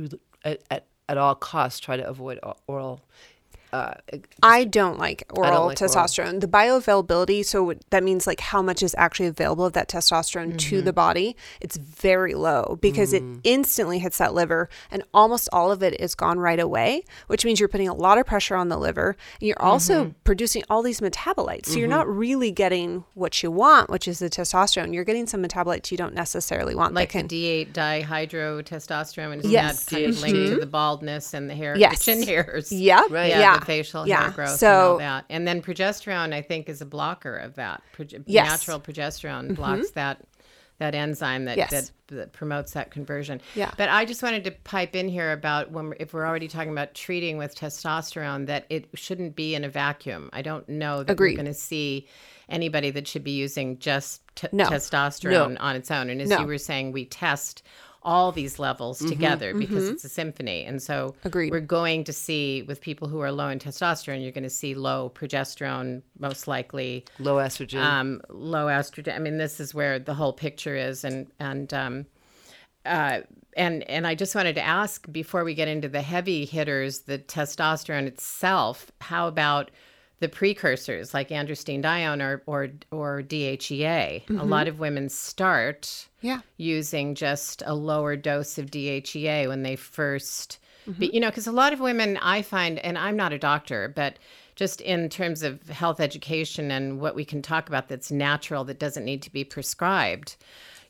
at, 0.43 0.61
at, 0.69 0.87
at 1.09 1.17
all 1.17 1.35
costs 1.35 1.79
try 1.79 1.97
to 1.97 2.07
avoid 2.07 2.39
oral. 2.67 3.01
Uh, 3.73 3.93
I 4.43 4.65
don't 4.65 4.99
like 4.99 5.23
oral 5.33 5.49
like 5.51 5.59
oral. 5.59 5.69
testosterone. 5.71 6.41
The 6.41 6.47
bioavailability, 6.47 7.45
so 7.45 7.73
that 7.89 8.03
means 8.03 8.27
like 8.27 8.39
how 8.41 8.61
much 8.61 8.83
is 8.83 8.93
actually 8.97 9.27
available 9.27 9.65
of 9.65 9.73
that 9.73 9.87
testosterone 9.87 10.57
to 10.57 10.77
Mm-hmm. 10.77 10.85
the 10.85 10.93
body, 10.93 11.35
it's 11.61 11.77
very 11.77 12.33
low 12.33 12.77
because 12.81 13.13
it 13.13 13.23
Mm. 13.23 13.39
instantly 13.43 13.99
hits 13.99 14.17
that 14.17 14.33
liver 14.33 14.67
and 14.89 15.03
almost 15.13 15.47
all 15.53 15.71
of 15.71 15.81
it 15.83 15.99
is 16.01 16.15
gone 16.15 16.37
right 16.39 16.59
away, 16.59 17.03
which 17.27 17.45
means 17.45 17.59
you're 17.59 17.69
putting 17.69 17.87
a 17.87 17.93
lot 17.93 18.17
of 18.17 18.25
pressure 18.25 18.55
on 18.55 18.67
the 18.69 18.77
liver. 18.77 19.15
And 19.39 19.47
you're 19.47 19.61
also 19.61 20.03
Mm-hmm. 20.05 20.11
producing 20.25 20.63
all 20.69 20.81
these 20.81 20.99
metabolites. 20.99 21.67
So 21.67 21.77
you're 21.79 21.87
not 21.87 22.07
really 22.09 22.51
getting 22.51 23.05
what 23.13 23.41
you 23.43 23.51
want, 23.51 23.89
which 23.89 24.07
is 24.07 24.19
the 24.19 24.29
testosterone. 24.29 24.93
You're 24.93 25.03
getting 25.05 25.27
some 25.27 25.41
metabolites 25.43 25.91
you 25.91 25.97
don't 25.97 26.13
necessarily 26.13 26.75
want. 26.75 26.93
like 26.93 27.09
can, 27.09 27.27
the 27.27 27.65
DHT 27.65 27.71
dihydrotestosterone, 27.73 29.33
and 29.33 29.45
Yes. 29.45 29.85
that 29.85 29.91
kind 29.95 30.05
of 30.07 30.21
linked 30.21 30.35
to 30.49 30.59
the 30.59 30.65
baldness 30.65 31.33
and 31.33 31.49
the 31.49 31.55
hair, 31.55 31.77
Yes. 31.77 31.99
the 31.99 32.03
chin 32.15 32.23
hairs. 32.23 32.71
yeah, 32.71 33.01
Right. 33.09 33.29
Yeah, 33.29 33.39
yeah, 33.39 33.59
the 33.61 33.65
facial 33.65 34.07
yeah. 34.07 34.23
hair 34.23 34.31
growth 34.31 34.49
and 34.49 34.59
So 34.59 34.91
all 34.93 34.97
that. 34.97 35.25
And 35.29 35.47
then 35.47 35.61
progesterone, 35.61 36.33
I 36.33 36.41
think, 36.41 36.67
is 36.69 36.81
a 36.81 36.85
blocker 36.85 37.35
of 37.37 37.55
that. 37.55 37.81
Proge- 37.93 38.21
Yes. 38.25 38.47
Mm-hmm. 38.47 38.51
Natural 38.51 38.79
progesterone 38.79 39.55
blocks 39.55 39.91
that 39.91 40.21
that 40.79 40.95
enzyme 40.95 41.45
that, 41.45 41.57
Yes. 41.57 41.69
that 41.69 41.91
that 42.15 42.33
promotes 42.33 42.71
that 42.73 42.89
conversion. 42.89 43.39
Yeah. 43.55 43.71
But 43.77 43.89
I 43.89 44.03
just 44.03 44.23
wanted 44.23 44.43
to 44.45 44.51
pipe 44.51 44.95
in 44.95 45.07
here 45.07 45.31
about 45.31 45.69
when 45.71 45.89
we're, 45.89 45.95
if 45.99 46.11
we're 46.13 46.25
already 46.25 46.47
talking 46.47 46.71
about 46.71 46.95
treating 46.95 47.37
with 47.37 47.55
testosterone, 47.55 48.47
that 48.47 48.65
it 48.69 48.89
shouldn't 48.95 49.35
be 49.35 49.53
in 49.53 49.63
a 49.63 49.69
vacuum. 49.69 50.29
I 50.33 50.41
don't 50.41 50.67
know 50.67 51.03
that 51.03 51.11
Agreed. 51.13 51.33
we're 51.33 51.43
going 51.43 51.45
to 51.45 51.53
see 51.53 52.07
anybody 52.49 52.89
that 52.91 53.07
should 53.07 53.23
be 53.23 53.31
using 53.31 53.77
just 53.77 54.21
t- 54.35 54.47
No. 54.51 54.65
testosterone 54.65 55.51
No. 55.53 55.57
on 55.61 55.75
its 55.75 55.89
own. 55.91 56.09
And 56.09 56.19
as 56.19 56.29
No. 56.29 56.39
you 56.39 56.47
were 56.47 56.57
saying, 56.57 56.91
we 56.91 57.05
test 57.05 57.61
all 58.03 58.31
these 58.31 58.57
levels 58.59 58.97
together 58.99 59.53
because 59.53 59.87
it's 59.87 60.03
a 60.03 60.09
symphony. 60.09 60.65
And 60.65 60.81
so 60.81 60.91
Mm-hmm. 61.11 61.27
Agreed. 61.27 61.51
we're 61.51 61.59
going 61.61 62.03
to 62.05 62.13
see 62.13 62.63
with 62.63 62.81
people 62.81 63.07
who 63.07 63.19
are 63.21 63.31
low 63.31 63.49
in 63.49 63.59
testosterone, 63.59 64.21
you're 64.23 64.31
going 64.31 64.43
to 64.43 64.49
see 64.49 64.73
low 64.75 65.11
progesterone, 65.15 66.01
most 66.19 66.47
likely 66.47 67.05
low 67.19 67.35
estrogen. 67.35 67.81
um, 67.81 68.21
low 68.29 68.67
estrogen. 68.67 69.15
I 69.15 69.19
mean, 69.19 69.37
this 69.37 69.59
is 69.59 69.73
where 69.73 69.99
the 69.99 70.13
whole 70.13 70.33
picture 70.33 70.75
is, 70.75 71.03
and 71.03 71.27
and 71.39 71.73
um, 71.73 72.05
uh, 72.85 73.21
and 73.57 73.83
and 73.89 74.07
I 74.07 74.15
just 74.15 74.33
wanted 74.35 74.55
to 74.55 74.61
ask 74.61 75.11
before 75.11 75.43
we 75.43 75.53
get 75.53 75.67
into 75.67 75.87
the 75.89 76.01
heavy 76.01 76.45
hitters, 76.45 76.99
the 77.01 77.19
testosterone 77.19 78.05
itself. 78.07 78.91
How 79.01 79.27
about 79.27 79.71
the 80.21 80.29
precursors 80.29 81.13
like 81.13 81.29
androstenedione 81.29 82.21
or 82.21 82.41
or 82.45 82.69
or 82.91 83.21
DHEA? 83.21 84.29
A 84.29 84.33
lot 84.33 84.65
mm-hmm. 84.65 84.69
of 84.69 84.79
women 84.79 85.09
start 85.09 86.07
Yeah. 86.21 86.39
using 86.55 87.15
just 87.15 87.61
a 87.65 87.75
lower 87.75 88.15
dose 88.15 88.57
of 88.57 88.71
DHEA 88.71 89.49
when 89.49 89.63
they 89.63 89.75
1st 89.75 90.57
But, 90.85 90.93
mm-hmm. 90.93 91.03
you 91.13 91.19
know, 91.19 91.29
because 91.29 91.47
a 91.47 91.51
lot 91.51 91.73
of 91.73 91.79
women 91.79 92.17
I 92.21 92.41
find, 92.41 92.79
and 92.79 92.97
I'm 92.97 93.17
not 93.17 93.33
a 93.33 93.37
doctor, 93.37 93.91
but 93.93 94.17
just 94.55 94.81
in 94.81 95.09
terms 95.09 95.43
of 95.43 95.69
health 95.69 95.99
education 95.99 96.71
and 96.71 96.99
what 96.99 97.15
we 97.15 97.25
can 97.25 97.41
talk 97.41 97.67
about 97.67 97.87
that's 97.87 98.11
natural 98.11 98.63
that 98.65 98.79
doesn't 98.79 99.05
need 99.05 99.21
to 99.23 99.31
be 99.31 99.43
prescribed. 99.43 100.35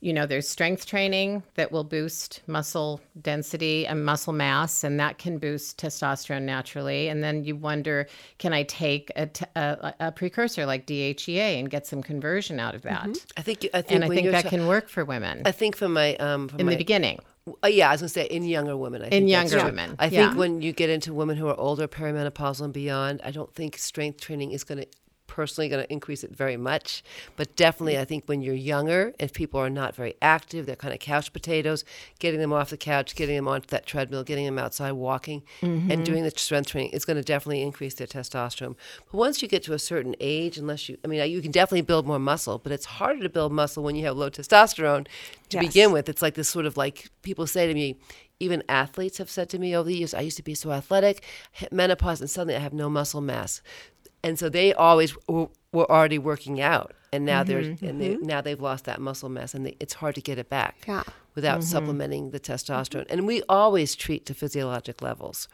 You 0.01 0.13
know, 0.13 0.25
there's 0.25 0.49
strength 0.49 0.85
training 0.87 1.43
that 1.55 1.71
will 1.71 1.83
boost 1.83 2.41
muscle 2.47 2.99
density 3.21 3.85
and 3.85 4.03
muscle 4.03 4.33
mass, 4.33 4.83
and 4.83 4.99
that 4.99 5.19
can 5.19 5.37
boost 5.37 5.79
testosterone 5.79 6.41
naturally. 6.41 7.07
And 7.07 7.23
then 7.23 7.43
you 7.43 7.55
wonder, 7.55 8.07
can 8.39 8.51
I 8.51 8.63
take 8.63 9.11
a, 9.15 9.27
t- 9.27 9.45
a, 9.55 9.93
a 9.99 10.11
precursor 10.11 10.65
like 10.65 10.87
DHEA 10.87 11.59
and 11.59 11.69
get 11.69 11.85
some 11.85 12.01
conversion 12.01 12.59
out 12.59 12.73
of 12.73 12.81
that? 12.81 13.09
I 13.37 13.41
think. 13.41 13.69
I 13.73 13.81
think. 13.81 13.91
And 13.91 14.03
I 14.03 14.09
think 14.09 14.31
that 14.31 14.43
ta- 14.45 14.49
can 14.49 14.67
work 14.67 14.89
for 14.89 15.05
women 15.05 15.43
I 15.45 15.51
think 15.51 15.75
from 15.75 15.93
my 15.93 16.15
um 16.15 16.47
from 16.47 16.59
in 16.59 16.65
my, 16.65 16.71
the 16.71 16.77
beginning. 16.77 17.19
Uh, 17.63 17.67
yeah, 17.67 17.89
I 17.89 17.93
was 17.93 18.01
gonna 18.01 18.09
say 18.09 18.25
in 18.25 18.43
younger 18.43 18.77
women. 18.77 19.01
I 19.01 19.09
think 19.09 19.29
that's 19.29 19.51
younger 19.51 19.65
women, 19.65 19.95
I 19.99 20.05
yeah. 20.05 20.27
think 20.27 20.39
when 20.39 20.61
you 20.61 20.73
get 20.73 20.89
into 20.89 21.13
women 21.13 21.37
who 21.37 21.47
are 21.47 21.59
older, 21.59 21.87
perimenopausal 21.87 22.61
and 22.65 22.73
beyond, 22.73 23.21
I 23.23 23.31
don't 23.31 23.53
think 23.53 23.77
strength 23.77 24.21
training 24.21 24.51
is 24.51 24.63
going 24.63 24.81
to 24.81 24.87
personally 25.31 25.69
going 25.69 25.83
to 25.83 25.91
increase 25.91 26.23
it 26.23 26.35
very 26.35 26.57
much. 26.57 27.03
But 27.37 27.55
definitely, 27.55 27.97
I 27.97 28.05
think 28.05 28.25
when 28.27 28.41
you're 28.41 28.53
younger, 28.53 29.13
if 29.17 29.31
people 29.33 29.59
are 29.61 29.69
not 29.69 29.95
very 29.95 30.15
active, 30.21 30.65
they're 30.65 30.75
kind 30.75 30.93
of 30.93 30.99
couch 30.99 31.31
potatoes, 31.31 31.85
getting 32.19 32.39
them 32.41 32.51
off 32.51 32.69
the 32.69 32.77
couch, 32.77 33.15
getting 33.15 33.37
them 33.37 33.47
onto 33.47 33.67
that 33.67 33.85
treadmill, 33.85 34.23
getting 34.23 34.45
them 34.45 34.59
outside 34.59 34.91
walking, 34.91 35.41
Mm-hmm. 35.61 35.89
and 35.91 36.05
doing 36.05 36.23
the 36.23 36.31
strength 36.31 36.67
training 36.69 36.91
is 36.91 37.05
going 37.05 37.17
to 37.17 37.23
definitely 37.23 37.61
increase 37.61 37.95
their 37.95 38.07
testosterone. 38.07 38.75
But 39.09 39.17
once 39.17 39.41
you 39.41 39.47
get 39.47 39.63
to 39.63 39.73
a 39.73 39.79
certain 39.79 40.15
age, 40.19 40.57
unless 40.57 40.89
you, 40.89 40.97
I 41.03 41.07
mean, 41.07 41.31
you 41.31 41.41
can 41.41 41.51
definitely 41.51 41.81
build 41.81 42.05
more 42.05 42.19
muscle, 42.19 42.59
but 42.59 42.71
it's 42.71 42.85
harder 42.85 43.21
to 43.23 43.29
build 43.29 43.51
muscle 43.53 43.83
when 43.83 43.95
you 43.95 44.05
have 44.05 44.17
low 44.17 44.29
testosterone 44.29 45.07
to 45.49 45.57
Yes. 45.57 45.65
begin 45.67 45.91
with. 45.91 46.09
It's 46.09 46.21
like 46.21 46.35
this 46.35 46.49
sort 46.49 46.65
of 46.65 46.75
like 46.77 47.09
people 47.21 47.47
say 47.47 47.67
to 47.67 47.73
me, 47.73 47.97
even 48.39 48.63
athletes 48.67 49.19
have 49.19 49.29
said 49.29 49.49
to 49.49 49.59
me 49.59 49.75
over 49.75 49.87
the 49.87 49.95
years, 49.95 50.13
I 50.15 50.21
used 50.21 50.37
to 50.37 50.43
be 50.43 50.55
so 50.55 50.71
athletic, 50.71 51.23
hit 51.51 51.71
menopause, 51.71 52.21
and 52.21 52.29
suddenly 52.29 52.55
I 52.55 52.59
have 52.59 52.73
no 52.73 52.89
muscle 52.89 53.21
mass. 53.21 53.61
And 54.23 54.37
so 54.37 54.49
they 54.49 54.73
always 54.73 55.15
were, 55.27 55.49
were 55.71 55.89
already 55.89 56.19
working 56.19 56.61
out, 56.61 56.93
and 57.11 57.25
now 57.25 57.43
they're 57.43 57.61
mm-hmm, 57.61 57.85
and 57.85 57.99
they, 57.99 58.15
mm-hmm. 58.15 58.25
now 58.25 58.41
they've 58.41 58.59
lost 58.59 58.85
that 58.85 59.01
muscle 59.01 59.29
mass, 59.29 59.53
and 59.53 59.65
they, 59.65 59.75
it's 59.79 59.95
hard 59.95 60.15
to 60.15 60.21
get 60.21 60.37
it 60.37 60.49
back 60.49 60.83
Yeah. 60.87 61.03
without 61.33 61.59
mm-hmm. 61.59 61.69
supplementing 61.69 62.31
the 62.31 62.39
testosterone. 62.39 63.05
And 63.09 63.25
we 63.25 63.41
always 63.49 63.95
treat 63.95 64.25
to 64.27 64.33
physiologic 64.33 65.01
levels. 65.01 65.47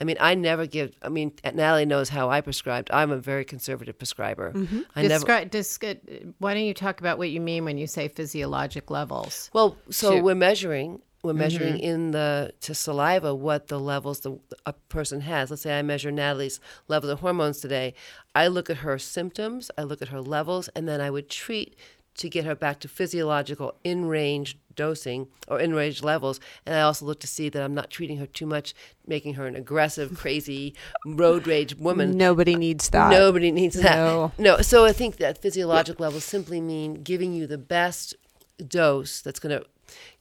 I 0.00 0.04
mean, 0.04 0.16
I 0.20 0.34
never 0.34 0.66
give. 0.66 0.94
I 1.02 1.08
mean, 1.08 1.32
Natalie 1.44 1.84
knows 1.84 2.08
how 2.08 2.30
I 2.30 2.40
prescribed. 2.40 2.90
I'm 2.92 3.10
a 3.10 3.18
very 3.18 3.44
conservative 3.44 3.98
prescriber. 3.98 4.52
I 4.94 5.02
never. 5.02 5.24
Descri- 5.24 5.50
descri- 5.50 6.34
why 6.38 6.54
don't 6.54 6.64
you 6.64 6.74
talk 6.74 7.00
about 7.00 7.18
what 7.18 7.30
you 7.30 7.40
mean 7.40 7.64
when 7.64 7.78
you 7.78 7.86
say 7.86 8.08
physiologic 8.08 8.90
levels? 8.90 9.50
Well, 9.52 9.76
so 9.90 10.12
Shoot. 10.12 10.24
we're 10.24 10.34
measuring. 10.34 11.00
We're 11.22 11.34
measuring 11.34 11.74
mm-hmm. 11.74 11.84
in 11.84 12.10
the 12.10 12.52
to 12.62 12.74
saliva 12.74 13.32
what 13.32 13.68
the 13.68 13.78
levels 13.78 14.20
the 14.20 14.40
a 14.66 14.72
person 14.72 15.20
has. 15.20 15.50
Let's 15.50 15.62
say 15.62 15.78
I 15.78 15.82
measure 15.82 16.10
Natalie's 16.10 16.58
levels 16.88 17.12
of 17.12 17.20
hormones 17.20 17.60
today. 17.60 17.94
I 18.34 18.48
look 18.48 18.68
at 18.68 18.78
her 18.78 18.98
symptoms, 18.98 19.70
I 19.78 19.84
look 19.84 20.02
at 20.02 20.08
her 20.08 20.20
levels, 20.20 20.68
and 20.74 20.88
then 20.88 21.00
I 21.00 21.10
would 21.10 21.30
treat 21.30 21.76
to 22.14 22.28
get 22.28 22.44
her 22.44 22.54
back 22.54 22.80
to 22.80 22.88
physiological 22.88 23.74
in 23.84 24.06
range 24.06 24.58
dosing 24.74 25.28
or 25.48 25.60
in 25.60 25.74
range 25.74 26.02
levels. 26.02 26.40
And 26.66 26.74
I 26.74 26.80
also 26.80 27.06
look 27.06 27.20
to 27.20 27.26
see 27.26 27.48
that 27.48 27.62
I'm 27.62 27.74
not 27.74 27.90
treating 27.90 28.18
her 28.18 28.26
too 28.26 28.46
much, 28.46 28.74
making 29.06 29.34
her 29.34 29.46
an 29.46 29.56
aggressive, 29.56 30.18
crazy, 30.18 30.74
road 31.06 31.46
rage 31.46 31.76
woman. 31.76 32.16
Nobody 32.16 32.54
needs 32.56 32.90
that. 32.90 33.10
Nobody 33.10 33.50
needs 33.50 33.76
that. 33.76 33.96
No. 33.96 34.32
No. 34.38 34.60
So 34.60 34.84
I 34.84 34.92
think 34.92 35.16
that 35.18 35.38
physiologic 35.38 36.00
levels 36.00 36.24
simply 36.24 36.60
mean 36.60 36.94
giving 36.94 37.32
you 37.32 37.46
the 37.46 37.58
best 37.58 38.14
dose 38.68 39.20
that's 39.20 39.40
going 39.40 39.58
to 39.58 39.66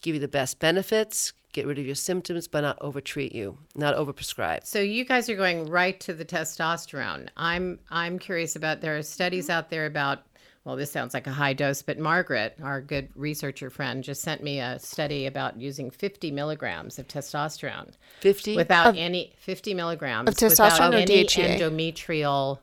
give 0.02 0.16
you 0.16 0.22
the 0.22 0.28
best 0.28 0.60
benefits, 0.60 1.34
get 1.54 1.68
rid 1.68 1.80
of 1.80 1.86
your 1.86 1.96
symptoms, 1.96 2.48
but 2.48 2.62
not 2.62 2.78
overtreat 2.82 3.34
you, 3.34 3.58
not 3.76 3.96
overprescribe. 3.96 4.66
So 4.66 4.80
you 4.80 5.06
guys 5.06 5.30
are 5.30 5.36
going 5.36 5.70
right 5.70 6.00
to 6.02 6.14
the 6.14 6.26
testosterone. 6.26 7.30
I'm 7.38 7.80
I'm 7.90 8.20
curious 8.20 8.56
about 8.56 8.82
there 8.82 8.98
are 8.98 9.04
studies 9.04 9.50
out 9.50 9.70
there 9.70 9.86
about 9.86 10.20
well, 10.64 10.76
this 10.76 10.92
sounds 10.92 11.16
like 11.16 11.26
a 11.26 11.32
high 11.32 11.54
dose, 11.54 11.82
but 11.82 11.98
Margaret, 11.98 12.56
our 12.62 12.82
good 12.82 13.10
researcher 13.16 13.72
friend, 13.72 14.04
just 14.04 14.22
sent 14.22 14.44
me 14.44 14.60
a 14.60 14.78
study 14.78 15.26
about 15.26 15.60
using 15.60 15.90
50 15.90 16.30
milligrams 16.30 17.00
of 17.00 17.08
testosterone 17.08 17.94
50? 18.20 18.56
without 18.56 18.96
any 18.96 19.34
50 19.40 19.74
milligrams 19.74 20.30
Of 20.30 20.36
testosterone 20.36 20.60
without 20.60 20.94
or 20.94 20.98
any 20.98 21.26
DHEA? 21.26 21.60
endometrial 21.60 22.60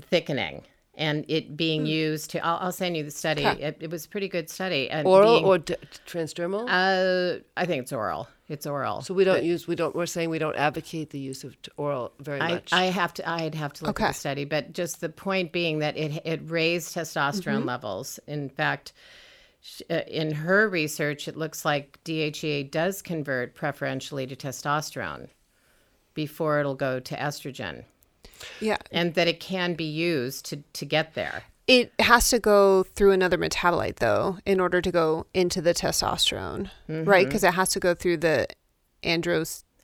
thickening, 0.00 0.64
and 0.98 1.24
it 1.28 1.56
being 1.56 1.86
used 1.86 2.30
to. 2.32 2.44
I'll, 2.44 2.58
I'll 2.60 2.72
send 2.72 2.96
you 2.96 3.02
the 3.04 3.10
study. 3.10 3.46
Okay. 3.46 3.62
It, 3.62 3.76
it 3.80 3.90
was 3.90 4.04
a 4.04 4.08
pretty 4.08 4.28
good 4.28 4.50
study. 4.50 4.90
And 4.90 5.06
Oral 5.06 5.34
being- 5.36 5.44
or 5.46 5.58
d- 5.58 5.76
transdermal? 6.06 6.66
uh, 6.68 7.40
I 7.56 7.64
think 7.64 7.82
it's 7.84 7.92
oral. 7.92 8.28
It's 8.48 8.66
oral. 8.66 9.02
so 9.02 9.12
we 9.14 9.24
don't 9.24 9.44
use, 9.44 9.68
we 9.68 9.74
don't, 9.76 9.94
we're 9.94 10.06
saying 10.06 10.30
we 10.30 10.38
don't 10.38 10.56
advocate 10.56 11.10
the 11.10 11.18
use 11.18 11.44
of 11.44 11.54
oral 11.76 12.12
very 12.18 12.38
much. 12.40 12.72
I 12.72 12.84
have 12.86 13.12
to. 13.14 13.28
I'd 13.28 13.54
have 13.54 13.72
to 13.74 13.84
look 13.84 14.00
at 14.00 14.08
the 14.08 14.14
study, 14.14 14.44
but 14.44 14.72
just 14.72 15.00
the 15.00 15.08
point 15.10 15.52
being 15.52 15.80
that 15.80 15.96
it 15.96 16.22
it 16.24 16.40
raised 16.50 16.94
testosterone 16.94 17.58
Mm-hmm. 17.58 17.68
levels. 17.68 18.18
In 18.26 18.48
fact, 18.48 18.92
uh, 19.90 20.00
in 20.06 20.30
her 20.32 20.66
research, 20.68 21.28
it 21.28 21.36
looks 21.36 21.64
like 21.66 21.98
DHEA 22.04 22.70
does 22.70 23.02
convert 23.02 23.54
preferentially 23.54 24.26
to 24.26 24.34
testosterone 24.34 25.28
before 26.14 26.58
it'll 26.58 26.74
go 26.74 27.00
to 27.00 27.14
estrogen, 27.16 27.84
Yeah. 28.60 28.76
and 28.92 29.14
that 29.14 29.28
it 29.28 29.40
can 29.40 29.74
be 29.74 29.84
used 29.84 30.46
to 30.46 30.56
to 30.72 30.84
get 30.84 31.14
there. 31.14 31.44
It 31.66 31.92
has 31.98 32.30
to 32.30 32.38
go 32.38 32.82
through 32.82 33.12
another 33.12 33.36
metabolite 33.36 33.96
though 33.96 34.38
in 34.46 34.58
order 34.58 34.80
to 34.80 34.90
go 34.90 35.26
into 35.34 35.60
the 35.60 35.74
testosterone, 35.74 36.70
right? 36.88 37.26
Because 37.26 37.44
it 37.44 37.54
has 37.54 37.68
to 37.70 37.80
go 37.80 37.94
through 37.94 38.18
the 38.18 38.46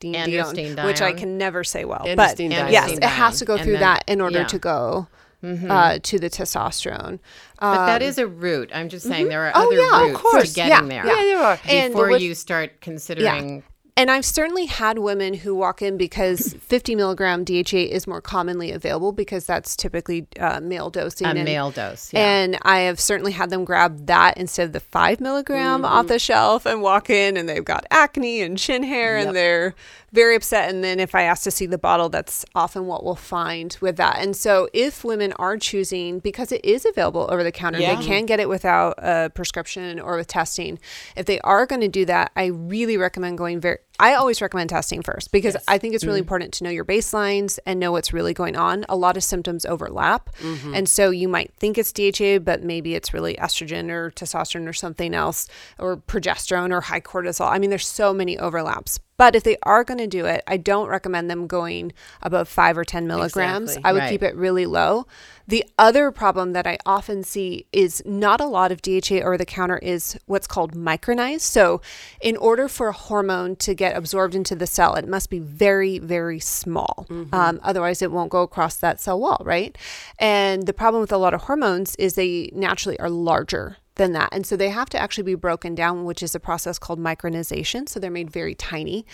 androstenedione, 0.03 0.85
which 0.85 1.01
I 1.03 1.13
can 1.13 1.39
never 1.39 1.65
say 1.65 1.85
well. 1.85 2.05
But 2.17 2.39
yes, 2.41 2.91
it 2.93 3.03
has 3.05 3.39
to 3.39 3.45
go 3.45 3.57
through 3.59 3.73
then- 3.73 3.81
that 3.81 4.05
in 4.07 4.21
order 4.21 4.41
yeah. 4.41 4.47
to 4.47 4.59
go 4.59 5.09
uh, 5.43 5.99
to 6.03 6.19
the 6.19 6.31
testosterone. 6.31 7.19
But 7.61 7.87
that 7.99 8.03
Um, 8.19 8.25
a 8.25 8.27
route. 8.27 8.71
I'm 8.75 8.89
just 8.89 9.07
saying 9.07 9.29
there 9.29 9.43
are 9.47 9.53
Oh, 9.55 9.67
other 9.67 9.77
yeah, 9.77 9.97
of 10.05 10.09
routes 10.13 10.21
course. 10.23 10.49
to 10.51 10.55
getting 10.55 10.91
Yeah, 10.91 11.03
there. 11.03 11.07
Yeah, 11.07 11.23
there 11.23 11.39
are. 11.43 11.57
Before 11.89 12.05
But 12.07 12.11
what- 12.13 12.21
you 12.23 12.35
start 12.35 12.81
considering 12.81 13.63
And 13.97 14.11
I've 14.11 14.25
certainly 14.25 14.67
had 14.67 14.99
women 14.99 15.35
who 15.35 15.55
walk 15.55 15.81
in 15.81 15.97
because 15.97 16.53
50 16.61 16.97
milligram 16.97 17.45
DHA 17.45 17.77
is 17.77 18.09
more 18.09 18.21
commonly 18.21 18.73
available 18.73 19.13
because 19.13 19.47
that's 19.47 19.77
typically 19.77 20.27
uh, 20.41 20.59
male 20.61 20.91
dosing. 20.91 21.29
a 21.29 21.31
and- 21.31 21.45
male 21.45 21.71
dose. 21.71 22.13
Yeah. 22.13 22.21
And 22.43 22.59
I 22.63 22.81
have 22.81 22.99
certainly 22.99 23.31
had 23.31 23.51
them 23.51 23.65
grab 23.65 24.07
that 24.07 24.37
instead 24.37 24.65
of 24.67 24.73
the 24.73 24.81
five 24.81 25.21
milligram 25.21 25.83
Mm-hmm. 25.83 25.85
off 25.93 26.09
the 26.09 26.19
shelf 26.19 26.67
and 26.67 26.83
walk 26.83 27.09
in 27.09 27.37
and 27.37 27.49
they've 27.49 27.65
got 27.65 27.87
acne 27.93 28.41
and 28.43 28.59
chin 28.59 28.83
hair 28.83 29.17
Yep. 29.19 29.27
and 29.29 29.37
they're 29.37 29.75
very 30.13 30.35
upset. 30.37 30.71
And 30.71 30.83
then 30.83 30.99
if 30.99 31.15
I 31.15 31.23
ask 31.23 31.45
to 31.45 31.51
see 31.53 31.67
the 31.67 31.79
bottle, 31.79 32.09
that's 32.09 32.45
often 32.55 32.87
what 32.87 33.05
we'll 33.05 33.15
find 33.15 33.77
with 33.81 33.97
that. 33.97 34.19
And 34.19 34.37
so 34.37 34.69
if 34.73 35.05
women 35.05 35.33
are 35.35 35.57
choosing, 35.57 36.19
because 36.19 36.51
it 36.53 36.65
is 36.65 36.85
available 36.85 37.29
over 37.31 37.43
the 37.45 37.51
counter, 37.53 37.79
Yeah. 37.81 37.95
they 37.97 38.05
can 38.05 38.27
get 38.27 38.41
it 38.41 38.49
without 38.49 38.95
a 38.99 39.31
prescription 39.35 39.99
or 40.01 40.17
with 40.17 40.27
testing. 40.29 40.79
If 41.17 41.27
they 41.27 41.39
are 41.41 41.65
going 41.67 41.81
to 41.81 41.89
do 41.89 42.05
that, 42.07 42.33
I 42.37 42.47
really 42.47 42.97
recommend 42.97 43.39
going 43.39 43.61
very, 43.61 43.79
I 43.99 44.15
always 44.15 44.43
recommend 44.43 44.71
testing 44.71 45.03
first 45.03 45.31
because 45.31 45.57
I 45.69 45.79
think 45.79 45.95
it's 45.95 46.05
really 46.05 46.19
mm-hmm. 46.19 46.25
important 46.25 46.55
to 46.55 46.65
know 46.65 46.71
your 46.71 46.85
baselines 46.85 47.59
and 47.65 47.79
know 47.79 47.93
what's 47.93 48.13
really 48.13 48.35
going 48.35 48.57
on. 48.57 48.85
A 48.89 48.97
lot 48.97 49.17
of 49.17 49.23
symptoms 49.23 49.65
overlap. 49.65 50.35
Mm-hmm. 50.37 50.75
And 50.75 50.89
so 50.89 51.11
you 51.11 51.29
might 51.29 51.55
think 51.55 51.79
it's 51.79 51.93
DHA, 51.93 52.41
but 52.41 52.65
maybe 52.65 52.97
it's 52.97 53.15
really 53.15 53.35
estrogen 53.37 53.91
or 53.91 54.11
testosterone 54.11 54.69
or 54.69 54.73
something 54.73 55.15
else 55.15 55.49
or 55.79 55.97
progesterone 55.97 56.73
or 56.73 56.81
high 56.81 57.01
cortisol. 57.01 57.49
I 57.49 57.59
mean, 57.59 57.71
there's 57.71 57.87
so 57.87 58.13
many 58.13 58.37
overlaps. 58.37 58.99
But 59.17 59.37
if 59.37 59.45
they 59.45 59.57
are 59.63 59.85
going 59.85 59.99
to 59.99 60.07
do 60.07 60.27
it, 60.27 60.43
I 60.47 60.57
don't 60.57 60.89
recommend 60.89 61.31
them 61.31 61.47
going 61.47 61.93
above 62.23 62.49
five 62.49 62.77
or 62.77 62.85
10 62.85 63.07
milligrams. 63.07 63.71
Exactly. 63.71 63.89
I 63.89 63.93
would 63.93 63.99
Right. 64.01 64.11
keep 64.11 64.23
it 64.23 64.35
really 64.35 64.67
low. 64.67 65.07
The 65.47 65.65
other 65.79 66.11
problem 66.11 66.53
that 66.55 66.67
I 66.67 66.79
often 66.87 67.23
see 67.23 67.67
is 67.73 68.03
not 68.07 68.41
a 68.41 68.47
lot 68.47 68.73
of 68.73 68.81
DHA 68.83 69.23
over 69.23 69.37
the 69.37 69.45
counter 69.45 69.79
is 69.79 70.19
what's 70.27 70.47
called 70.47 70.75
micronized. 70.75 71.43
So, 71.43 71.81
in 72.21 72.37
order 72.39 72.67
for 72.67 72.89
a 72.89 72.93
hormone 72.93 73.55
to 73.57 73.75
get 73.75 73.95
absorbed 73.97 74.35
into 74.35 74.57
the 74.57 74.67
cell, 74.67 74.95
it 74.95 75.07
must 75.07 75.29
be 75.31 75.39
very, 75.39 75.99
very 75.99 76.41
small. 76.41 77.07
Um, 77.33 77.61
otherwise, 77.63 78.01
it 78.03 78.11
won't 78.11 78.31
go 78.31 78.43
across 78.43 78.77
that 78.77 79.01
cell 79.01 79.21
wall, 79.21 79.43
right? 79.45 79.77
And 80.19 80.67
the 80.67 80.73
problem 80.73 81.01
with 81.03 81.13
a 81.13 81.19
lot 81.19 81.35
of 81.35 81.43
hormones 81.43 81.95
is 81.97 82.15
they 82.15 82.51
naturally 82.55 82.99
are 82.99 83.11
larger 83.11 83.77
than 83.97 84.13
that. 84.13 84.29
And 84.33 84.47
so 84.47 84.57
they 84.57 84.71
have 84.71 84.89
to 84.91 84.99
actually 84.99 85.25
be 85.25 85.35
broken 85.35 85.75
down, 85.75 86.05
which 86.05 86.23
is 86.23 86.35
a 86.35 86.41
process 86.41 86.79
called 86.79 86.99
micronization. 86.99 87.89
So 87.89 88.01
they're 88.01 88.11
made 88.11 88.31
very 88.31 88.55
tiny. 88.55 89.07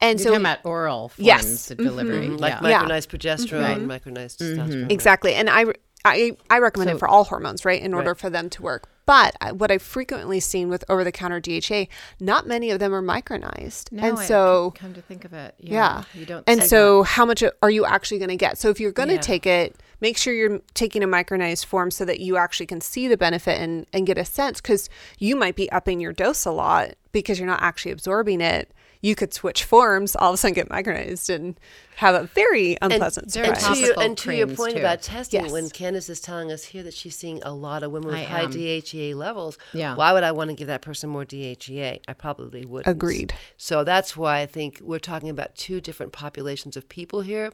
And 0.00 0.18
You're 0.18 0.24
so 0.24 0.30
talking 0.30 0.42
about 0.46 0.58
oral 0.64 1.08
forms 1.10 1.26
Yes. 1.26 1.70
of 1.70 1.76
mm-hmm. 1.78 1.86
delivery. 1.86 2.28
Mhm, 2.28 2.40
like 2.40 2.54
mm-hmm. 2.54 2.64
yeah. 2.66 2.70
Yeah. 2.70 2.78
Mm-hmm. 2.82 2.90
micronized 2.90 3.08
progesterone, 3.08 3.86
micronized 3.86 4.36
testosterone. 4.38 4.82
right. 4.82 4.92
Exactly. 4.92 5.34
And 5.34 5.48
I, 5.50 5.66
I, 6.04 6.36
I 6.50 6.58
recommend 6.58 6.90
So- 6.90 6.96
it 6.96 6.98
for 6.98 7.08
all 7.08 7.24
hormones, 7.24 7.64
right, 7.64 7.80
in 7.80 7.94
order 7.94 8.10
Right. 8.10 8.18
for 8.18 8.30
them 8.30 8.50
to 8.50 8.62
work. 8.62 8.88
But 9.04 9.34
what 9.56 9.72
I've 9.72 9.82
frequently 9.82 10.38
seen 10.38 10.68
with 10.68 10.84
over 10.88 11.02
the 11.02 11.10
counter 11.10 11.40
DHA, 11.40 11.86
not 12.20 12.46
many 12.46 12.70
of 12.70 12.78
them 12.78 12.94
are 12.94 13.02
micronized. 13.02 13.90
No, 13.92 14.02
and 14.04 14.18
I- 14.18 14.24
so, 14.24 14.72
come 14.76 14.94
to 14.94 15.02
think 15.02 15.24
of 15.24 15.32
it, 15.32 15.54
yeah. 15.58 16.04
yeah, 16.14 16.20
you 16.20 16.24
don't. 16.24 16.44
And 16.46 16.62
see 16.62 16.68
so, 16.68 17.02
how 17.02 17.24
much 17.24 17.42
are 17.62 17.70
you 17.70 17.84
actually 17.84 18.18
going 18.18 18.28
to 18.30 18.36
get? 18.36 18.58
So, 18.58 18.70
if 18.70 18.78
you're 18.80 18.92
going 18.92 19.08
to 19.08 19.16
Yeah. 19.16 19.20
take 19.20 19.44
it, 19.46 19.76
make 20.02 20.18
sure 20.18 20.34
you're 20.34 20.58
taking 20.74 21.02
a 21.02 21.06
micronized 21.06 21.64
form 21.64 21.90
so 21.90 22.04
that 22.04 22.20
you 22.20 22.36
actually 22.36 22.66
can 22.66 22.80
see 22.82 23.08
the 23.08 23.16
benefit 23.16 23.58
and, 23.58 23.86
and 23.92 24.06
get 24.06 24.18
a 24.18 24.24
sense 24.24 24.60
because 24.60 24.90
you 25.18 25.36
might 25.36 25.56
be 25.56 25.70
upping 25.72 26.00
your 26.00 26.12
dose 26.12 26.44
a 26.44 26.50
lot 26.50 26.90
because 27.12 27.38
you're 27.38 27.48
not 27.48 27.62
actually 27.62 27.92
absorbing 27.92 28.40
it. 28.42 28.70
You 29.00 29.16
could 29.16 29.34
switch 29.34 29.64
forms, 29.64 30.14
all 30.14 30.30
of 30.30 30.34
a 30.34 30.36
sudden 30.36 30.54
get 30.54 30.68
micronized 30.68 31.32
and 31.34 31.58
have 31.96 32.14
a 32.14 32.24
very 32.34 32.76
unpleasant 32.80 33.32
there 33.32 33.44
are 33.44 33.48
And 33.52 33.56
to, 33.56 33.76
your, 33.76 34.00
and 34.00 34.18
to 34.18 34.32
your 34.36 34.46
point 34.46 34.74
too. 34.74 34.78
about 34.80 35.02
testing, 35.02 35.50
when 35.50 35.64
Yes. 35.64 35.72
Candace 35.72 36.08
is 36.08 36.20
telling 36.20 36.52
us 36.52 36.62
here 36.64 36.84
that 36.84 36.94
she's 36.94 37.16
seeing 37.16 37.42
a 37.42 37.52
lot 37.52 37.82
of 37.82 37.90
women 37.90 38.10
with 38.10 38.18
I 38.18 38.22
high 38.24 38.42
am. 38.42 38.52
DHEA 38.52 39.14
levels, 39.16 39.58
Yeah. 39.72 39.96
why 39.96 40.12
would 40.12 40.22
I 40.22 40.30
want 40.30 40.50
to 40.50 40.54
give 40.56 40.68
that 40.68 40.82
person 40.82 41.10
more 41.10 41.24
DHEA? 41.24 42.00
I 42.06 42.12
probably 42.12 42.64
wouldn't. 42.64 42.86
Agreed. 42.92 43.34
So 43.56 43.82
that's 43.82 44.16
why 44.16 44.38
I 44.40 44.46
think 44.46 44.78
we're 44.80 45.00
talking 45.00 45.30
about 45.30 45.54
two 45.56 45.80
different 45.80 46.12
populations 46.12 46.76
of 46.76 46.88
people 46.88 47.22
here. 47.22 47.52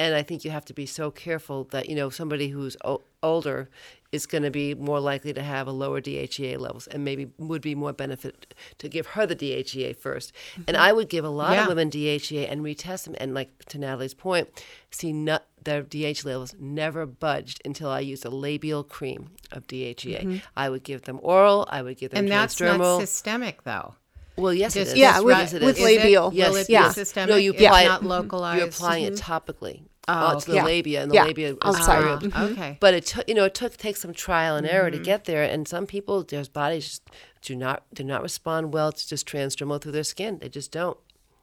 And 0.00 0.14
I 0.14 0.22
think 0.22 0.44
you 0.46 0.50
have 0.50 0.64
to 0.64 0.72
be 0.72 0.86
so 0.86 1.10
careful 1.10 1.64
that, 1.72 1.90
you 1.90 1.94
know, 1.94 2.08
somebody 2.08 2.48
who's 2.48 2.74
o- 2.84 3.02
older 3.22 3.68
is 4.12 4.24
going 4.24 4.42
to 4.44 4.50
be 4.50 4.74
more 4.74 4.98
likely 4.98 5.32
to 5.34 5.42
have 5.42 5.66
a 5.66 5.72
lower 5.72 6.00
DHEA 6.00 6.58
levels 6.58 6.86
and 6.86 7.04
maybe 7.04 7.24
would 7.36 7.60
be 7.60 7.74
more 7.74 7.92
benefit 7.92 8.54
to 8.78 8.88
give 8.88 9.08
her 9.08 9.26
the 9.26 9.36
DHEA 9.36 9.94
1st 9.94 10.32
And 10.56 10.74
mm-hmm. 10.74 10.76
I 10.88 10.92
would 10.92 11.10
give 11.10 11.24
a 11.26 11.28
lot 11.28 11.52
Yeah. 11.52 11.62
of 11.64 11.68
women 11.68 11.90
DHEA 11.90 12.50
and 12.50 12.62
retest 12.62 13.04
them. 13.04 13.14
And 13.20 13.34
like 13.34 13.50
to 13.66 13.78
Natalie's 13.78 14.14
point, 14.14 14.48
see 14.90 15.12
not, 15.12 15.44
their 15.62 15.82
DHEA 15.82 16.24
levels 16.24 16.54
never 16.58 17.04
budged 17.04 17.60
until 17.66 17.90
I 17.90 18.00
used 18.00 18.24
a 18.24 18.30
labial 18.30 18.82
cream 18.82 19.30
of 19.52 19.66
DHEA. 19.66 20.22
Mm-hmm. 20.22 20.36
I 20.56 20.70
would 20.70 20.82
give 20.82 21.02
them 21.02 21.20
oral. 21.22 21.68
I 21.70 21.82
would 21.82 21.98
give 21.98 22.10
them 22.12 22.20
and 22.24 22.32
that's 22.32 22.58
not 22.58 23.00
systemic, 23.00 23.64
though. 23.64 23.94
well, 24.36 24.54
yes, 24.54 24.72
Just 24.74 24.92
is. 24.92 24.98
Yeah, 24.98 25.20
with- 25.20 25.36
Yes, 25.36 25.52
it 25.52 25.62
with 25.62 25.76
is. 25.76 25.84
Is 25.84 25.90
it? 25.90 25.98
labial. 25.98 26.30
Yes, 26.32 26.56
it 26.56 26.70
yeah. 26.70 26.90
systemic? 26.90 27.28
No, 27.30 27.36
you 27.36 27.52
It's 27.52 27.60
apply 27.62 27.84
not 27.84 28.00
it. 28.00 28.04
Mm-hmm. 28.04 28.06
localized. 28.08 28.58
You're 28.58 28.68
applying 28.68 29.04
it 29.04 29.14
topically 29.14 29.82
Oh, 30.10 30.26
uh, 30.36 30.40
to 30.40 30.50
the 30.50 30.56
yeah. 30.56 30.64
labia, 30.64 31.02
and 31.02 31.10
the 31.10 31.14
Yeah, 31.16 31.24
labia 31.24 31.56
outside. 31.62 32.20
very 32.20 32.32
Oh, 32.34 32.46
okay. 32.52 32.76
But 32.80 32.94
it 32.94 33.06
took, 33.06 33.28
you 33.28 33.34
know, 33.34 33.44
it 33.44 33.54
took 33.54 33.76
takes 33.76 34.00
some 34.02 34.12
trial 34.12 34.56
and 34.56 34.66
error 34.66 34.90
Mm-hmm. 34.90 34.98
to 34.98 35.04
get 35.04 35.24
there, 35.24 35.42
and 35.44 35.66
some 35.68 35.86
people, 35.86 36.22
their 36.24 36.44
bodies 36.44 36.84
just 36.88 37.02
do 37.42 37.54
not 37.56 37.82
do 37.94 38.02
not 38.04 38.22
respond 38.22 38.72
well 38.74 38.92
to 38.92 39.08
just 39.08 39.26
transdermal 39.26 39.80
through 39.80 39.92
their 39.92 40.04
skin. 40.04 40.38
They 40.40 40.48
just 40.48 40.72
don't, 40.72 40.98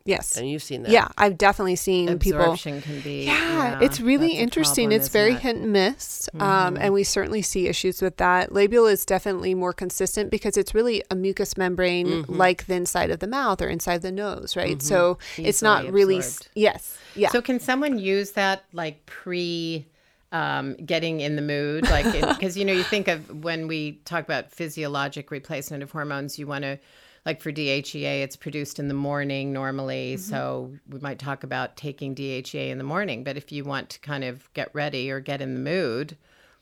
yes. 0.07 0.37
and 0.37 0.49
you've 0.49 0.63
seen 0.63 0.83
that. 0.83 0.91
Yeah, 0.91 1.07
I've 1.17 1.37
definitely 1.37 1.75
seen 1.75 2.17
people. 2.19 2.39
Absorption 2.41 2.81
can 2.81 3.01
be. 3.01 3.25
Yeah, 3.25 3.79
it's 3.81 3.99
really 3.99 4.33
interesting. 4.33 4.85
problem, 4.89 4.99
it's 4.99 5.09
very 5.09 5.29
isn't 5.31 5.37
it? 5.37 5.43
hit 5.43 5.55
and 5.57 5.73
miss. 5.73 6.29
Um, 6.39 6.77
and 6.77 6.93
we 6.93 7.03
certainly 7.03 7.41
see 7.41 7.67
issues 7.67 8.01
with 8.01 8.17
that. 8.17 8.51
Labial 8.51 8.87
is 8.87 9.05
definitely 9.05 9.53
more 9.53 9.73
consistent 9.73 10.31
because 10.31 10.57
it's 10.57 10.73
really 10.73 11.03
a 11.11 11.15
mucous 11.15 11.57
membrane 11.57 12.23
like 12.27 12.65
the 12.67 12.75
inside 12.75 13.11
of 13.11 13.19
the 13.19 13.27
mouth 13.27 13.61
or 13.61 13.67
inside 13.67 14.01
the 14.01 14.11
nose, 14.11 14.55
right? 14.55 14.81
So 14.81 15.17
it's 15.37 15.61
not 15.61 15.91
really, 15.91 16.17
absorbed. 16.17 16.49
yes. 16.55 16.97
Yeah. 17.15 17.29
So 17.29 17.41
can 17.41 17.59
someone 17.59 17.97
use 17.97 18.31
that 18.31 18.63
like 18.73 19.05
pre 19.05 19.87
um, 20.31 20.75
getting 20.75 21.21
in 21.21 21.35
the 21.35 21.41
mood? 21.41 21.89
Like, 21.89 22.11
because 22.11 22.57
you 22.57 22.65
know, 22.65 22.73
you 22.73 22.83
think 22.83 23.07
of 23.07 23.43
when 23.43 23.67
we 23.67 23.93
talk 24.05 24.23
about 24.23 24.51
physiologic 24.51 25.31
replacement 25.31 25.83
of 25.83 25.91
hormones, 25.91 26.37
you 26.37 26.47
want 26.47 26.63
to, 26.63 26.79
like 27.25 27.41
for 27.41 27.51
DHEA, 27.51 28.21
it's 28.21 28.35
produced 28.35 28.79
in 28.79 28.87
the 28.87 28.93
morning 28.93 29.51
normally. 29.51 30.15
Mm-hmm. 30.15 30.29
So 30.29 30.73
we 30.89 30.99
might 30.99 31.19
talk 31.19 31.43
about 31.43 31.77
taking 31.77 32.15
DHEA 32.15 32.69
in 32.69 32.77
the 32.77 32.83
morning. 32.83 33.23
But 33.23 33.37
if 33.37 33.51
you 33.51 33.63
want 33.63 33.89
to 33.91 33.99
kind 33.99 34.23
of 34.23 34.51
get 34.53 34.69
ready 34.73 35.11
or 35.11 35.19
get 35.19 35.41
in 35.41 35.53
the 35.53 35.59
mood, 35.59 36.17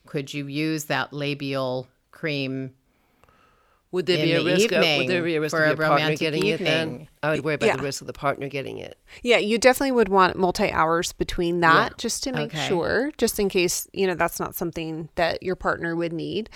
could 0.05 0.33
you 0.33 0.47
use 0.47 0.85
that 0.85 1.13
labial 1.13 1.87
cream? 2.11 2.73
Would 3.95 4.07
there 4.07 4.17
In 4.17 4.23
be 4.25 4.33
a 4.33 4.39
the 4.43 4.45
risk? 4.45 4.71
Of, 4.73 4.97
would 4.97 5.07
there 5.07 5.23
be 5.23 5.35
a 5.35 5.41
risk 5.41 5.55
for 5.55 5.63
of 5.63 5.65
a 5.65 5.69
your 5.69 5.77
partner 5.77 5.95
romantic 5.95 6.19
getting 6.19 6.45
it? 6.47 6.59
Then. 6.59 7.07
I 7.23 7.31
would 7.31 7.45
worry 7.45 7.55
about 7.55 7.65
Yeah. 7.67 7.77
the 7.77 7.81
risk 7.83 8.01
of 8.01 8.07
the 8.07 8.13
partner 8.13 8.47
getting 8.49 8.77
it. 8.77 8.97
Yeah, 9.23 9.37
you 9.37 9.57
definitely 9.57 9.93
would 9.93 10.09
want 10.09 10.35
multi 10.35 10.69
hours 10.69 11.13
between 11.13 11.61
that 11.61 11.91
Yeah. 11.91 11.95
just 11.97 12.21
to 12.25 12.33
make 12.33 12.53
Okay. 12.53 12.67
sure, 12.67 13.11
just 13.17 13.39
in 13.39 13.47
case, 13.49 13.87
you 13.93 14.05
know, 14.05 14.13
that's 14.13 14.39
not 14.39 14.53
something 14.53 15.07
that 15.15 15.41
your 15.41 15.55
partner 15.55 15.95
would 15.95 16.11
need. 16.13 16.49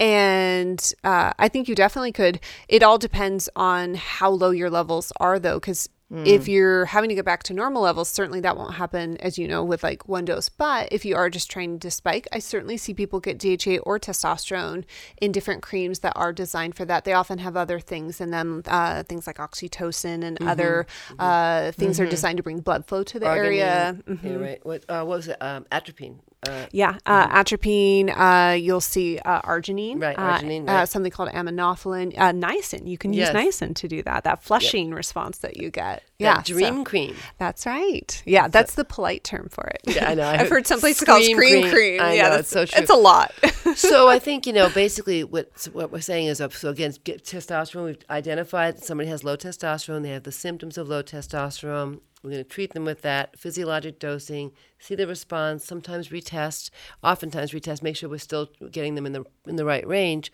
And 0.00 0.92
uh, 1.04 1.32
I 1.38 1.48
think 1.48 1.68
you 1.68 1.74
definitely 1.74 2.12
could. 2.12 2.40
It 2.68 2.82
all 2.82 2.98
depends 2.98 3.48
on 3.54 3.94
how 3.94 4.30
low 4.30 4.50
your 4.50 4.70
levels 4.70 5.12
are, 5.20 5.38
though, 5.38 5.60
because 5.60 5.88
If 6.08 6.46
you're 6.46 6.84
having 6.84 7.08
to 7.08 7.16
go 7.16 7.22
back 7.22 7.42
to 7.44 7.52
normal 7.52 7.82
levels, 7.82 8.08
certainly 8.08 8.38
that 8.40 8.56
won't 8.56 8.74
happen, 8.74 9.16
as 9.16 9.38
you 9.38 9.48
know, 9.48 9.64
with 9.64 9.82
like 9.82 10.06
one 10.08 10.24
dose. 10.24 10.48
But 10.48 10.92
if 10.92 11.04
you 11.04 11.16
are 11.16 11.28
just 11.28 11.50
trying 11.50 11.80
to 11.80 11.90
spike, 11.90 12.28
I 12.32 12.38
certainly 12.38 12.76
see 12.76 12.94
people 12.94 13.18
get 13.18 13.38
DHA 13.38 13.78
or 13.82 13.98
testosterone 13.98 14.84
in 15.20 15.32
different 15.32 15.62
creams 15.62 15.98
that 16.00 16.12
are 16.14 16.32
designed 16.32 16.76
for 16.76 16.84
that. 16.84 17.04
They 17.04 17.12
often 17.12 17.38
have 17.38 17.56
other 17.56 17.80
things 17.80 18.20
in 18.20 18.30
them, 18.30 18.62
uh, 18.66 19.02
things 19.02 19.26
like 19.26 19.38
oxytocin 19.38 20.22
and 20.22 20.36
Mm-hmm. 20.38 20.48
other 20.48 20.86
uh, 21.18 21.72
things 21.72 21.98
are 21.98 22.06
designed 22.06 22.36
to 22.36 22.42
bring 22.42 22.60
blood 22.60 22.86
flow 22.86 23.02
to 23.02 23.18
the 23.18 23.26
area. 23.26 23.96
Arginine. 24.06 24.22
Yeah, 24.22 24.34
right. 24.36 24.64
What, 24.66 24.84
uh, 24.88 25.02
what 25.04 25.16
was 25.16 25.28
it? 25.28 25.36
Um, 25.40 25.66
atropine. 25.72 26.20
Uh, 26.46 26.66
Yeah, 26.72 26.98
uh, 27.06 27.26
atropine. 27.28 28.10
Uh, 28.10 28.52
you'll 28.52 28.80
see 28.80 29.18
uh, 29.18 29.40
arginine. 29.42 30.00
Right, 30.00 30.16
uh, 30.18 30.38
arginine, 30.38 30.68
Uh, 30.68 30.72
right. 30.72 30.88
something 30.88 31.10
called 31.10 31.30
aminophylline. 31.30 32.12
Uh, 32.16 32.32
niacin. 32.32 32.86
You 32.86 32.98
can 32.98 33.12
use 33.12 33.28
Yes. 33.32 33.34
niacin 33.34 33.74
to 33.76 33.88
do 33.88 34.02
that. 34.02 34.24
That 34.24 34.42
flushing 34.42 34.92
response 34.92 35.38
that 35.38 35.56
you 35.56 35.70
get. 35.70 36.02
that 36.02 36.02
Yeah, 36.18 36.42
so- 36.42 36.54
dream 36.54 36.84
cream. 36.84 37.14
that's 37.38 37.66
right. 37.66 38.22
Yeah, 38.26 38.48
that's 38.48 38.74
the 38.74 38.84
polite 38.84 39.24
term 39.24 39.48
for 39.50 39.66
it. 39.66 39.80
Yeah, 39.84 40.10
I 40.10 40.14
know. 40.14 40.26
I've 40.40 40.48
heard 40.48 40.66
some 40.66 40.80
places 40.80 41.04
called 41.04 41.22
scream 41.24 41.36
cream. 41.62 41.70
cream. 41.70 42.00
I 42.00 42.14
yeah, 42.14 42.24
know, 42.28 42.36
that's 42.36 42.48
so 42.48 42.64
true. 42.64 42.80
It's 42.80 42.90
a 42.90 42.94
lot. 42.96 43.32
so 43.74 44.08
I 44.08 44.18
think 44.18 44.46
you 44.46 44.52
know 44.52 44.68
basically 44.70 45.24
what 45.24 45.50
what 45.72 45.90
we're 45.92 46.00
saying 46.00 46.26
is 46.28 46.38
so 46.52 46.68
again 46.70 46.94
get 47.04 47.24
testosterone. 47.24 47.84
We've 47.86 47.98
identified 48.08 48.76
that 48.76 48.84
somebody 48.84 49.08
has 49.10 49.24
low 49.24 49.36
testosterone. 49.36 50.02
They 50.02 50.10
have 50.10 50.22
the 50.22 50.32
symptoms 50.32 50.78
of 50.78 50.88
low 50.88 51.02
testosterone. 51.02 52.00
We're 52.26 52.32
going 52.32 52.42
to 52.44 52.50
treat 52.50 52.74
them 52.74 52.84
with 52.84 53.02
that 53.02 53.38
physiologic 53.38 54.00
dosing. 54.00 54.50
See 54.80 54.96
the 54.96 55.06
response. 55.06 55.64
Sometimes 55.64 56.08
retest. 56.08 56.70
Oftentimes 57.04 57.52
retest. 57.52 57.84
Make 57.84 57.94
sure 57.94 58.08
we're 58.08 58.18
still 58.18 58.50
getting 58.72 58.96
them 58.96 59.06
in 59.06 59.12
the 59.12 59.24
in 59.46 59.54
the 59.54 59.64
right 59.64 59.86
range. 59.86 60.32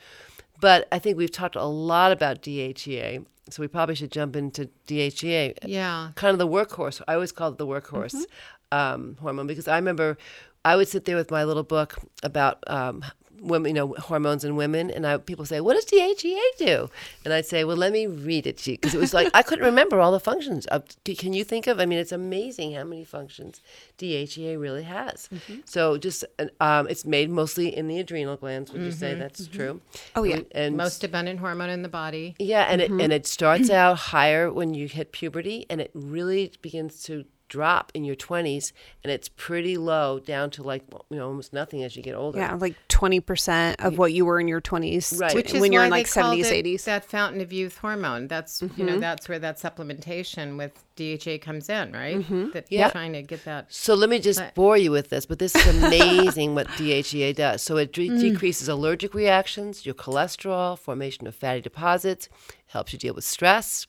But 0.58 0.88
I 0.90 0.98
think 0.98 1.18
we've 1.18 1.30
talked 1.30 1.54
a 1.54 1.64
lot 1.66 2.10
about 2.10 2.40
DHEA, 2.40 3.26
so 3.50 3.60
we 3.60 3.68
probably 3.68 3.94
should 3.94 4.10
jump 4.10 4.36
into 4.36 4.70
DHEA 4.86 5.58
Yeah. 5.66 6.12
kind 6.14 6.32
of 6.32 6.38
the 6.38 6.48
workhorse. 6.48 7.02
I 7.06 7.12
always 7.12 7.30
called 7.30 7.54
it 7.56 7.58
the 7.58 7.66
workhorse 7.66 8.24
um, 8.70 9.18
hormone 9.20 9.46
because 9.46 9.68
I 9.68 9.76
remember 9.76 10.16
I 10.64 10.76
would 10.76 10.88
sit 10.88 11.04
there 11.04 11.16
with 11.16 11.30
my 11.30 11.44
little 11.44 11.62
book 11.62 11.98
about 12.22 12.64
um, 12.68 13.04
women, 13.42 13.70
you 13.70 13.74
know, 13.74 13.94
hormones 13.98 14.44
in 14.44 14.56
women, 14.56 14.90
and 14.90 15.06
I, 15.06 15.18
people 15.18 15.44
say, 15.44 15.60
"What 15.60 15.74
does 15.74 15.84
DHEA 15.86 16.42
do?" 16.58 16.90
And 17.24 17.34
I'd 17.34 17.46
say, 17.46 17.64
"Well, 17.64 17.76
let 17.76 17.92
me 17.92 18.06
read 18.06 18.46
it 18.46 18.58
to 18.58 18.72
you," 18.72 18.78
because 18.78 18.94
it 18.94 18.98
was 19.00 19.12
like 19.12 19.30
I 19.34 19.42
couldn't 19.42 19.64
remember 19.64 20.00
all 20.00 20.12
the 20.12 20.20
functions. 20.20 20.66
Of, 20.66 20.84
can 21.04 21.32
you 21.32 21.44
think 21.44 21.66
of? 21.66 21.80
I 21.80 21.86
mean, 21.86 21.98
it's 21.98 22.12
amazing 22.12 22.74
how 22.74 22.84
many 22.84 23.04
functions 23.04 23.60
DHEA 23.98 24.58
really 24.58 24.84
has. 24.84 25.28
Mm-hmm. 25.32 25.60
So 25.64 25.98
just 25.98 26.24
um, 26.60 26.86
it's 26.88 27.04
made 27.04 27.30
mostly 27.30 27.76
in 27.76 27.88
the 27.88 27.98
adrenal 27.98 28.36
glands. 28.36 28.72
Would 28.72 28.82
you 28.82 28.92
say 28.92 29.12
mm-hmm. 29.12 29.20
that's 29.20 29.42
mm-hmm. 29.42 29.56
true? 29.56 29.80
Oh, 30.14 30.24
yeah. 30.24 30.36
And, 30.36 30.46
and 30.54 30.76
Most 30.76 31.04
abundant 31.04 31.40
hormone 31.40 31.70
in 31.70 31.82
the 31.82 31.88
body. 31.88 32.34
yeah, 32.38 32.62
and 32.68 32.80
it 32.80 32.90
and 32.90 33.12
it 33.12 33.26
starts 33.26 33.70
out 33.82 33.98
higher 33.98 34.52
when 34.52 34.74
you 34.74 34.88
hit 34.88 35.12
puberty, 35.12 35.66
and 35.68 35.80
it 35.80 35.90
really 35.94 36.52
begins 36.62 37.02
to 37.04 37.24
drop 37.52 37.92
in 37.94 38.02
your 38.04 38.16
20s, 38.16 38.72
and 39.04 39.12
it's 39.12 39.28
pretty 39.28 39.76
low 39.76 40.18
down 40.18 40.48
to 40.52 40.62
like 40.62 40.82
you 41.10 41.18
know 41.18 41.26
almost 41.28 41.52
nothing 41.52 41.82
as 41.84 41.94
you 41.96 42.02
get 42.02 42.14
older. 42.14 42.38
Yeah, 42.38 42.54
like 42.54 42.76
20% 42.88 43.76
of 43.84 43.98
what 43.98 44.12
you 44.14 44.24
were 44.24 44.40
in 44.40 44.48
your 44.48 44.60
20s 44.62 45.20
Right. 45.20 45.34
Which 45.34 45.52
is 45.52 45.60
when 45.60 45.70
you're 45.72 45.84
in 45.84 45.90
like 45.90 46.06
they 46.10 46.20
called 46.20 46.38
70s, 46.38 46.50
it 46.50 46.64
80s. 46.66 46.84
That 46.84 47.04
fountain 47.04 47.40
of 47.42 47.52
youth 47.52 47.76
hormone. 47.78 48.26
That's 48.28 48.62
you 48.62 48.68
Mm-hmm. 48.68 48.86
know 48.86 48.98
that's 48.98 49.28
where 49.28 49.38
that 49.40 49.58
supplementation 49.58 50.56
with 50.56 50.72
DHA 50.96 51.38
comes 51.44 51.68
in, 51.68 51.92
right? 51.92 52.16
Mm-hmm. 52.18 52.50
That 52.52 52.66
Yeah. 52.70 52.88
trying 52.90 53.12
to 53.12 53.22
get 53.22 53.44
that. 53.44 53.72
So 53.72 53.94
let 53.94 54.08
me 54.08 54.18
just 54.18 54.38
But- 54.40 54.54
bore 54.54 54.76
you 54.78 54.90
with 54.90 55.10
this, 55.10 55.26
but 55.26 55.38
this 55.38 55.54
is 55.54 55.66
amazing 55.82 56.54
what 56.54 56.68
DHEA 56.68 57.34
does. 57.34 57.62
So 57.62 57.76
it 57.76 57.92
de- 57.92 58.08
decreases 58.08 58.68
allergic 58.68 59.12
reactions, 59.14 59.84
your 59.84 59.94
cholesterol, 59.94 60.78
formation 60.78 61.26
of 61.26 61.34
fatty 61.34 61.60
deposits, 61.60 62.28
helps 62.68 62.92
you 62.92 62.98
deal 62.98 63.14
with 63.14 63.24
stress, 63.24 63.86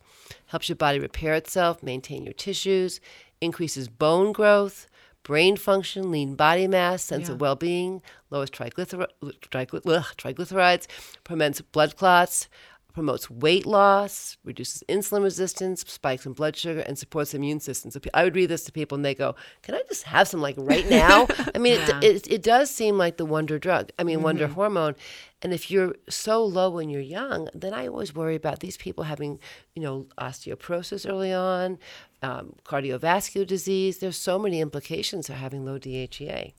helps 0.48 0.68
your 0.70 0.76
body 0.76 1.00
repair 1.00 1.34
itself, 1.36 1.82
maintain 1.84 2.24
your 2.24 2.34
tissues, 2.34 3.00
increases 3.44 3.88
bone 3.88 4.32
growth, 4.32 4.88
brain 5.24 5.56
function, 5.56 6.12
lean 6.12 6.36
body 6.36 6.68
mass, 6.68 7.04
sense 7.04 7.30
of 7.30 7.42
well-being, 7.42 8.02
lowers 8.30 8.50
triglycer- 8.50 9.08
triglycerides, 9.24 10.88
prevents 11.24 11.62
blood 11.62 11.96
clots, 11.96 12.48
promotes 12.94 13.30
weight 13.30 13.66
loss, 13.66 14.38
reduces 14.44 14.84
insulin 14.88 15.24
resistance, 15.24 15.84
spikes 15.88 16.26
in 16.26 16.34
blood 16.34 16.56
sugar, 16.56 16.82
and 16.82 16.98
supports 16.98 17.32
the 17.32 17.38
immune 17.38 17.60
system. 17.60 17.92
So 17.92 18.00
I 18.14 18.24
would 18.24 18.36
read 18.36 18.50
this 18.50 18.64
to 18.66 18.72
people 18.72 18.96
and 18.96 19.04
they 19.04 19.16
go, 19.16 19.36
"Can 19.64 19.76
I 19.76 19.82
just 19.90 20.04
have 20.04 20.28
some 20.28 20.42
like 20.42 20.56
right 20.58 20.88
now?" 20.90 21.28
I 21.56 21.58
mean, 21.58 21.80
it, 21.82 22.04
it, 22.04 22.32
it 22.32 22.44
does 22.44 22.70
seem 22.70 22.98
like 22.98 23.18
the 23.18 23.26
wonder 23.26 23.60
drug. 23.60 23.92
I 23.98 24.04
mean, 24.04 24.22
wonder 24.22 24.48
hormone. 24.48 24.96
And 25.42 25.54
if 25.54 25.70
you're 25.70 25.96
so 26.08 26.44
low 26.44 26.70
when 26.70 26.90
you're 26.90 27.02
young, 27.02 27.50
then 27.54 27.74
I 27.74 27.88
always 27.88 28.16
worry 28.16 28.36
about 28.36 28.62
these 28.62 28.78
people 28.78 29.04
having, 29.04 29.40
you 29.76 29.82
know, 29.82 30.06
osteoporosis 30.18 31.10
early 31.10 31.34
on, 31.34 31.80
um, 32.22 32.56
cardiovascular 32.64 33.46
disease. 33.46 33.98
There's 33.98 34.16
so 34.16 34.40
many 34.40 34.62
implications 34.62 35.30
of 35.30 35.36
having 35.36 35.66
low 35.66 35.78
DHEA. 35.78 36.54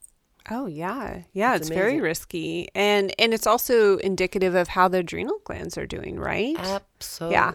Oh 0.50 0.66
yeah, 0.66 1.22
yeah. 1.32 1.54
It's, 1.54 1.68
It's 1.68 1.74
very 1.74 2.00
risky, 2.00 2.68
and 2.74 3.14
and 3.18 3.32
it's 3.32 3.46
also 3.46 3.96
indicative 3.98 4.54
of 4.54 4.68
how 4.68 4.88
the 4.88 4.98
adrenal 4.98 5.38
glands 5.44 5.78
are 5.78 5.86
doing, 5.86 6.18
right? 6.18 6.54
Absolutely. 6.58 6.86
Yeah, 7.20 7.52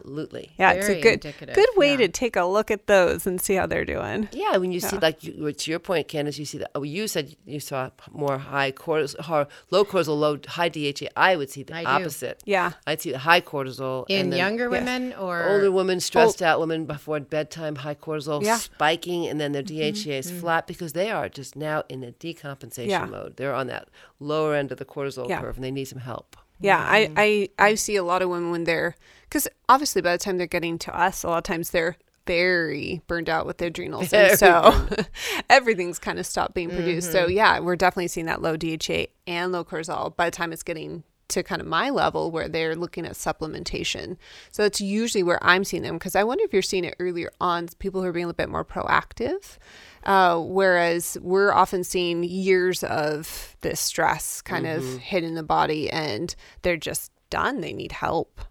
it's 0.74 0.90
a 0.90 1.02
good 1.02 1.22
good 1.54 1.70
way 1.76 1.92
yeah. 1.92 1.98
to 1.98 2.08
take 2.08 2.36
a 2.36 2.46
look 2.46 2.72
at 2.72 2.88
those 2.88 3.28
and 3.28 3.40
see 3.42 3.56
how 3.56 3.66
they're 3.66 3.86
doing. 3.86 4.30
Yeah, 4.32 4.58
when 4.58 4.72
you 4.72 4.80
see 4.80 4.98
like 4.98 5.24
you, 5.24 5.52
to 5.52 5.72
your 5.72 5.80
point, 5.80 6.08
Candace, 6.08 6.38
you 6.38 6.46
see 6.46 6.58
that. 6.60 6.72
Oh, 6.76 6.84
you 6.84 7.08
said 7.08 7.36
you 7.46 7.60
saw 7.60 7.90
more 8.12 8.38
high 8.38 8.72
cortisol, 8.72 9.48
low 9.72 9.86
cortisol, 9.86 10.20
low 10.20 10.40
high 10.48 10.70
DHA. 10.70 11.08
I 11.16 11.36
would 11.36 11.50
see 11.50 11.64
the 11.64 11.76
I 11.76 11.82
do. 11.82 11.88
opposite. 11.88 12.42
Yeah. 12.46 12.74
I'd 12.88 13.02
see 13.02 13.12
the 13.12 13.20
high 13.20 13.42
cortisol 13.42 14.06
In 14.10 14.30
then 14.30 14.40
younger 14.40 14.70
women 14.70 15.14
or 15.14 15.50
older 15.50 15.72
women, 15.72 16.00
stressed 16.00 16.42
oh. 16.42 16.46
out 16.46 16.60
women 16.60 16.86
before 16.86 17.20
bedtime, 17.20 17.76
high 17.78 17.96
cortisol 17.96 18.42
Yeah. 18.44 18.58
spiking, 18.58 19.28
and 19.28 19.40
then 19.40 19.52
their 19.52 19.64
mm-hmm, 19.64 20.10
DHA 20.10 20.14
is 20.14 20.32
mm-hmm. 20.32 20.40
flat 20.40 20.68
because 20.68 20.94
they 20.94 21.12
are 21.12 21.30
just 21.30 21.56
now 21.56 21.84
in 21.90 22.04
a 22.04 22.12
decompensation 22.12 22.90
Yeah. 22.90 23.06
mode. 23.06 23.38
They're 23.38 23.54
on 23.54 23.68
that 23.68 23.90
lower 24.20 24.56
end 24.56 24.72
of 24.72 24.78
the 24.78 24.86
cortisol 24.86 25.30
Yeah. 25.30 25.42
curve, 25.42 25.56
and 25.56 25.64
they 25.64 25.72
need 25.72 25.86
some 25.86 26.00
help. 26.00 26.36
Yeah, 26.62 26.86
I, 26.86 27.06
mm-hmm. 27.06 27.14
I 27.18 27.50
I 27.58 27.76
see 27.76 27.96
a 27.96 28.04
lot 28.04 28.22
of 28.22 28.30
women 28.30 28.52
when 28.52 28.66
they're 28.66 28.96
because 29.30 29.48
obviously 29.68 30.02
by 30.02 30.14
the 30.14 30.24
time 30.24 30.38
they're 30.38 30.48
getting 30.48 30.78
to 30.80 30.98
us, 30.98 31.24
a 31.24 31.28
lot 31.28 31.38
of 31.38 31.44
times 31.44 31.70
they're 31.70 31.98
very 32.26 33.02
burned 33.08 33.30
out 33.30 33.46
with 33.46 33.60
the 33.60 33.68
adrenals, 33.68 34.12
and 34.14 34.38
so 34.38 34.88
everything's 35.50 36.00
kind 36.00 36.20
of 36.20 36.26
stopped 36.26 36.54
being 36.54 36.70
produced. 36.70 37.12
So 37.12 37.28
yeah, 37.28 37.60
we're 37.60 37.76
definitely 37.76 38.08
seeing 38.08 38.26
that 38.26 38.42
low 38.42 38.58
DHA 38.58 39.06
and 39.28 39.52
low 39.52 39.64
cortisol 39.64 40.16
by 40.16 40.30
the 40.30 40.36
time 40.36 40.52
it's 40.52 40.64
getting 40.64 41.04
to 41.30 41.44
kind 41.44 41.62
of 41.62 41.68
my 41.68 41.90
level 41.90 42.32
where 42.32 42.50
they're 42.50 42.76
looking 42.76 43.06
at 43.06 43.14
supplementation. 43.14 44.18
So 44.52 44.64
that's 44.64 44.82
usually 44.82 45.24
where 45.24 45.40
I'm 45.44 45.64
seeing 45.64 45.84
them 45.84 45.96
because 45.96 46.16
I 46.16 46.24
wonder 46.24 46.44
if 46.44 46.52
you're 46.52 46.62
seeing 46.62 46.84
it 46.84 46.96
earlier 47.00 47.32
on, 47.40 47.68
people 47.80 48.02
who 48.02 48.08
are 48.08 48.12
being 48.12 48.26
a 48.26 48.28
little 48.28 48.38
bit 48.38 48.50
more 48.50 48.66
proactive. 48.66 49.58
Uh, 50.04 50.40
whereas 50.40 51.18
we're 51.22 51.54
often 51.54 51.84
seeing 51.84 52.24
years 52.24 52.84
of 52.84 53.56
this 53.62 53.80
stress 53.80 54.42
kind 54.42 54.66
of 54.66 54.84
hitting 54.98 55.36
the 55.36 55.44
body 55.44 55.90
and 55.90 56.36
they're 56.64 56.78
just 56.78 57.12
done. 57.30 57.62
They 57.62 57.74
need 57.74 57.92
help. 57.92 58.42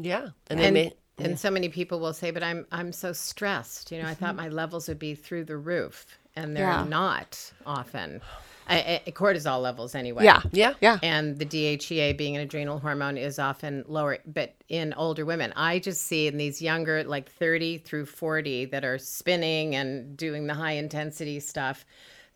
Yeah, 0.00 0.28
and, 0.48 0.60
they 0.60 0.64
and, 0.66 0.74
may. 0.74 0.92
and 1.18 1.38
so 1.38 1.50
many 1.50 1.68
people 1.68 2.00
will 2.00 2.12
say, 2.12 2.30
"But 2.30 2.42
I'm 2.42 2.66
I'm 2.70 2.92
so 2.92 3.12
stressed. 3.12 3.90
You 3.92 4.02
know, 4.02 4.08
I 4.08 4.14
thought 4.14 4.36
mm-hmm. 4.36 4.44
my 4.44 4.48
levels 4.48 4.88
would 4.88 4.98
be 4.98 5.14
through 5.14 5.44
the 5.44 5.56
roof, 5.56 6.06
and 6.36 6.56
they're 6.56 6.64
Yeah. 6.66 6.84
not 6.84 7.52
often. 7.66 8.20
I, 8.68 9.00
I, 9.06 9.10
cortisol 9.12 9.62
levels, 9.62 9.94
anyway. 9.94 10.24
Yeah. 10.24 10.42
Yeah. 10.52 10.74
Yeah. 10.80 10.98
And 11.02 11.38
the 11.38 11.46
DHEA, 11.46 12.16
being 12.18 12.36
an 12.36 12.42
adrenal 12.42 12.78
hormone, 12.78 13.16
is 13.16 13.38
often 13.38 13.84
lower. 13.88 14.18
But 14.26 14.56
in 14.68 14.92
older 14.92 15.24
women, 15.24 15.52
I 15.56 15.78
just 15.78 16.02
see 16.02 16.26
in 16.26 16.36
these 16.36 16.60
younger, 16.60 17.02
like 17.04 17.30
30 17.30 17.78
through 17.78 18.06
40, 18.06 18.66
that 18.66 18.84
are 18.84 18.98
spinning 18.98 19.74
and 19.74 20.16
doing 20.16 20.46
the 20.46 20.54
high 20.54 20.72
intensity 20.72 21.40
stuff, 21.40 21.86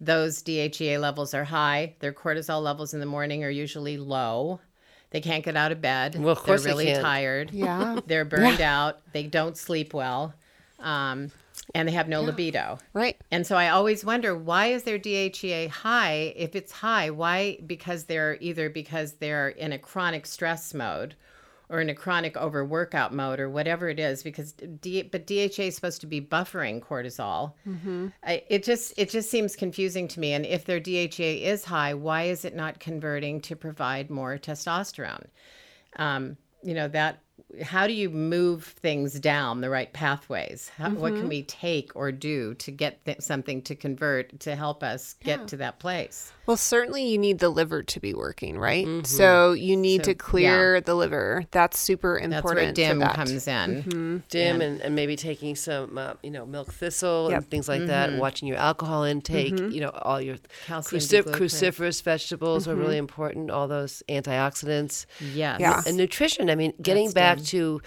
those 0.01 0.43
DHEA 0.43 0.99
levels 0.99 1.35
are 1.35 1.45
high. 1.45 1.95
Their 2.01 2.13
cortisol 2.15 2.63
levels 2.63 2.95
in 2.95 3.01
the 3.01 3.07
morning 3.07 3.45
are 3.45 3.51
usually 3.51 3.99
low. 3.99 4.61
They 5.13 5.21
can't 5.21 5.45
get 5.45 5.57
out 5.57 5.73
of 5.73 5.81
bed. 5.81 6.17
Well, 6.19 6.33
of 6.33 6.39
course 6.39 6.63
they 6.63 6.71
They're 6.71 6.77
really 6.79 6.87
can't. 6.93 7.03
tired. 7.03 7.51
Yeah. 7.53 8.01
They're 8.07 8.25
burned 8.25 8.61
out. 8.61 9.01
They 9.13 9.25
don't 9.25 9.57
sleep 9.57 9.95
well. 9.95 10.35
Um, 10.81 11.31
and 11.75 11.87
they 11.87 11.93
have 11.93 12.09
no 12.09 12.23
libido. 12.23 12.79
Right. 12.93 13.17
And 13.31 13.47
so 13.47 13.57
I 13.57 13.69
always 13.69 14.05
wonder 14.05 14.37
why 14.37 14.67
is 14.69 14.83
their 14.83 14.99
DHEA 14.99 15.69
high? 15.69 16.33
If 16.35 16.57
it's 16.57 16.73
high, 16.73 17.11
why? 17.11 17.59
Because 17.65 18.05
they're 18.05 18.37
either 18.41 18.69
because 18.69 19.13
they're 19.15 19.51
in 19.51 19.73
a 19.73 19.79
chronic 19.79 20.27
stress 20.27 20.75
mode 20.75 21.15
or 21.69 21.81
in 21.81 21.89
a 21.89 21.95
chronic 21.95 22.37
overworkout 22.37 23.13
mode 23.15 23.41
or 23.41 23.49
whatever 23.49 23.89
it 23.89 23.99
is 23.99 24.23
because 24.23 24.53
D, 24.53 25.03
but 25.03 25.27
DHA 25.27 25.63
is 25.63 25.75
supposed 25.75 26.01
to 26.03 26.07
be 26.07 26.21
buffering 26.21 26.81
cortisol. 26.81 27.53
I, 28.25 28.43
it 28.49 28.63
just 28.63 28.93
it 28.99 29.09
just 29.11 29.31
seems 29.31 29.57
confusing 29.57 30.07
to 30.09 30.21
me. 30.21 30.33
And 30.35 30.45
if 30.45 30.65
their 30.65 30.81
DHA 30.81 31.41
is 31.49 31.65
high, 31.65 31.95
why 31.95 32.25
is 32.25 32.45
it 32.45 32.55
not 32.55 32.79
converting 32.81 33.41
to 33.43 33.57
provide 33.57 34.11
more 34.11 34.37
testosterone? 34.39 35.27
um, 35.97 36.37
you 36.63 36.75
know 36.75 36.89
that 36.89 37.19
how 37.63 37.87
do 37.87 37.93
you 37.93 38.09
move 38.09 38.65
things 38.65 39.19
down 39.21 39.61
the 39.61 39.69
right 39.69 39.93
pathways? 39.93 40.71
How, 40.79 40.91
what 40.91 41.13
can 41.15 41.29
we 41.29 41.43
take 41.43 41.91
or 41.95 42.11
do 42.13 42.55
to 42.55 42.71
get 42.71 43.05
th- 43.05 43.21
something 43.21 43.61
to 43.63 43.75
convert 43.75 44.41
to 44.41 44.55
help 44.55 44.83
us 44.83 45.15
get 45.23 45.49
to 45.49 45.57
that 45.59 45.79
place 45.79 46.33
Well, 46.47 46.57
certainly 46.57 47.07
you 47.07 47.19
need 47.19 47.39
the 47.39 47.49
liver 47.49 47.83
to 47.85 48.01
be 48.01 48.15
working, 48.15 48.59
right? 48.59 48.85
Mm-hmm. 48.87 49.05
So 49.05 49.53
you 49.53 49.77
need 49.77 50.05
So, 50.05 50.13
to 50.13 50.15
clear 50.17 50.81
the 50.81 50.95
liver. 50.95 51.45
That's 51.53 51.79
super 51.79 52.19
important. 52.19 52.31
that's 52.33 52.39
important. 52.41 52.79
where 52.79 52.89
DIM 52.89 52.99
that. 52.99 53.15
comes 53.15 53.47
in 53.49 53.71
mm-hmm. 53.83 53.89
Mm-hmm. 53.91 54.17
DIM 54.29 54.61
and, 54.61 54.81
and 54.81 54.95
maybe 54.97 55.15
taking 55.17 55.55
some 55.55 55.97
uh, 55.97 56.15
you 56.23 56.31
know 56.31 56.45
milk 56.45 56.73
thistle 56.73 57.31
Yep. 57.31 57.39
and 57.39 57.51
things 57.51 57.69
like 57.69 57.87
that 57.87 58.11
and 58.11 58.19
watching 58.19 58.49
your 58.49 58.57
alcohol 58.59 59.05
intake 59.05 59.57
you 59.59 59.81
know 59.81 59.91
all 59.91 60.21
your 60.21 60.37
Calcium 60.67 61.01
crucif- 61.01 61.33
cruciferous 61.33 62.03
vegetables 62.03 62.67
are 62.67 62.75
really 62.75 62.97
important 62.99 63.51
all 63.51 63.69
those 63.69 64.03
antioxidants 64.09 65.07
yes 65.33 65.61
Yeah. 65.61 65.81
and 65.87 65.97
nutrition 65.97 66.51
i 66.51 66.55
mean 66.55 66.73
getting 66.83 67.05
That's 67.07 67.15
back 67.15 67.37
DIM. 67.39 67.45
to 67.47 67.83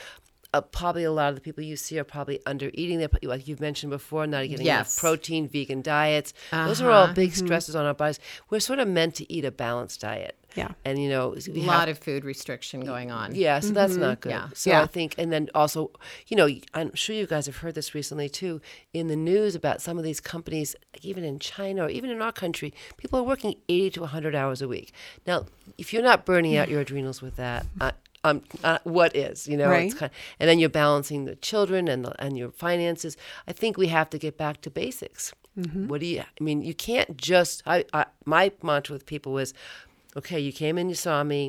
uh, 0.56 0.62
probably 0.62 1.04
a 1.04 1.12
lot 1.12 1.30
of 1.30 1.36
the 1.36 1.42
people 1.42 1.64
you 1.64 1.76
see 1.76 1.98
are 2.00 2.04
probably 2.16 2.40
under 2.46 2.68
eating 2.74 2.98
they're, 3.00 3.10
like 3.24 3.48
you've 3.48 3.60
mentioned 3.70 3.90
before 3.92 4.26
not 4.26 4.48
getting 4.48 4.66
enough 4.66 4.96
protein 4.98 5.48
vegan 5.48 5.82
diets 5.82 6.34
those 6.52 6.82
are 6.82 6.90
all 6.92 7.04
Uh-huh. 7.06 7.14
big 7.14 7.32
stresses 7.36 7.76
on 7.76 7.86
our 7.86 7.94
bodies 7.94 8.20
we're 8.50 8.60
sort 8.70 8.80
of 8.80 8.88
meant 8.88 9.14
to 9.16 9.24
eat 9.36 9.46
a 9.46 9.52
balanced 9.52 10.00
diet 10.02 10.36
Yeah. 10.56 10.72
and 10.86 10.98
you 11.04 11.10
know 11.10 11.26
a 11.34 11.52
we 11.52 11.62
have- 11.62 11.80
lot 11.80 11.90
of 11.90 11.98
food 12.00 12.24
restriction 12.26 12.80
going 12.92 13.10
on 13.12 13.28
yeah, 13.36 13.60
so 13.60 13.72
that's 13.80 13.96
not 14.06 14.22
good. 14.22 14.32
Yeah. 14.32 14.48
So 14.54 14.70
Yeah. 14.72 14.84
I 14.84 14.88
think, 14.88 15.10
and 15.22 15.30
then 15.34 15.50
also, 15.54 15.80
you 16.30 16.36
know, 16.40 16.48
I'm 16.74 16.92
sure 16.96 17.14
you 17.22 17.28
guys 17.28 17.46
have 17.52 17.58
heard 17.64 17.76
this 17.80 17.90
recently 18.00 18.30
too 18.30 18.62
in 18.94 19.08
the 19.14 19.20
news 19.32 19.54
about 19.62 19.82
some 19.82 19.98
of 20.00 20.04
these 20.10 20.22
companies, 20.34 20.70
even 21.02 21.24
in 21.32 21.40
China 21.40 21.80
or 21.86 21.90
even 21.98 22.10
in 22.16 22.22
our 22.22 22.32
country, 22.32 22.70
people 23.02 23.20
are 23.20 23.24
working 23.34 23.56
80 23.68 23.90
to 23.96 24.00
100 24.02 24.34
hours 24.42 24.62
a 24.62 24.68
week. 24.76 24.94
Now, 25.28 25.46
if 25.78 25.92
you're 25.92 26.08
not 26.12 26.26
burning 26.26 26.56
out 26.56 26.70
your 26.70 26.82
adrenals 26.82 27.22
with 27.22 27.36
that, 27.36 27.66
uh, 27.82 27.92
um, 28.26 28.42
uh, 28.64 28.80
what 28.84 29.16
is, 29.16 29.48
you 29.48 29.58
know, 29.58 29.70
Right. 29.70 29.86
it's 29.86 29.94
kind 30.02 30.12
and 30.40 30.48
then 30.50 30.58
you're 30.60 30.70
balancing 30.84 31.26
the 31.26 31.36
children 31.50 31.88
and 31.88 32.06
the, 32.06 32.14
and 32.24 32.38
your 32.38 32.52
finances. 32.52 33.16
I 33.50 33.54
think 33.54 33.78
we 33.78 33.88
have 33.88 34.10
to 34.14 34.18
get 34.18 34.38
back 34.38 34.62
to 34.62 34.70
basics. 34.70 35.34
What 35.90 36.02
do 36.02 36.08
you? 36.08 36.20
I 36.22 36.44
mean, 36.48 36.62
you 36.70 36.74
can't 36.74 37.16
just. 37.16 37.64
I, 37.66 37.86
I 37.94 38.06
my 38.26 38.52
mantra 38.62 38.92
with 38.94 39.06
people 39.06 39.32
was, 39.32 39.54
okay, 40.20 40.40
you 40.48 40.52
came 40.52 40.78
in, 40.78 40.90
you 40.90 40.96
saw 40.96 41.24
me, 41.24 41.42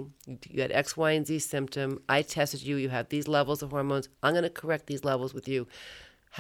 you, 0.49 0.63
had 0.63 0.71
X, 0.71 0.97
Y, 0.97 1.11
and 1.11 1.27
Z 1.27 1.41
symptom. 1.41 1.89
I 2.09 2.23
tested 2.23 2.63
you. 2.63 2.77
You 2.77 2.91
have 2.91 3.09
these 3.09 3.27
levels 3.27 3.63
of 3.65 3.71
hormones. 3.71 4.09
I'm 4.23 4.33
going 4.35 4.45
to 4.45 4.51
correct 4.63 4.87
these 4.87 5.03
levels 5.03 5.35
with 5.35 5.49
you. 5.49 5.67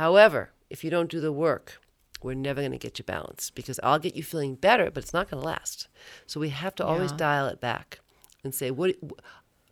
However, 0.03 0.51
if 0.71 0.85
you 0.85 0.91
don't 0.91 1.11
do 1.11 1.21
the 1.21 1.33
work, 1.33 1.81
we're 2.23 2.35
never 2.35 2.61
going 2.61 2.73
to 2.73 2.79
get 2.87 2.99
you 2.99 3.05
balanced 3.05 3.55
because 3.55 3.81
I'll 3.83 3.99
get 3.99 4.15
you 4.17 4.23
feeling 4.23 4.55
better, 4.55 4.91
but 4.93 5.03
it's 5.03 5.13
not 5.13 5.29
going 5.31 5.41
to 5.43 5.47
last. 5.47 5.89
So 6.27 6.39
we 6.41 6.51
have 6.51 6.75
to 6.77 6.85
always 6.87 7.11
dial 7.19 7.47
it 7.49 7.61
back 7.61 7.99
and 8.45 8.55
say, 8.55 8.71
what 8.71 8.95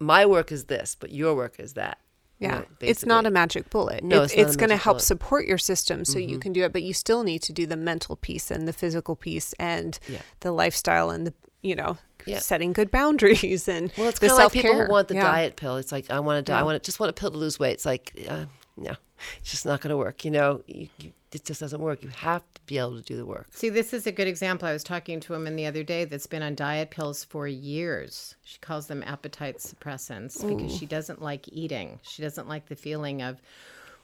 my 0.04 0.26
work 0.26 0.52
is 0.52 0.64
this, 0.64 0.96
but 0.98 1.10
your 1.12 1.34
work 1.34 1.58
is 1.58 1.74
that. 1.74 1.98
Yeah, 2.40 2.58
know, 2.58 2.64
it's 2.80 3.06
not 3.06 3.26
a 3.26 3.30
magic 3.30 3.70
bullet. 3.70 4.02
No, 4.02 4.22
it's, 4.22 4.32
it's 4.32 4.42
it's 4.42 4.56
going 4.56 4.70
to 4.70 4.76
help 4.76 4.96
bullet. 4.96 5.04
support 5.04 5.46
your 5.46 5.56
system 5.56 6.04
so 6.04 6.18
you 6.18 6.38
can 6.38 6.52
do 6.52 6.64
it, 6.64 6.72
but 6.72 6.82
you 6.82 6.92
still 6.92 7.22
need 7.22 7.42
to 7.42 7.52
do 7.52 7.64
the 7.64 7.76
mental 7.76 8.16
piece 8.16 8.50
and 8.50 8.66
the 8.66 8.72
physical 8.72 9.14
piece 9.14 9.52
and 9.54 9.98
Yeah. 10.08 10.18
the 10.40 10.50
lifestyle 10.50 11.10
and 11.10 11.26
the 11.28 11.34
you 11.62 11.76
know 11.76 11.96
Yeah. 12.26 12.40
setting 12.40 12.72
good 12.72 12.90
boundaries 12.90 13.68
and 13.74 13.92
Well, 13.96 14.08
it's 14.08 14.18
the 14.18 14.28
kind 14.28 14.42
of 14.42 14.54
like 14.54 14.62
people 14.64 14.86
want 14.88 15.08
the 15.08 15.14
Yeah. 15.14 15.22
diet 15.30 15.56
pill. 15.56 15.76
It's 15.76 15.92
like 15.92 16.10
I 16.10 16.18
want 16.20 16.44
to, 16.44 16.52
die. 16.52 16.58
I 16.58 16.62
want 16.64 16.82
to 16.82 16.84
just 16.86 16.98
want 16.98 17.10
a 17.10 17.12
pill 17.14 17.30
to 17.30 17.38
lose 17.38 17.58
weight. 17.58 17.74
It's 17.74 17.86
like, 17.86 18.12
uh, 18.28 18.46
no, 18.76 18.94
it's 19.38 19.52
just 19.52 19.64
not 19.64 19.80
going 19.80 19.90
to 19.90 19.96
work. 19.96 20.24
You 20.24 20.32
know, 20.32 20.62
you, 20.66 20.88
you, 20.98 21.12
it 21.34 21.44
just 21.44 21.60
doesn't 21.60 21.80
work. 21.80 22.02
You 22.02 22.10
have 22.10 22.42
to 22.54 22.60
be 22.66 22.78
able 22.78 22.96
to 22.96 23.02
do 23.02 23.16
the 23.16 23.26
work. 23.26 23.46
See, 23.50 23.68
this 23.68 23.92
is 23.92 24.06
a 24.06 24.12
good 24.12 24.28
example. 24.28 24.68
I 24.68 24.72
was 24.72 24.84
talking 24.84 25.20
to 25.20 25.34
a 25.34 25.36
woman 25.36 25.56
the 25.56 25.66
other 25.66 25.82
day 25.82 26.04
that's 26.04 26.26
been 26.26 26.42
on 26.42 26.54
diet 26.54 26.90
pills 26.90 27.24
for 27.24 27.46
years. 27.46 28.34
She 28.44 28.58
calls 28.60 28.86
them 28.86 29.02
appetite 29.04 29.58
suppressants 29.58 30.46
because 30.46 30.76
she 30.76 30.86
doesn't 30.86 31.22
like 31.22 31.48
eating. 31.48 32.00
She 32.02 32.22
doesn't 32.22 32.48
like 32.48 32.66
the 32.66 32.76
feeling 32.76 33.22
of 33.22 33.40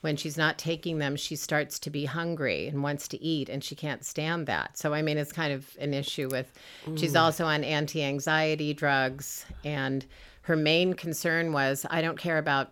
when 0.01 0.17
she's 0.17 0.37
not 0.37 0.57
taking 0.57 0.97
them, 0.97 1.15
she 1.15 1.35
starts 1.35 1.77
to 1.79 1.89
be 1.91 2.05
hungry 2.05 2.67
and 2.67 2.81
wants 2.81 3.07
to 3.09 3.21
eat, 3.23 3.49
and 3.49 3.63
she 3.63 3.75
can't 3.75 4.03
stand 4.03 4.47
that. 4.47 4.77
So, 4.77 4.93
I 4.93 5.03
mean, 5.03 5.17
it's 5.17 5.31
kind 5.31 5.53
of 5.53 5.77
an 5.79 5.93
issue 5.93 6.27
with. 6.29 6.51
She's 6.95 7.15
also 7.15 7.45
on 7.45 7.63
anti 7.63 8.03
anxiety 8.03 8.73
drugs, 8.73 9.45
and 9.63 10.05
her 10.41 10.55
main 10.55 10.95
concern 10.95 11.53
was 11.53 11.85
I 11.89 12.01
don't 12.01 12.17
care 12.17 12.39
about 12.39 12.71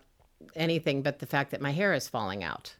anything 0.56 1.02
but 1.02 1.20
the 1.20 1.26
fact 1.26 1.52
that 1.52 1.60
my 1.60 1.70
hair 1.70 1.94
is 1.94 2.08
falling 2.08 2.42
out. 2.42 2.74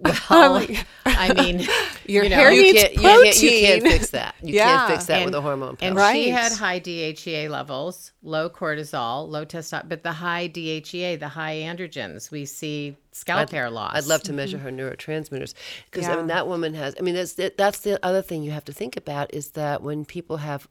Well, 0.00 0.66
I 1.06 1.32
mean, 1.34 1.66
Your 2.06 2.24
you 2.24 2.30
know, 2.30 2.36
hair 2.36 2.52
You 2.52 2.62
needs 2.62 2.82
can't, 2.82 2.94
you 2.94 3.00
protein. 3.00 3.32
can't, 3.32 3.42
you 3.42 3.60
can't 3.60 3.82
fix 3.82 4.10
that. 4.10 4.34
You 4.42 4.54
Yeah. 4.54 4.64
can't 4.64 4.92
fix 4.92 5.06
that 5.06 5.24
with 5.24 5.34
a 5.34 5.40
hormone 5.40 5.76
pill. 5.76 5.88
And 5.88 5.96
Right. 5.96 6.14
she 6.14 6.30
had 6.30 6.52
high 6.52 6.80
DHEA 6.80 7.48
levels, 7.48 8.12
low 8.22 8.50
cortisol, 8.50 9.28
low 9.28 9.44
testosterone, 9.44 9.88
but 9.88 10.02
the 10.02 10.12
high 10.12 10.48
DHEA, 10.48 11.16
the 11.18 11.28
high 11.28 11.56
androgens, 11.56 12.30
we 12.30 12.44
see 12.44 12.96
scalp 13.12 13.50
hair 13.50 13.70
loss. 13.70 13.94
I'd 13.94 14.06
love 14.06 14.22
to 14.24 14.32
measure 14.32 14.58
mm-hmm. 14.58 14.66
her 14.66 14.96
neurotransmitters 14.96 15.54
because 15.90 16.08
I 16.08 16.16
mean 16.16 16.26
that 16.28 16.46
woman 16.48 16.74
has. 16.74 16.94
I 16.98 17.02
mean 17.02 17.14
that's 17.14 17.34
that's 17.34 17.80
the 17.80 18.04
other 18.04 18.22
thing 18.22 18.42
you 18.42 18.50
have 18.50 18.64
to 18.64 18.72
think 18.72 18.96
about 18.96 19.32
is 19.34 19.50
that 19.50 19.82
when 19.82 20.04
people 20.04 20.38
have. 20.38 20.66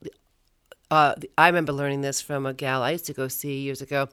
Uh, 0.91 1.15
I 1.37 1.47
remember 1.47 1.71
learning 1.71 2.01
this 2.01 2.19
from 2.19 2.45
a 2.45 2.53
gal 2.53 2.83
I 2.83 2.91
used 2.91 3.05
to 3.05 3.13
go 3.13 3.29
see 3.29 3.61
years 3.61 3.81
ago. 3.81 4.09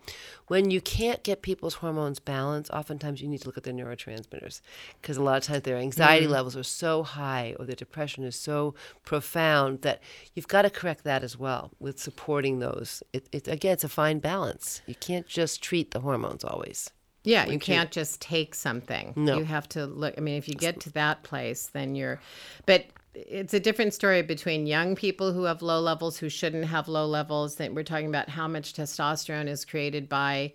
When 0.47 0.71
you 0.71 0.81
can't 0.81 1.25
get 1.25 1.43
people's 1.43 1.75
hormones 1.75 2.21
balanced, 2.21 2.71
oftentimes 2.71 3.21
you 3.21 3.27
need 3.27 3.43
to 3.43 3.49
look 3.49 3.57
at 3.57 3.65
their 3.65 3.75
neurotransmitters 3.75 4.61
because 5.03 5.17
a 5.17 5.23
lot 5.23 5.39
of 5.39 5.43
times 5.43 5.65
their 5.65 5.77
anxiety 5.77 6.29
levels 6.29 6.57
are 6.57 6.63
so 6.63 7.03
high 7.03 7.57
or 7.59 7.67
their 7.67 7.75
depression 7.75 8.23
is 8.23 8.37
so 8.37 8.77
profound 9.05 9.83
that 9.83 10.01
you've 10.37 10.47
got 10.47 10.63
to 10.63 10.71
correct 10.71 11.03
that 11.03 11.25
as 11.25 11.37
well 11.37 11.73
with 11.81 11.99
supporting 11.99 12.61
those. 12.61 13.03
It, 13.13 13.29
it, 13.33 13.49
again, 13.49 13.73
it's 13.73 13.85
a 13.85 13.89
fine 13.89 14.21
balance. 14.21 14.81
You 14.87 14.95
can't 14.95 15.27
just 15.27 15.61
treat 15.61 15.91
the 15.91 16.01
hormones 16.01 16.45
always. 16.45 16.91
Yeah, 17.25 17.47
you 17.47 17.59
can't 17.59 17.91
just 17.91 18.23
take 18.23 18.55
something. 18.55 19.13
No. 19.17 19.37
You 19.37 19.45
have 19.45 19.69
to 19.71 19.85
look. 19.87 20.15
I 20.17 20.21
mean, 20.21 20.37
if 20.37 20.49
you 20.49 20.55
get 20.55 20.81
to 20.81 20.93
that 20.93 21.25
place, 21.25 21.67
then 21.67 21.95
you're. 21.95 22.21
But 22.65 22.87
it's 23.15 23.55
a 23.55 23.61
different 23.61 23.95
story 23.95 24.23
between 24.23 24.67
young 24.67 24.95
people 24.95 25.33
who 25.33 25.45
have 25.45 25.63
low 25.63 25.81
levels 25.81 26.19
who 26.19 26.29
shouldn't 26.29 26.67
have 26.67 26.89
low 26.89 27.07
levels. 27.07 27.57
That 27.57 27.75
we're 27.75 27.83
talking 27.83 28.09
about 28.09 28.29
how 28.29 28.49
much 28.49 28.75
testosterone 28.75 29.49
is 29.49 29.65
created 29.65 30.09
by 30.09 30.53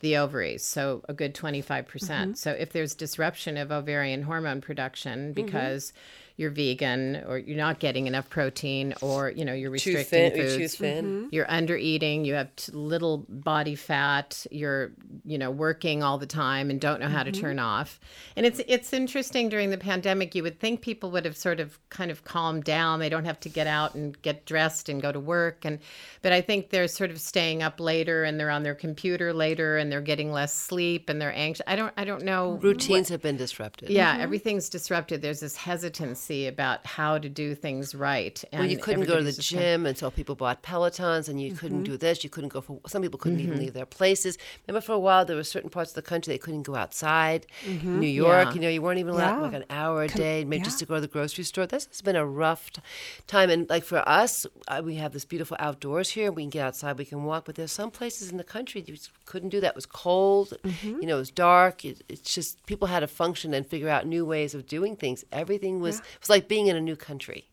the 0.00 0.16
ovaries, 0.16 0.64
so 0.64 1.02
a 1.08 1.14
good 1.14 1.34
25%. 1.34 1.86
percent 1.86 2.30
mm-hmm. 2.32 2.34
So 2.34 2.50
if 2.50 2.72
there's 2.72 2.94
disruption 2.94 3.56
of 3.56 3.70
ovarian 3.70 4.22
hormone 4.22 4.60
production 4.60 5.32
mm-hmm. 5.32 5.44
because 5.44 5.92
you're 6.36 6.50
vegan 6.50 7.22
or 7.26 7.38
you're 7.38 7.56
not 7.56 7.78
getting 7.78 8.06
enough 8.06 8.28
protein 8.30 8.94
or 9.00 9.30
you 9.30 9.44
know 9.44 9.52
you're 9.52 9.76
Too 9.76 9.94
restricting 9.94 10.30
thin, 10.30 10.40
foods. 10.40 10.56
too 10.56 10.68
thin. 10.68 11.04
Mm-hmm. 11.04 11.28
you're 11.32 11.50
under 11.50 11.76
eating 11.76 12.24
you 12.24 12.34
have 12.34 12.50
little 12.72 13.24
body 13.28 13.74
fat 13.74 14.46
you're 14.50 14.92
you 15.24 15.38
know 15.38 15.50
working 15.50 16.02
all 16.02 16.18
the 16.18 16.26
time 16.26 16.70
and 16.70 16.80
don't 16.80 17.00
know 17.00 17.08
how 17.08 17.22
to 17.22 17.30
mm-hmm. 17.30 17.40
turn 17.40 17.58
off. 17.58 18.00
And 18.36 18.46
it's 18.46 18.60
it's 18.66 18.92
interesting 18.92 19.48
during 19.48 19.70
the 19.70 19.78
pandemic 19.78 20.34
you 20.34 20.42
would 20.42 20.58
think 20.58 20.80
people 20.80 21.10
would 21.12 21.24
have 21.24 21.36
sort 21.36 21.60
of 21.60 21.78
kind 21.90 22.10
of 22.10 22.24
calmed 22.24 22.64
down. 22.64 23.00
They 23.00 23.08
don't 23.08 23.24
have 23.24 23.40
to 23.40 23.48
get 23.48 23.66
out 23.66 23.94
and 23.94 24.20
get 24.22 24.46
dressed 24.46 24.88
and 24.88 25.00
go 25.00 25.12
to 25.12 25.20
work. 25.20 25.64
And 25.64 25.78
but 26.22 26.32
i 26.32 26.40
think 26.40 26.70
they're 26.70 26.88
sort 26.88 27.10
of 27.10 27.20
staying 27.20 27.62
up 27.62 27.80
later 27.80 28.24
and 28.24 28.38
they're 28.38 28.50
on 28.50 28.62
their 28.62 28.74
computer 28.74 29.32
later 29.32 29.76
and 29.76 29.90
they're 29.90 30.00
getting 30.00 30.32
less 30.32 30.54
sleep 30.54 31.08
and 31.08 31.20
they're 31.20 31.34
anxious. 31.34 31.64
I 31.66 31.76
don't 31.76 31.92
i 31.96 32.04
don't 32.04 32.24
know 32.24 32.58
Routines 32.62 33.08
have 33.08 33.22
been 33.22 33.36
disrupted. 33.36 33.90
yeah 33.90 34.12
mm-hmm. 34.12 34.22
everything's 34.22 34.68
disrupted. 34.68 35.22
There's 35.22 35.40
this 35.40 35.56
hesitancy 35.56 36.31
about 36.46 36.86
how 36.86 37.18
to 37.18 37.28
do 37.28 37.54
things 37.54 37.94
right 37.94 38.42
and 38.52 38.60
Well, 38.60 38.70
you 38.70 38.78
couldn't 38.78 39.04
go 39.04 39.16
to 39.16 39.22
the 39.22 39.30
everybody's 39.30 39.50
kind 39.50 39.60
of- 39.60 39.64
gym 39.64 39.86
until 39.86 40.10
people 40.10 40.34
bought 40.34 40.62
Pelotons, 40.62 41.28
and 41.28 41.40
you 41.40 41.52
couldn't 41.54 41.84
mm-hmm. 41.84 41.92
do 41.92 41.96
this. 41.96 42.24
You 42.24 42.30
couldn't 42.30 42.52
go 42.52 42.60
for 42.60 42.80
some 42.86 43.02
people 43.02 43.18
couldn't 43.18 43.40
even 43.40 43.54
mm-hmm. 43.54 43.62
leave 43.64 43.74
their 43.74 43.86
places. 43.86 44.38
Remember, 44.66 44.84
for 44.84 44.92
a 44.92 44.98
while 44.98 45.24
there 45.24 45.36
were 45.36 45.44
certain 45.44 45.70
parts 45.70 45.90
of 45.92 45.94
the 45.94 46.02
country 46.02 46.32
they 46.34 46.38
couldn't 46.38 46.62
go 46.62 46.74
outside. 46.74 47.46
Mm-hmm. 47.64 48.00
New 48.00 48.08
York, 48.08 48.48
Yeah. 48.48 48.54
you 48.54 48.60
know, 48.60 48.68
you 48.68 48.82
weren't 48.82 48.98
even 48.98 49.14
allowed 49.14 49.36
Yeah. 49.36 49.42
like 49.42 49.54
an 49.54 49.64
hour 49.70 50.02
a 50.02 50.08
day, 50.08 50.44
maybe 50.44 50.64
just 50.64 50.78
to 50.80 50.86
go 50.86 50.96
to 50.96 51.00
the 51.00 51.08
grocery 51.08 51.44
store. 51.44 51.66
This 51.66 51.86
has 51.86 52.02
been 52.02 52.16
a 52.16 52.26
rough 52.26 52.72
t- 52.72 52.82
time, 53.26 53.50
and 53.50 53.68
like 53.68 53.84
for 53.84 54.06
us, 54.08 54.46
we 54.82 54.96
have 54.96 55.12
this 55.12 55.24
beautiful 55.24 55.56
outdoors 55.60 56.10
here. 56.10 56.30
We 56.32 56.42
can 56.44 56.50
get 56.50 56.66
outside, 56.66 56.98
we 56.98 57.04
can 57.04 57.24
walk, 57.24 57.44
but 57.46 57.54
there's 57.56 57.72
some 57.72 57.90
places 57.90 58.30
in 58.30 58.36
the 58.36 58.44
country 58.44 58.84
you 58.86 58.96
couldn't 59.26 59.50
do 59.50 59.60
that. 59.60 59.70
It 59.70 59.74
was 59.74 59.86
cold, 59.86 60.54
you 60.82 61.06
know, 61.06 61.16
it 61.16 61.18
was 61.18 61.30
dark. 61.30 61.84
It, 61.84 62.02
it's 62.08 62.34
just 62.34 62.64
people 62.66 62.88
had 62.88 63.00
to 63.00 63.06
function 63.06 63.54
and 63.54 63.66
figure 63.66 63.88
out 63.88 64.06
new 64.06 64.24
ways 64.24 64.54
of 64.54 64.66
doing 64.66 64.96
things. 64.96 65.24
Everything 65.32 65.80
was 65.80 66.02
it 66.12 66.20
was 66.20 66.30
like 66.30 66.48
being 66.48 66.66
in 66.66 66.76
a 66.76 66.80
new 66.80 66.96
country 66.96 67.48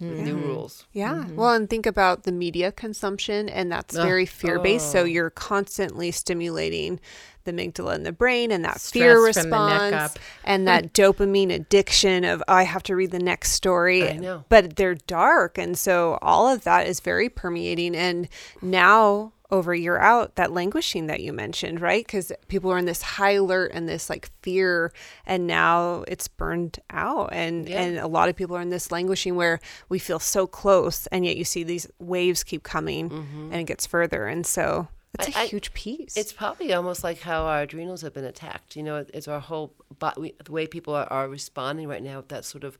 with 0.00 0.20
new 0.20 0.36
rules. 0.36 0.86
Yeah. 0.92 1.14
Mm-hmm. 1.14 1.36
Well, 1.36 1.52
and 1.52 1.68
think 1.70 1.86
about 1.86 2.24
the 2.24 2.32
media 2.32 2.72
consumption, 2.72 3.48
and 3.48 3.70
that's 3.70 3.96
ah. 3.96 4.02
very 4.02 4.26
fear 4.26 4.58
based. 4.58 4.90
So 4.92 5.00
oh. 5.00 5.04
you're 5.04 5.30
constantly 5.30 6.10
stimulating 6.10 7.00
the 7.44 7.52
amygdala 7.52 7.94
in 7.94 8.02
the 8.04 8.12
brain 8.12 8.50
and 8.50 8.64
that 8.64 8.80
fear 8.80 9.20
Stress 9.20 9.42
from 9.42 9.50
the 9.50 9.68
neck 9.68 9.92
response 9.92 10.18
and 10.44 10.62
hmm. 10.62 10.66
that 10.66 10.94
dopamine 10.94 11.52
addiction 11.52 12.24
of 12.24 12.42
"Oh, 12.48 12.54
I 12.54 12.62
have 12.62 12.82
to 12.84 12.96
read 12.96 13.10
the 13.10 13.18
next 13.18 13.50
story. 13.52 14.08
I 14.08 14.16
know. 14.16 14.44
But 14.48 14.76
they're 14.76 14.94
dark. 14.94 15.58
And 15.58 15.76
so 15.78 16.18
all 16.22 16.48
of 16.48 16.64
that 16.64 16.86
is 16.86 17.00
very 17.00 17.28
permeating. 17.28 17.94
And 17.94 18.28
now, 18.62 19.32
over 19.50 19.72
a 19.72 19.78
year 19.78 19.98
out, 19.98 20.36
that 20.36 20.52
languishing 20.52 21.06
that 21.06 21.20
you 21.20 21.32
mentioned, 21.32 21.80
right? 21.80 22.04
Because 22.04 22.32
people 22.48 22.70
are 22.72 22.78
in 22.78 22.86
this 22.86 23.02
high 23.02 23.32
alert 23.32 23.70
and 23.74 23.88
this 23.88 24.08
like 24.08 24.30
fear, 24.42 24.90
and 25.26 25.46
now 25.46 26.02
it's 26.08 26.26
burned 26.28 26.78
out. 26.90 27.28
And, 27.32 27.68
Yeah. 27.68 27.82
and 27.82 27.98
a 27.98 28.06
lot 28.06 28.28
of 28.28 28.36
people 28.36 28.56
are 28.56 28.62
in 28.62 28.70
this 28.70 28.90
languishing 28.90 29.36
where 29.36 29.60
we 29.88 29.98
feel 29.98 30.18
so 30.18 30.46
close, 30.46 31.06
and 31.08 31.24
yet 31.26 31.36
you 31.36 31.44
see 31.44 31.62
these 31.62 31.86
waves 31.98 32.42
keep 32.42 32.62
coming 32.62 33.10
and 33.52 33.54
it 33.54 33.64
gets 33.64 33.86
further. 33.86 34.26
And 34.26 34.46
so 34.46 34.88
it's 35.18 35.28
a 35.28 35.30
Mm-hmm. 35.32 35.40
I- 35.40 35.46
huge 35.46 35.74
piece. 35.74 36.16
It's 36.16 36.32
probably 36.32 36.72
almost 36.72 37.04
like 37.04 37.20
how 37.20 37.44
our 37.44 37.62
adrenals 37.62 38.00
have 38.02 38.14
been 38.14 38.24
attacked. 38.24 38.74
You 38.76 38.82
know, 38.82 39.04
it's 39.12 39.28
our 39.28 39.40
whole 39.40 39.74
body, 39.98 40.34
the 40.42 40.50
way 40.52 40.66
people 40.66 40.94
are, 40.94 41.06
are 41.12 41.28
responding 41.28 41.86
right 41.86 42.02
now 42.02 42.16
with 42.16 42.28
that 42.30 42.44
sort 42.46 42.64
of, 42.64 42.78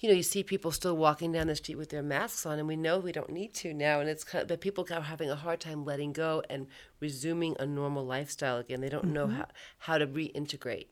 you 0.00 0.08
know, 0.08 0.14
you 0.14 0.22
see 0.22 0.42
people 0.42 0.72
still 0.72 0.96
walking 0.96 1.30
down 1.30 1.46
the 1.46 1.56
street 1.56 1.76
with 1.76 1.90
their 1.90 2.02
masks 2.02 2.46
on, 2.46 2.58
and 2.58 2.66
we 2.66 2.76
know 2.76 2.98
we 2.98 3.12
don't 3.12 3.30
need 3.30 3.52
to 3.54 3.74
now. 3.74 4.00
And 4.00 4.08
it's 4.08 4.24
kind 4.24 4.42
of, 4.42 4.48
but 4.48 4.62
people 4.62 4.86
are 4.90 5.00
having 5.02 5.30
a 5.30 5.36
hard 5.36 5.60
time 5.60 5.84
letting 5.84 6.12
go 6.12 6.42
and 6.48 6.66
resuming 7.00 7.54
a 7.58 7.66
normal 7.66 8.04
lifestyle 8.06 8.56
again. 8.56 8.80
They 8.80 8.88
don't 8.88 9.12
know 9.12 9.26
mm-hmm. 9.26 9.36
how, 9.36 9.46
how 9.78 9.98
to 9.98 10.06
reintegrate. 10.06 10.86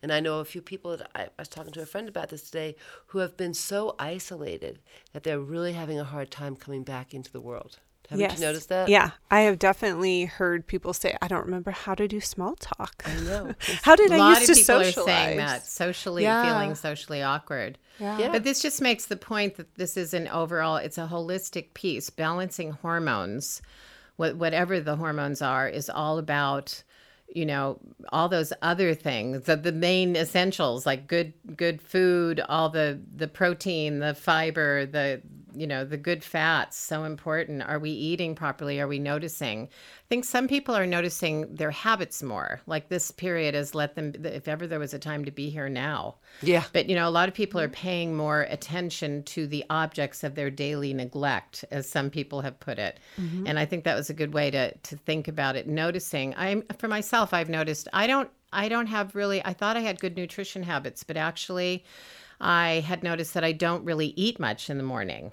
And 0.00 0.12
I 0.12 0.20
know 0.20 0.38
a 0.38 0.44
few 0.44 0.62
people 0.62 0.96
that 0.96 1.10
I, 1.12 1.24
I 1.24 1.28
was 1.40 1.48
talking 1.48 1.72
to 1.72 1.82
a 1.82 1.86
friend 1.86 2.08
about 2.08 2.28
this 2.28 2.44
today 2.44 2.76
who 3.08 3.18
have 3.18 3.36
been 3.36 3.52
so 3.52 3.96
isolated 3.98 4.78
that 5.12 5.24
they're 5.24 5.40
really 5.40 5.72
having 5.72 5.98
a 5.98 6.04
hard 6.04 6.30
time 6.30 6.54
coming 6.54 6.84
back 6.84 7.12
into 7.12 7.32
the 7.32 7.40
world. 7.40 7.80
Haven't 8.20 8.38
you 8.38 8.46
noticed 8.46 8.68
that? 8.68 8.88
Yeah, 8.88 9.10
I 9.30 9.40
have 9.40 9.58
definitely 9.58 10.24
heard 10.26 10.66
people 10.66 10.92
say, 10.92 11.16
"I 11.20 11.28
don't 11.28 11.44
remember 11.44 11.70
how 11.70 11.94
to 11.94 12.06
do 12.06 12.20
small 12.20 12.54
talk. 12.56 13.02
I 13.06 13.14
know. 13.20 13.54
How 13.82 13.96
did 13.96 14.10
a 14.10 14.14
I 14.14 14.18
lot 14.18 14.38
used 14.40 14.50
of 14.50 14.56
to 14.56 14.60
people 14.62 14.84
socialize?" 14.84 15.08
are 15.08 15.24
saying 15.24 15.36
that 15.38 15.66
socially 15.66 16.22
Yeah. 16.22 16.44
feeling 16.44 16.74
socially 16.74 17.22
awkward 17.22 17.78
Yeah. 17.98 18.18
Yeah. 18.18 18.32
but 18.32 18.44
this 18.44 18.60
just 18.62 18.80
makes 18.80 19.06
the 19.06 19.16
point 19.16 19.56
that 19.56 19.74
this 19.76 19.96
is 19.96 20.14
an 20.14 20.28
overall 20.28 20.76
it's 20.76 20.98
a 20.98 21.06
holistic 21.10 21.74
piece 21.74 22.10
balancing 22.10 22.70
hormones 22.72 23.60
what, 24.16 24.36
whatever 24.36 24.78
the 24.80 24.96
hormones 24.96 25.40
are 25.42 25.68
is 25.68 25.88
all 25.90 26.18
about 26.18 26.82
you 27.34 27.46
know 27.46 27.78
all 28.10 28.28
those 28.28 28.52
other 28.60 28.94
things 28.94 29.44
the, 29.46 29.56
the 29.56 29.72
main 29.72 30.14
essentials 30.16 30.84
like 30.84 31.06
good 31.06 31.32
good 31.56 31.80
food 31.80 32.40
all 32.48 32.68
the 32.68 33.00
the 33.16 33.26
protein 33.28 34.00
the 34.00 34.14
fiber 34.14 34.84
the 34.84 35.22
you 35.54 35.66
know 35.66 35.84
the 35.84 35.96
good 35.96 36.22
fats 36.24 36.76
so 36.76 37.04
important 37.04 37.62
are 37.62 37.78
we 37.78 37.90
eating 37.90 38.34
properly 38.34 38.80
are 38.80 38.88
we 38.88 38.98
noticing 38.98 39.64
i 39.64 40.08
think 40.08 40.24
some 40.24 40.48
people 40.48 40.74
are 40.74 40.86
noticing 40.86 41.54
their 41.54 41.70
habits 41.70 42.22
more 42.22 42.60
like 42.66 42.88
this 42.88 43.10
period 43.10 43.54
has 43.54 43.74
let 43.74 43.94
them 43.94 44.12
if 44.24 44.48
ever 44.48 44.66
there 44.66 44.78
was 44.78 44.94
a 44.94 44.98
time 44.98 45.24
to 45.24 45.30
be 45.30 45.50
here 45.50 45.68
now 45.68 46.16
Yeah. 46.42 46.64
but 46.72 46.88
you 46.88 46.94
know, 46.94 47.08
a 47.08 47.10
lot 47.10 47.28
of 47.28 47.34
people 47.34 47.60
are 47.60 47.68
paying 47.68 48.14
more 48.14 48.42
attention 48.42 49.22
to 49.24 49.46
the 49.46 49.64
objects 49.70 50.22
of 50.24 50.34
their 50.34 50.50
daily 50.50 50.92
neglect, 50.94 51.64
as 51.70 51.88
some 51.88 52.10
people 52.10 52.40
have 52.42 52.58
put 52.60 52.78
it. 52.78 52.98
Mm-hmm. 53.20 53.46
And 53.46 53.58
I 53.58 53.64
think 53.64 53.84
that 53.84 53.96
was 53.96 54.10
a 54.10 54.14
good 54.14 54.34
way 54.34 54.50
to 54.50 54.74
to 54.74 54.96
think 54.96 55.28
about 55.28 55.56
it. 55.56 55.66
Noticing, 55.66 56.34
I'm 56.36 56.62
for 56.78 56.88
myself, 56.88 57.32
I've 57.32 57.48
noticed 57.48 57.88
I 57.92 58.06
don't 58.06 58.30
I 58.52 58.68
don't 58.68 58.86
have 58.88 59.14
really. 59.14 59.44
I 59.44 59.52
thought 59.54 59.76
I 59.76 59.80
had 59.80 60.00
good 60.00 60.16
nutrition 60.16 60.62
habits, 60.62 61.04
but 61.04 61.16
actually. 61.16 61.84
I 62.44 62.82
had 62.84 63.04
noticed 63.04 63.34
that 63.34 63.44
I 63.44 63.52
don't 63.52 63.84
really 63.84 64.08
eat 64.16 64.40
much 64.40 64.68
in 64.68 64.76
the 64.76 64.82
morning. 64.82 65.30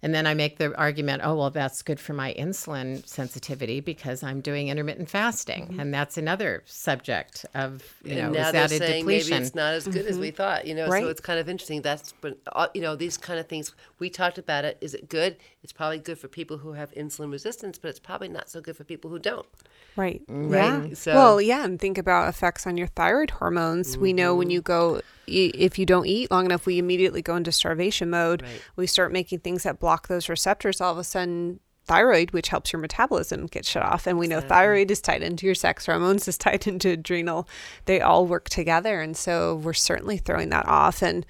And 0.00 0.14
then 0.14 0.28
I 0.28 0.34
make 0.34 0.58
the 0.58 0.76
argument, 0.76 1.22
oh, 1.24 1.34
well, 1.34 1.50
that's 1.50 1.82
good 1.82 1.98
for 1.98 2.12
my 2.12 2.32
insulin 2.38 3.04
sensitivity 3.04 3.80
because 3.80 4.22
I'm 4.22 4.40
doing 4.40 4.68
intermittent 4.68 5.10
fasting. 5.10 5.66
Mm-hmm. 5.66 5.80
And 5.80 5.92
that's 5.92 6.16
another 6.16 6.62
subject 6.66 7.44
of, 7.54 7.82
you 8.04 8.14
know, 8.14 8.26
and 8.26 8.32
now 8.34 8.46
is 8.46 8.52
they're 8.52 8.68
that 8.68 8.72
a 8.72 8.78
saying 8.78 9.02
depletion? 9.04 9.30
maybe 9.30 9.42
it's 9.46 9.54
not 9.56 9.74
as 9.74 9.88
good 9.88 10.06
as 10.06 10.16
we 10.16 10.30
thought. 10.30 10.66
You 10.68 10.76
know, 10.76 10.86
Right. 10.88 11.02
so 11.02 11.08
it's 11.08 11.20
kind 11.20 11.40
of 11.40 11.48
interesting. 11.48 11.82
That's 11.82 12.12
but 12.20 12.38
uh, 12.52 12.68
you 12.74 12.80
know 12.80 12.94
these 12.94 13.16
kind 13.16 13.40
of 13.40 13.48
things 13.48 13.74
we 13.98 14.08
talked 14.08 14.38
about 14.38 14.64
it. 14.64 14.78
Is 14.80 14.94
it 14.94 15.08
good? 15.08 15.36
It's 15.64 15.72
probably 15.72 15.98
good 15.98 16.18
for 16.18 16.28
people 16.28 16.58
who 16.58 16.74
have 16.74 16.92
insulin 16.92 17.32
resistance, 17.32 17.76
but 17.76 17.88
it's 17.88 17.98
probably 17.98 18.28
not 18.28 18.48
so 18.48 18.60
good 18.60 18.76
for 18.76 18.84
people 18.84 19.10
who 19.10 19.18
don't. 19.18 19.46
Right. 19.96 20.22
Right. 20.28 20.88
Yeah. 20.90 20.94
So- 20.94 21.14
well, 21.14 21.40
yeah, 21.40 21.64
and 21.64 21.76
think 21.80 21.98
about 21.98 22.28
effects 22.28 22.68
on 22.68 22.76
your 22.76 22.86
thyroid 22.86 23.30
hormones. 23.30 23.98
We 23.98 24.12
know 24.12 24.30
Mm-hmm. 24.30 24.38
when 24.38 24.50
you 24.50 24.62
go, 24.62 25.00
if 25.28 25.78
you 25.78 25.86
don't 25.86 26.06
eat 26.06 26.30
long 26.30 26.46
enough, 26.46 26.66
we 26.66 26.78
immediately 26.78 27.22
go 27.22 27.36
into 27.36 27.52
starvation 27.52 28.10
mode. 28.10 28.42
Right. 28.42 28.62
We 28.76 28.86
start 28.86 29.12
making 29.12 29.40
things 29.40 29.62
that 29.62 29.78
block 29.80 30.08
those 30.08 30.28
receptors. 30.28 30.80
All 30.80 30.92
of 30.92 30.98
a 30.98 31.04
sudden, 31.04 31.60
thyroid, 31.84 32.32
which 32.32 32.48
helps 32.48 32.72
your 32.72 32.80
metabolism, 32.80 33.46
gets 33.46 33.68
shut 33.68 33.82
off. 33.82 34.06
And 34.06 34.18
we 34.18 34.26
know 34.26 34.40
thyroid 34.40 34.90
is 34.90 35.00
tied 35.00 35.22
into 35.22 35.46
your 35.46 35.54
sex 35.54 35.86
hormones, 35.86 36.28
is 36.28 36.36
tied 36.38 36.66
into 36.66 36.90
adrenal. 36.90 37.48
They 37.86 38.00
all 38.00 38.26
work 38.26 38.48
together, 38.48 39.00
and 39.00 39.16
so 39.16 39.56
we're 39.56 39.72
certainly 39.72 40.18
throwing 40.18 40.50
that 40.50 40.66
off. 40.66 41.02
And 41.02 41.24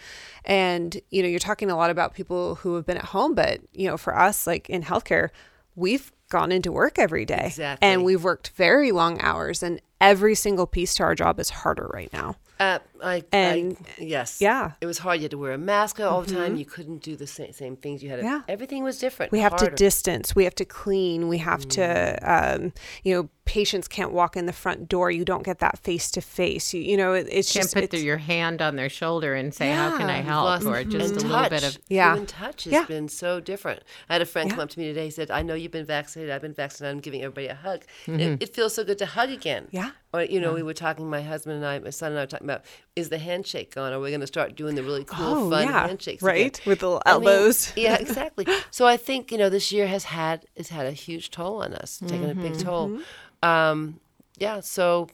and 0.45 1.01
you 1.11 1.23
know, 1.23 1.29
you're 1.29 1.39
talking 1.39 1.71
a 1.71 1.77
lot 1.77 1.91
about 1.91 2.15
people 2.15 2.57
who 2.57 2.75
have 2.75 2.87
been 2.87 2.97
at 2.97 3.05
home, 3.07 3.35
but 3.35 3.61
you 3.73 3.87
know, 3.87 3.97
for 3.97 4.17
us, 4.19 4.47
like 4.47 4.69
in 4.69 4.83
healthcare, 4.83 5.29
we've 5.77 6.13
gone 6.29 6.53
into 6.53 6.71
work 6.71 6.99
every 6.99 7.25
day 7.25 7.45
Exactly. 7.47 7.89
and 7.89 8.05
we've 8.05 8.23
worked 8.23 8.51
very 8.51 8.93
long 8.93 9.19
hours 9.23 9.63
and 9.63 9.81
every 9.99 10.35
single 10.35 10.67
piece 10.67 10.95
to 10.95 11.03
our 11.03 11.15
job 11.15 11.41
is 11.41 11.49
harder 11.49 11.89
right 11.95 12.13
now 12.13 12.37
Uh, 12.61 12.79
I, 13.03 13.23
And- 13.33 13.77
I 13.99 14.03
yes, 14.03 14.41
yeah. 14.41 14.63
Mm-hmm. 14.65 14.75
it 14.81 14.87
was 14.87 14.99
hard. 14.99 15.19
You 15.19 15.23
had 15.25 15.31
to 15.33 15.39
wear 15.39 15.53
a 15.53 15.59
mask 15.59 16.01
all 16.01 16.23
the 16.23 16.35
time. 16.35 16.57
You 16.57 16.65
couldn't 16.65 17.03
do 17.03 17.15
the 17.17 17.27
same, 17.27 17.53
same 17.53 17.77
things. 17.77 18.03
You 18.03 18.11
had 18.11 18.17
to, 18.21 18.25
Yeah. 18.25 18.43
everything 18.49 18.83
was 18.83 18.99
different. 18.99 19.31
we 19.33 19.41
have 19.41 19.53
harder. 19.53 19.71
to 19.71 19.77
distance 19.77 20.35
we 20.35 20.45
have 20.45 20.55
to 20.57 20.65
clean 20.65 21.29
we 21.29 21.39
have 21.39 21.67
to 21.69 22.19
um, 22.23 22.73
you 23.05 23.15
know 23.15 23.29
patients 23.49 23.89
can't 23.89 24.13
walk 24.13 24.37
in 24.37 24.45
the 24.45 24.53
front 24.53 24.91
door 24.91 25.11
you 25.11 25.25
don't 25.25 25.43
get 25.43 25.59
that 25.59 25.79
face 25.79 26.11
to 26.11 26.21
face 26.21 26.75
you 26.75 26.83
you 26.83 26.99
know 26.99 27.15
it, 27.15 27.27
it's 27.31 27.51
Can't 27.51 27.65
just 27.65 27.75
put 27.75 27.85
it's, 27.85 28.03
your 28.03 28.19
hand 28.19 28.61
on 28.61 28.77
their 28.77 28.91
shoulder 28.91 29.35
and 29.35 29.55
say, 29.55 29.71
how 29.73 29.97
can 29.97 30.11
I 30.11 30.19
help? 30.21 30.45
Lost- 30.45 30.67
Or 30.67 30.85
just 30.85 31.15
and 31.15 31.23
a 31.25 31.27
little 31.27 31.49
bit 31.49 31.65
of, 31.65 31.79
Yeah. 31.89 32.13
Human 32.13 32.27
touch 32.27 32.65
has 32.65 32.73
Yeah. 32.75 32.85
been 32.85 33.09
so 33.09 33.41
different. 33.41 33.83
I 34.11 34.13
had 34.13 34.23
a 34.23 34.27
friend 34.27 34.51
come 34.51 34.61
up 34.61 34.69
to 34.71 34.79
me 34.79 34.87
today. 34.89 35.07
He 35.07 35.11
said, 35.11 35.31
"I 35.31 35.41
know 35.43 35.55
you've 35.55 35.73
been 35.73 35.87
vaccinated. 35.87 36.35
I've 36.35 36.43
been 36.43 36.53
vaccinated. 36.53 36.97
I'm 36.97 37.01
giving 37.01 37.23
everybody 37.23 37.47
a 37.47 37.55
hug. 37.55 37.85
Mm-hmm. 38.07 38.21
It, 38.21 38.43
it 38.43 38.55
feels 38.55 38.75
so 38.75 38.85
good 38.85 38.99
to 38.99 39.07
hug 39.07 39.31
again." 39.31 39.69
Yeah. 39.71 39.91
Or 40.13 40.23
you 40.23 40.41
know, 40.41 40.53
we 40.53 40.63
were 40.63 40.75
talking. 40.75 41.09
My 41.09 41.23
husband 41.23 41.57
and 41.57 41.67
I, 41.67 41.79
my 41.79 41.91
son 41.91 42.13
and 42.13 42.19
I, 42.19 42.23
were 42.23 42.27
talking 42.27 42.47
about 42.47 42.65
is 42.97 43.09
the 43.09 43.19
handshake 43.19 43.75
gone? 43.75 43.93
Are 43.93 44.01
we 44.01 44.11
going 44.11 44.21
to 44.21 44.27
start 44.27 44.57
doing 44.57 44.75
the 44.75 44.83
really 44.83 45.05
cool, 45.05 45.27
Oh, 45.27 45.51
fun 45.51 45.65
yeah. 45.65 45.87
handshakes 45.87 46.23
Right? 46.23 46.59
again? 46.59 46.69
With 46.71 46.81
the 46.81 46.87
little 46.89 47.03
I 47.07 47.19
mean, 47.19 47.29
elbows. 47.29 47.73
yeah, 47.77 47.97
exactly. 47.97 48.47
So 48.71 48.87
I 48.87 48.97
think 48.97 49.33
you 49.33 49.39
know 49.39 49.49
this 49.49 49.73
year 49.73 49.87
has 49.87 50.05
had 50.05 50.45
has 50.57 50.69
had 50.69 50.87
a 50.87 50.93
huge 50.93 51.31
toll 51.31 51.63
on 51.63 51.73
us, 51.75 51.99
taken 52.07 52.31
a 52.31 52.35
big 52.35 52.53
mm-hmm. 52.53 52.63
toll. 52.63 52.89
Mm-hmm. 52.89 53.03
Um, 53.43 54.01
yeah. 54.39 54.61
So 54.61 55.09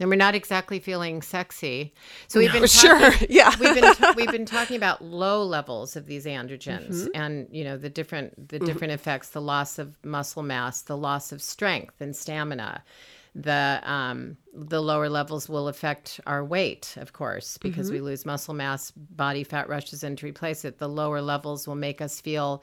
and 0.00 0.10
we're 0.10 0.16
not 0.16 0.34
exactly 0.34 0.80
feeling 0.80 1.22
sexy. 1.22 1.94
So 2.26 2.40
we've 2.40 2.52
been 2.52 2.66
sure 2.82 3.12
yeah 3.30 3.52
we've 3.60 3.74
been 3.74 3.94
we've 4.16 4.30
been 4.30 4.44
talking 4.46 4.76
about 4.76 5.02
low 5.02 5.44
levels 5.44 5.94
of 5.96 6.06
these 6.06 6.26
androgens 6.26 6.88
Mm-hmm. 6.88 7.08
and 7.14 7.48
you 7.52 7.62
know 7.64 7.76
the 7.76 7.88
different 7.90 8.48
the 8.48 8.58
different 8.58 8.92
effects 8.92 9.30
the 9.30 9.40
loss 9.40 9.78
of 9.78 9.96
muscle 10.04 10.42
mass 10.42 10.82
the 10.82 10.96
loss 10.96 11.30
of 11.32 11.40
strength 11.40 12.00
and 12.00 12.14
stamina 12.16 12.82
the 13.36 13.80
um, 13.84 14.36
the 14.52 14.80
lower 14.82 15.08
levels 15.08 15.48
will 15.48 15.68
affect 15.68 16.20
our 16.26 16.44
weight 16.44 16.94
of 16.98 17.12
course 17.12 17.58
because 17.58 17.86
Mm-hmm. 17.86 17.94
we 17.94 18.00
lose 18.00 18.26
muscle 18.26 18.54
mass 18.54 18.90
body 18.92 19.44
fat 19.44 19.68
rushes 19.68 20.02
in 20.04 20.16
to 20.16 20.26
replace 20.26 20.64
it 20.64 20.78
the 20.78 20.88
lower 20.88 21.20
levels 21.20 21.66
will 21.68 21.74
make 21.76 22.00
us 22.00 22.20
feel 22.20 22.62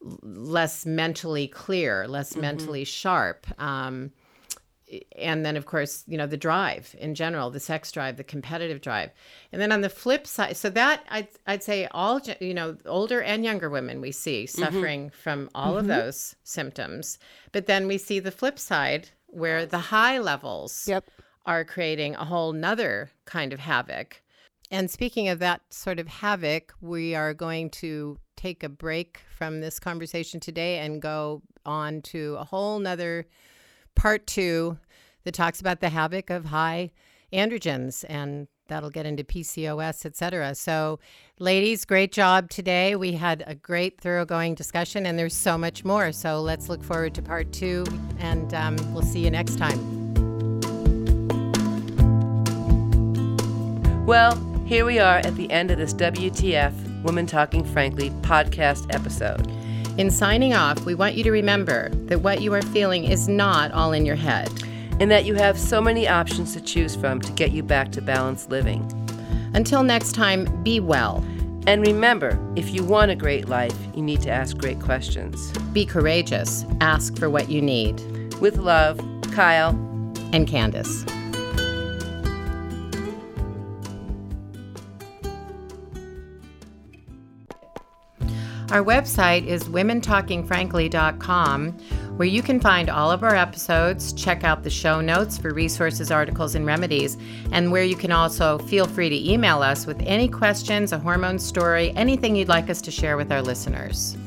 less 0.00 0.86
mentally 0.86 1.48
clear 1.48 2.06
less 2.06 2.32
mm-hmm. 2.32 2.42
mentally 2.42 2.84
sharp 2.84 3.46
um, 3.60 4.12
and 5.16 5.44
then 5.44 5.56
of 5.56 5.66
course 5.66 6.04
you 6.06 6.16
know 6.16 6.26
the 6.26 6.36
drive 6.36 6.94
in 6.98 7.14
general 7.14 7.50
the 7.50 7.60
sex 7.60 7.92
drive 7.92 8.16
the 8.16 8.24
competitive 8.24 8.80
drive. 8.80 9.10
And 9.52 9.60
then 9.60 9.72
on 9.72 9.80
the 9.80 9.88
flip 9.88 10.26
side 10.26 10.56
so 10.56 10.70
that 10.70 11.04
i'd, 11.10 11.28
I'd 11.46 11.62
say 11.62 11.88
all 11.90 12.20
you 12.40 12.54
know 12.54 12.76
older 12.86 13.22
and 13.22 13.44
younger 13.44 13.70
women 13.70 14.00
we 14.00 14.12
see 14.12 14.44
mm-hmm. 14.44 14.62
suffering 14.62 15.10
from 15.10 15.50
all 15.54 15.76
of 15.76 15.86
mm-hmm. 15.86 16.00
those 16.00 16.36
symptoms. 16.42 17.18
But 17.52 17.66
then 17.66 17.86
we 17.86 17.98
see 17.98 18.18
the 18.18 18.30
flip 18.30 18.58
side 18.58 19.10
where 19.26 19.66
the 19.66 19.78
high 19.78 20.18
levels 20.18 20.86
Yep. 20.88 21.04
are 21.44 21.64
creating 21.64 22.14
a 22.14 22.24
whole 22.24 22.52
nother 22.52 23.10
kind 23.24 23.52
of 23.52 23.60
havoc 23.60 24.22
and 24.70 24.90
speaking 24.90 25.28
of 25.28 25.38
that 25.38 25.62
sort 25.70 25.98
of 25.98 26.08
havoc 26.08 26.74
we 26.80 27.14
are 27.14 27.34
going 27.34 27.70
to 27.70 28.18
take 28.36 28.62
a 28.62 28.68
break 28.68 29.20
from 29.36 29.60
this 29.60 29.78
conversation 29.78 30.40
today 30.40 30.78
and 30.78 31.02
go 31.02 31.42
on 31.66 32.00
to 32.02 32.36
a 32.38 32.44
whole 32.44 32.78
nother 32.78 33.26
part 33.94 34.26
two 34.26 34.78
that 35.24 35.34
talks 35.34 35.60
about 35.60 35.80
the 35.80 35.88
havoc 35.88 36.30
of 36.30 36.46
high 36.46 36.90
androgens 37.32 38.04
and 38.08 38.48
that'll 38.68 38.90
get 38.90 39.06
into 39.06 39.24
PCOS, 39.24 40.06
et 40.06 40.14
cetera. 40.14 40.54
So, 40.54 41.00
ladies, 41.38 41.84
great 41.84 42.12
job 42.12 42.50
today. 42.50 42.94
We 42.96 43.12
had 43.12 43.42
a 43.46 43.54
great, 43.54 44.00
thoroughgoing 44.00 44.54
discussion, 44.54 45.06
and 45.06 45.18
there's 45.18 45.34
so 45.34 45.58
much 45.58 45.84
more. 45.84 46.12
So, 46.12 46.40
let's 46.40 46.68
look 46.68 46.84
forward 46.84 47.14
to 47.14 47.22
part 47.22 47.50
two, 47.52 47.84
and 48.18 48.52
um, 48.54 48.76
we'll 48.92 49.02
see 49.02 49.24
you 49.24 49.30
next 49.30 49.56
time. 49.56 49.78
Well, 54.06 54.36
here 54.68 54.84
we 54.84 54.98
are 54.98 55.16
at 55.16 55.34
the 55.36 55.50
end 55.50 55.70
of 55.70 55.78
this 55.78 55.94
WTF 55.94 57.02
Women 57.02 57.26
Talking 57.26 57.64
Frankly 57.64 58.10
podcast 58.20 58.94
episode. 58.94 59.50
In 59.98 60.10
signing 60.10 60.52
off, 60.52 60.84
we 60.84 60.94
want 60.94 61.14
you 61.14 61.24
to 61.24 61.30
remember 61.30 61.88
that 61.88 62.20
what 62.20 62.42
you 62.42 62.52
are 62.52 62.60
feeling 62.60 63.04
is 63.04 63.28
not 63.28 63.72
all 63.72 63.94
in 63.94 64.04
your 64.04 64.14
head. 64.14 64.50
And 65.00 65.10
that 65.10 65.24
you 65.24 65.36
have 65.36 65.58
so 65.58 65.80
many 65.80 66.06
options 66.06 66.52
to 66.52 66.60
choose 66.60 66.94
from 66.94 67.18
to 67.22 67.32
get 67.32 67.52
you 67.52 67.62
back 67.62 67.92
to 67.92 68.02
balanced 68.02 68.50
living. 68.50 68.86
Until 69.54 69.82
next 69.82 70.12
time, 70.12 70.44
be 70.62 70.80
well, 70.80 71.24
And 71.66 71.86
remember, 71.86 72.38
if 72.54 72.74
you 72.74 72.84
want 72.84 73.10
a 73.10 73.16
great 73.16 73.48
life, 73.48 73.76
you 73.94 74.02
need 74.02 74.20
to 74.22 74.30
ask 74.30 74.58
great 74.58 74.80
questions. 74.80 75.50
be 75.72 75.86
courageous, 75.86 76.66
ask 76.82 77.16
for 77.16 77.30
what 77.30 77.48
you 77.48 77.62
need. 77.62 78.02
With 78.34 78.58
love, 78.58 79.00
Kyle. 79.32 79.70
And 80.34 80.46
Candace. 80.46 81.06
Our 88.70 88.84
website 88.84 89.46
is 89.46 89.64
womentalkingfrankly.com, 89.64 91.72
where 92.18 92.28
you 92.28 92.42
can 92.42 92.60
find 92.60 92.90
all 92.90 93.10
of 93.10 93.22
our 93.22 93.34
episodes, 93.34 94.12
check 94.12 94.44
out 94.44 94.62
the 94.62 94.68
show 94.68 95.00
notes 95.00 95.38
for 95.38 95.54
resources, 95.54 96.10
articles, 96.10 96.54
and 96.54 96.66
remedies, 96.66 97.16
and 97.50 97.72
where 97.72 97.84
you 97.84 97.96
can 97.96 98.12
also 98.12 98.58
feel 98.58 98.86
free 98.86 99.08
to 99.08 99.32
email 99.32 99.62
us 99.62 99.86
with 99.86 99.98
any 100.02 100.28
questions, 100.28 100.92
a 100.92 100.98
hormone 100.98 101.38
story, 101.38 101.94
anything 101.96 102.36
you'd 102.36 102.48
like 102.48 102.68
us 102.68 102.82
to 102.82 102.90
share 102.90 103.16
with 103.16 103.32
our 103.32 103.40
listeners. 103.40 104.18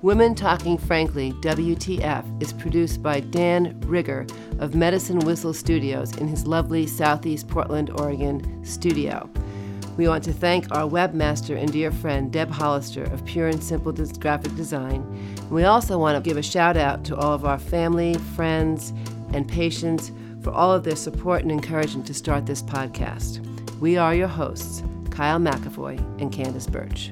Women 0.00 0.36
Talking 0.36 0.78
Frankly, 0.78 1.32
WTF, 1.40 2.40
is 2.40 2.52
produced 2.52 3.02
by 3.02 3.18
Dan 3.18 3.80
Rigger 3.80 4.28
of 4.60 4.76
Medicine 4.76 5.18
Whistle 5.18 5.52
Studios 5.52 6.16
in 6.18 6.28
his 6.28 6.46
lovely 6.46 6.86
Southeast 6.86 7.48
Portland, 7.48 7.90
Oregon 7.98 8.64
studio. 8.64 9.28
We 9.98 10.06
want 10.06 10.22
to 10.24 10.32
thank 10.32 10.70
our 10.70 10.88
webmaster 10.88 11.60
and 11.60 11.72
dear 11.72 11.90
friend 11.90 12.32
Deb 12.32 12.50
Hollister 12.50 13.02
of 13.02 13.24
Pure 13.24 13.48
and 13.48 13.62
Simple 13.62 13.90
Graphic 13.90 14.54
Design. 14.54 15.02
And 15.38 15.50
we 15.50 15.64
also 15.64 15.98
want 15.98 16.14
to 16.14 16.26
give 16.26 16.36
a 16.36 16.42
shout 16.42 16.76
out 16.76 17.02
to 17.06 17.16
all 17.16 17.32
of 17.32 17.44
our 17.44 17.58
family, 17.58 18.14
friends, 18.36 18.92
and 19.32 19.48
patients 19.48 20.12
for 20.40 20.52
all 20.52 20.72
of 20.72 20.84
their 20.84 20.94
support 20.94 21.42
and 21.42 21.50
encouragement 21.50 22.06
to 22.06 22.14
start 22.14 22.46
this 22.46 22.62
podcast. 22.62 23.44
We 23.80 23.96
are 23.96 24.14
your 24.14 24.28
hosts, 24.28 24.84
Kyle 25.10 25.40
McAvoy 25.40 25.98
and 26.20 26.30
Candace 26.32 26.68
Birch. 26.68 27.10